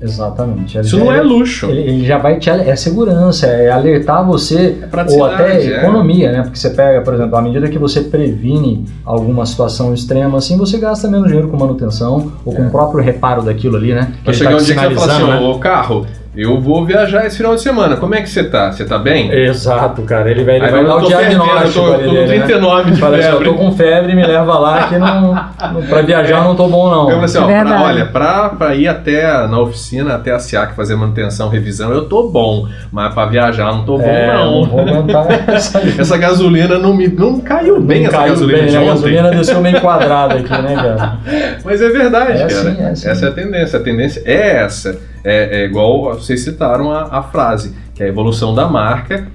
Exatamente. 0.00 0.78
Ele 0.78 0.86
Isso 0.86 0.96
já- 0.96 1.04
não 1.04 1.12
é 1.12 1.20
luxo. 1.20 1.66
Ele, 1.66 1.80
ele 1.80 2.06
já 2.06 2.18
vai 2.18 2.38
te. 2.38 2.48
É 2.48 2.76
segurança, 2.76 3.46
é 3.46 3.70
alertar 3.70 4.24
você. 4.24 4.78
É 4.80 5.12
ou 5.12 5.24
até 5.24 5.60
é. 5.60 5.78
economia, 5.78 6.30
né? 6.30 6.42
Porque 6.42 6.56
você 6.58 6.70
pega, 6.70 7.00
por 7.00 7.14
exemplo, 7.14 7.36
à 7.36 7.42
medida 7.42 7.68
que 7.68 7.78
você 7.78 8.02
previne 8.02 8.86
alguma 9.04 9.44
situação 9.44 9.92
extrema, 9.92 10.38
assim, 10.38 10.56
você 10.56 10.78
gasta 10.78 11.08
menos 11.08 11.26
dinheiro 11.26 11.48
com 11.48 11.56
manutenção 11.56 12.32
ou 12.44 12.54
com 12.54 12.62
É. 12.62 12.66
o 12.66 12.70
próprio 12.70 13.02
reparo 13.02 13.42
daquilo 13.42 13.76
ali, 13.76 13.92
né? 13.92 14.12
Vai 14.24 14.34
chegar 14.34 14.50
tá 14.50 14.56
um 14.56 14.60
dia 14.60 14.74
que 14.74 14.80
você 14.80 14.86
assim, 14.86 15.16
sinalizando, 15.16 15.50
ô 15.50 15.58
carro, 15.58 16.06
eu 16.40 16.60
vou 16.60 16.84
viajar 16.86 17.26
esse 17.26 17.36
final 17.38 17.54
de 17.54 17.60
semana, 17.62 17.96
como 17.96 18.14
é 18.14 18.22
que 18.22 18.28
você 18.30 18.44
tá? 18.44 18.70
Você 18.70 18.84
tá 18.84 18.96
bem? 18.98 19.30
Exato, 19.32 20.02
cara. 20.02 20.30
Ele 20.30 20.44
vai, 20.44 20.56
ele 20.56 20.64
Aí 20.66 20.70
vai 20.70 20.80
eu 20.82 20.86
dar 20.86 20.96
o 20.96 21.00
fervendo, 21.06 21.30
diagnóstico 21.44 21.78
eu 21.84 21.84
tô, 21.84 21.92
com 21.92 21.98
dele, 22.14 22.20
né? 22.20 22.26
39 22.46 22.90
de 22.92 23.00
Fala 23.00 23.16
assim, 23.16 23.26
eu 23.26 23.32
febre. 23.32 23.48
tô 23.48 23.54
com 23.56 23.72
febre, 23.72 24.14
me 24.14 24.26
leva 24.26 24.58
lá 24.58 24.82
que 24.88 24.96
não, 24.98 25.32
não 25.72 25.82
pra 25.88 26.02
viajar 26.02 26.38
eu 26.38 26.44
não 26.44 26.54
tô 26.54 26.68
bom 26.68 26.88
não. 26.90 27.02
Eu 27.10 27.10
falei 27.10 27.24
assim, 27.24 27.38
ó, 27.38 27.42
É 27.42 27.44
pra- 27.46 27.54
verdade. 27.64 27.82
olha, 27.84 28.06
pra, 28.06 28.48
pra 28.50 28.74
ir 28.74 28.86
até 28.88 29.46
na 29.48 29.58
oficina, 29.60 30.14
até 30.14 30.30
a 30.32 30.38
SIAC 30.38 30.74
fazer 30.76 30.94
manutenção, 30.96 31.48
revisão, 31.48 31.90
eu 31.92 32.08
tô 32.08 32.28
bom, 32.28 32.66
mas 32.92 33.12
pra 33.12 33.26
viajar 33.26 33.72
não 33.72 33.84
tô 33.84 33.98
bom 33.98 34.04
É, 34.04 34.32
não. 34.34 34.60
não 34.60 34.64
vou 34.64 34.80
aguentar 34.80 35.26
essa. 35.48 35.80
Essa 35.98 36.16
gasolina 36.16 36.78
não 36.78 36.94
me 36.94 37.08
não 37.08 37.40
caiu 37.40 37.80
bem 37.80 38.00
Não 38.02 38.08
essa 38.08 38.16
caiu 38.16 38.30
gasolina 38.34 38.58
bem, 38.58 38.66
de 38.68 38.72
né? 38.72 38.78
A 38.78 38.80
ontem. 38.82 38.90
gasolina 38.94 39.30
desceu 39.30 39.60
meio 39.60 39.80
quadrada 39.80 40.34
aqui, 40.34 40.50
né, 40.62 40.74
cara? 40.76 41.18
Mas 41.64 41.82
é 41.82 41.88
verdade, 41.88 42.32
É 42.32 42.34
cara. 42.38 42.46
assim, 42.46 42.76
é 42.82 42.86
assim. 42.90 43.08
Essa 43.08 43.26
é 43.26 43.28
a 43.28 43.32
tendência. 43.32 43.78
A 43.78 43.82
tendência 43.82 44.22
é 44.24 44.56
essa. 44.64 44.96
É, 45.28 45.62
é 45.62 45.64
igual 45.64 46.14
vocês 46.14 46.40
citaram 46.40 46.90
a, 46.90 47.18
a 47.18 47.22
frase, 47.22 47.74
que 47.94 48.02
é 48.02 48.06
a 48.06 48.08
evolução 48.08 48.54
da 48.54 48.66
marca, 48.66 49.28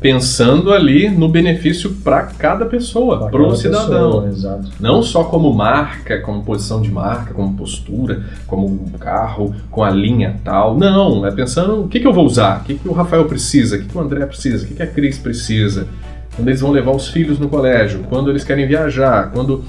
pensando 0.00 0.72
ali 0.72 1.08
no 1.08 1.28
benefício 1.28 1.90
para 2.04 2.22
cada 2.22 2.66
pessoa, 2.66 3.28
para 3.28 3.42
o 3.42 3.54
cidadão. 3.54 4.22
pessoa. 4.22 4.60
Não 4.78 5.02
só 5.02 5.24
como 5.24 5.52
marca, 5.52 6.20
como 6.20 6.42
posição 6.42 6.80
de 6.80 6.90
marca, 6.90 7.34
como 7.34 7.54
postura, 7.54 8.22
como 8.46 8.66
um 8.66 8.98
carro, 8.98 9.54
com 9.70 9.82
a 9.82 9.90
linha 9.90 10.36
tal. 10.44 10.76
Não, 10.76 11.26
é 11.26 11.30
pensando 11.30 11.84
o 11.84 11.88
que, 11.88 12.00
que 12.00 12.06
eu 12.06 12.12
vou 12.12 12.24
usar, 12.24 12.60
o 12.60 12.64
que, 12.64 12.74
que 12.74 12.88
o 12.88 12.92
Rafael 12.92 13.24
precisa, 13.24 13.76
o 13.76 13.80
que, 13.80 13.86
que 13.86 13.98
o 13.98 14.00
André 14.00 14.24
precisa, 14.26 14.64
o 14.64 14.68
que, 14.68 14.74
que 14.74 14.82
a 14.82 14.86
Cris 14.86 15.18
precisa. 15.18 15.88
Quando 16.36 16.48
eles 16.48 16.60
vão 16.60 16.70
levar 16.70 16.92
os 16.92 17.08
filhos 17.08 17.38
no 17.38 17.48
colégio, 17.48 18.04
quando 18.08 18.30
eles 18.30 18.44
querem 18.44 18.66
viajar, 18.66 19.32
quando 19.32 19.64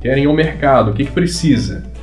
querem 0.00 0.24
ir 0.24 0.26
ao 0.26 0.34
mercado, 0.34 0.90
o 0.90 0.94
que, 0.94 1.04
que 1.04 1.12
precisa. 1.12 1.93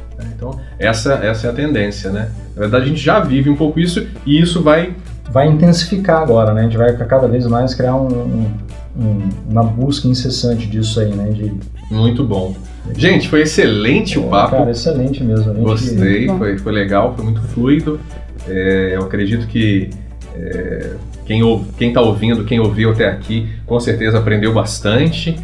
Então, 0.42 0.60
essa, 0.80 1.14
essa 1.24 1.46
é 1.46 1.50
a 1.52 1.54
tendência, 1.54 2.10
né? 2.10 2.30
Na 2.56 2.62
verdade, 2.62 2.86
a 2.86 2.88
gente 2.88 3.00
já 3.00 3.20
vive 3.20 3.48
um 3.48 3.56
pouco 3.56 3.80
isso 3.80 4.08
e 4.26 4.42
isso 4.42 4.62
vai 4.64 4.96
Vai 5.32 5.48
intensificar 5.48 6.22
agora, 6.24 6.54
né? 6.54 6.60
A 6.62 6.64
gente 6.66 6.76
vai 6.76 6.94
cada 6.98 7.26
vez 7.26 7.46
mais 7.48 7.74
criar 7.74 7.96
um, 7.96 8.08
um- 8.08 8.52
um- 9.00 9.30
uma 9.50 9.64
busca 9.64 10.06
incessante 10.10 10.68
disso 10.68 11.00
aí, 11.00 11.10
né? 11.14 11.30
De, 11.30 11.54
muito 11.90 12.22
bom. 12.26 12.54
Gente, 12.98 13.30
foi 13.30 13.44
excelente 13.44 14.20
o 14.20 14.24
papo. 14.24 14.58
Cara, 14.58 14.72
excelente 14.72 15.24
mesmo. 15.24 15.54
Gostei, 15.54 16.28
foi, 16.28 16.58
foi 16.58 16.72
legal, 16.74 17.14
foi 17.16 17.24
muito 17.24 17.42
fluido. 17.44 17.98
É, 18.46 18.96
eu 18.96 19.04
acredito 19.04 19.48
que 19.48 19.90
é, 20.36 20.90
quem, 21.26 21.42
ou- 21.44 21.64
quem 21.78 21.94
tá 21.94 22.02
ouvindo, 22.02 22.44
quem 22.44 22.60
ouviu 22.60 22.92
até 22.92 23.08
aqui, 23.08 23.48
com 23.66 23.80
certeza 23.80 24.18
aprendeu 24.18 24.54
bastante 24.54 25.40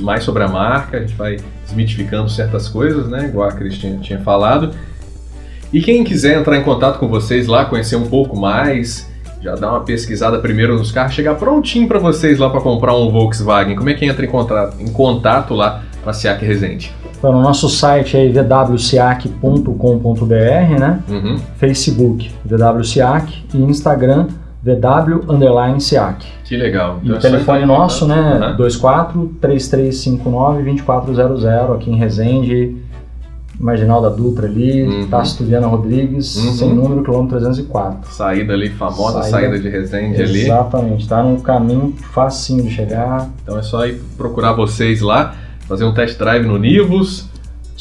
mais 0.00 0.24
sobre 0.24 0.42
a 0.42 0.48
marca. 0.48 0.98
A 0.98 1.00
gente 1.00 1.14
vai 1.14 1.38
desmitificando 1.64 2.28
certas 2.28 2.68
coisas, 2.68 3.08
né? 3.08 3.28
Igual 3.28 3.48
a 3.48 3.52
Cristina 3.52 3.98
tinha 3.98 4.20
falado. 4.20 4.74
E 5.72 5.80
quem 5.80 6.02
quiser 6.02 6.38
entrar 6.38 6.56
em 6.56 6.62
contato 6.62 6.98
com 6.98 7.08
vocês 7.08 7.46
lá, 7.46 7.64
conhecer 7.64 7.96
um 7.96 8.08
pouco 8.08 8.36
mais, 8.36 9.08
já 9.40 9.54
dar 9.54 9.70
uma 9.70 9.80
pesquisada 9.80 10.38
primeiro 10.38 10.76
nos 10.76 10.90
carros, 10.90 11.14
chegar 11.14 11.36
prontinho 11.36 11.86
para 11.86 11.98
vocês 11.98 12.38
lá 12.38 12.50
para 12.50 12.60
comprar 12.60 12.96
um 12.96 13.10
Volkswagen. 13.10 13.76
Como 13.76 13.88
é 13.88 13.94
que 13.94 14.04
entra 14.04 14.24
em 14.24 14.28
contato, 14.28 14.76
em 14.80 14.92
contato 14.92 15.54
lá 15.54 15.82
para 16.02 16.12
a 16.12 16.36
Resende? 16.36 16.92
Então, 17.16 17.32
no 17.32 17.42
nosso 17.42 17.68
site 17.68 18.16
aí, 18.16 18.32
www.siac.com.br, 18.32 20.78
né? 20.78 21.00
Uhum. 21.08 21.38
Facebook, 21.58 22.30
www.siac 22.44 23.44
e 23.52 23.58
Instagram, 23.58 24.28
ww 24.62 25.20
underline 25.32 25.80
siac. 25.80 26.24
Que 26.44 26.56
legal. 26.56 26.98
E 27.02 27.06
Então 27.06 27.14
o 27.14 27.18
é 27.18 27.20
só 27.20 27.28
telefone 27.30 27.62
em 27.62 27.66
nosso, 27.66 28.06
né? 28.06 28.38
Aham. 28.42 28.56
24 28.56 29.34
3359 29.40 30.62
2400 30.64 31.74
aqui 31.74 31.90
em 31.90 31.96
Resende, 31.96 32.76
Marginal 33.58 34.00
da 34.00 34.08
Dutra 34.08 34.46
ali, 34.46 34.82
Uhum. 34.84 35.68
Rodrigues, 35.68 36.36
Uhum. 36.36 36.52
sem 36.52 36.74
número, 36.74 37.02
quilômetro 37.02 37.38
304. 37.38 38.10
Saída 38.12 38.52
ali, 38.54 38.70
famosa 38.70 39.22
Saída- 39.22 39.30
saída, 39.50 39.58
de 39.58 39.68
Resende 39.68 40.22
ali. 40.22 40.40
Exatamente, 40.42 41.06
tá 41.08 41.22
num 41.22 41.40
caminho 41.40 41.94
facinho 42.12 42.62
de 42.62 42.70
chegar. 42.70 43.28
Então 43.42 43.58
é 43.58 43.62
só 43.62 43.86
ir 43.86 44.00
procurar 44.16 44.52
vocês 44.54 45.00
lá, 45.02 45.34
fazer 45.68 45.84
um 45.84 45.92
test 45.92 46.18
drive 46.18 46.46
no 46.46 46.58
Nivus, 46.58 47.28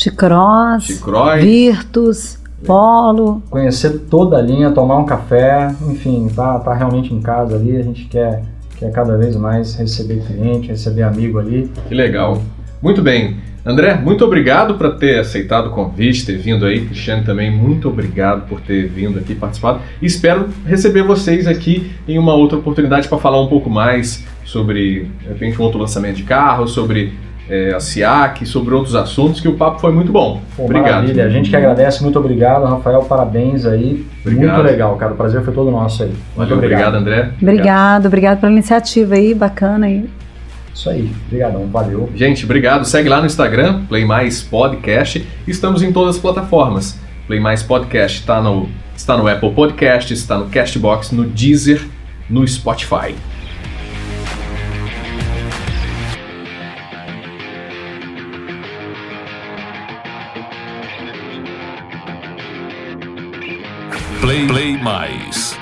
T-Cross, 0.01 0.83
Chicroy. 0.85 1.39
Virtus, 1.41 2.38
Polo. 2.65 3.41
Conhecer 3.50 4.00
toda 4.10 4.38
a 4.38 4.41
linha, 4.41 4.72
tomar 4.72 4.98
um 4.98 5.06
café, 5.06 5.74
enfim, 5.89 6.28
tá, 6.36 6.60
tá 6.60 6.74
realmente 6.74 7.13
em 7.13 7.22
casa 7.22 7.56
ali, 7.56 7.78
a 7.78 7.84
gente 7.84 8.06
quer, 8.06 8.43
quer 8.78 8.91
cada 8.91 9.17
vez 9.17 9.36
mais 9.36 9.76
receber 9.76 10.24
cliente, 10.26 10.67
receber 10.67 11.04
amigo 11.04 11.39
ali. 11.39 11.72
Que 11.88 11.95
legal. 11.95 12.41
Muito 12.82 13.02
bem. 13.02 13.38
André, 13.65 13.95
muito 13.95 14.24
obrigado 14.24 14.76
por 14.76 14.95
ter 14.95 15.19
aceitado 15.19 15.67
o 15.67 15.72
convite, 15.72 16.26
ter 16.26 16.38
vindo 16.38 16.65
aí. 16.65 16.86
Cristiane 16.86 17.26
também, 17.26 17.52
muito 17.52 17.89
obrigado 17.89 18.48
por 18.48 18.62
ter 18.62 18.88
vindo 18.88 19.19
aqui 19.19 19.36
participado. 19.36 19.82
E 20.02 20.06
espero 20.06 20.48
receber 20.65 21.04
vocês 21.04 21.45
aqui 21.45 21.91
em 22.08 22.17
uma 22.17 22.34
outra 22.34 22.58
oportunidade 22.58 23.08
para 23.08 23.17
falar 23.17 23.41
um 23.41 23.48
pouco 23.48 23.69
mais 23.69 24.26
sobre, 24.45 25.12
de 25.22 25.28
repente, 25.28 25.62
um 25.62 25.65
outro 25.65 25.80
lançamento 25.80 26.15
de 26.15 26.24
carro, 26.24 26.67
sobre 26.67 27.13
eh, 27.49 27.73
a 27.75 27.79
SIAC, 27.79 28.45
sobre 28.45 28.73
outros 28.73 28.95
assuntos, 28.95 29.41
que 29.41 29.47
o 29.47 29.55
papo 29.55 29.79
foi 29.79 29.91
muito 29.91 30.12
bom. 30.12 30.41
Pô, 30.55 30.65
obrigado. 30.65 31.01
Maravilha, 31.01 31.25
a 31.25 31.29
gente 31.29 31.49
que 31.49 31.55
agradece, 31.55 32.03
muito 32.03 32.19
obrigado, 32.19 32.65
Rafael, 32.65 33.01
parabéns 33.01 33.65
aí. 33.65 34.05
Obrigado. 34.21 34.55
Muito 34.55 34.71
legal, 34.71 34.95
cara, 34.97 35.13
o 35.13 35.15
prazer 35.15 35.41
foi 35.43 35.53
todo 35.53 35.71
nosso 35.71 36.03
aí. 36.03 36.09
Muito 36.09 36.35
Valeu, 36.38 36.57
obrigado, 36.57 36.95
André. 36.95 37.31
Obrigado, 37.41 38.05
obrigado 38.05 38.39
pela 38.39 38.51
iniciativa 38.51 39.15
aí, 39.15 39.33
bacana 39.33 39.88
aí. 39.88 40.07
Isso 40.73 40.89
aí, 40.89 41.12
obrigadão, 41.25 41.67
valeu. 41.67 42.09
Gente, 42.15 42.45
obrigado. 42.45 42.85
Segue 42.85 43.09
lá 43.09 43.19
no 43.19 43.25
Instagram, 43.25 43.83
Play 43.89 44.05
Mais 44.05 44.41
Podcast. 44.41 45.27
Estamos 45.47 45.81
em 45.81 45.91
todas 45.91 46.15
as 46.15 46.21
plataformas. 46.21 46.97
Play 47.27 47.39
Mais 47.39 47.62
Podcast 47.62 48.19
está 48.19 48.41
no, 48.41 48.69
está 48.95 49.17
no 49.17 49.27
Apple 49.27 49.51
Podcast, 49.51 50.13
está 50.13 50.38
no 50.38 50.45
Castbox, 50.45 51.12
no 51.12 51.25
Deezer, 51.25 51.85
no 52.29 52.47
Spotify. 52.47 53.13
Play, 64.21 64.45
Play 64.47 64.77
Mais. 64.77 65.59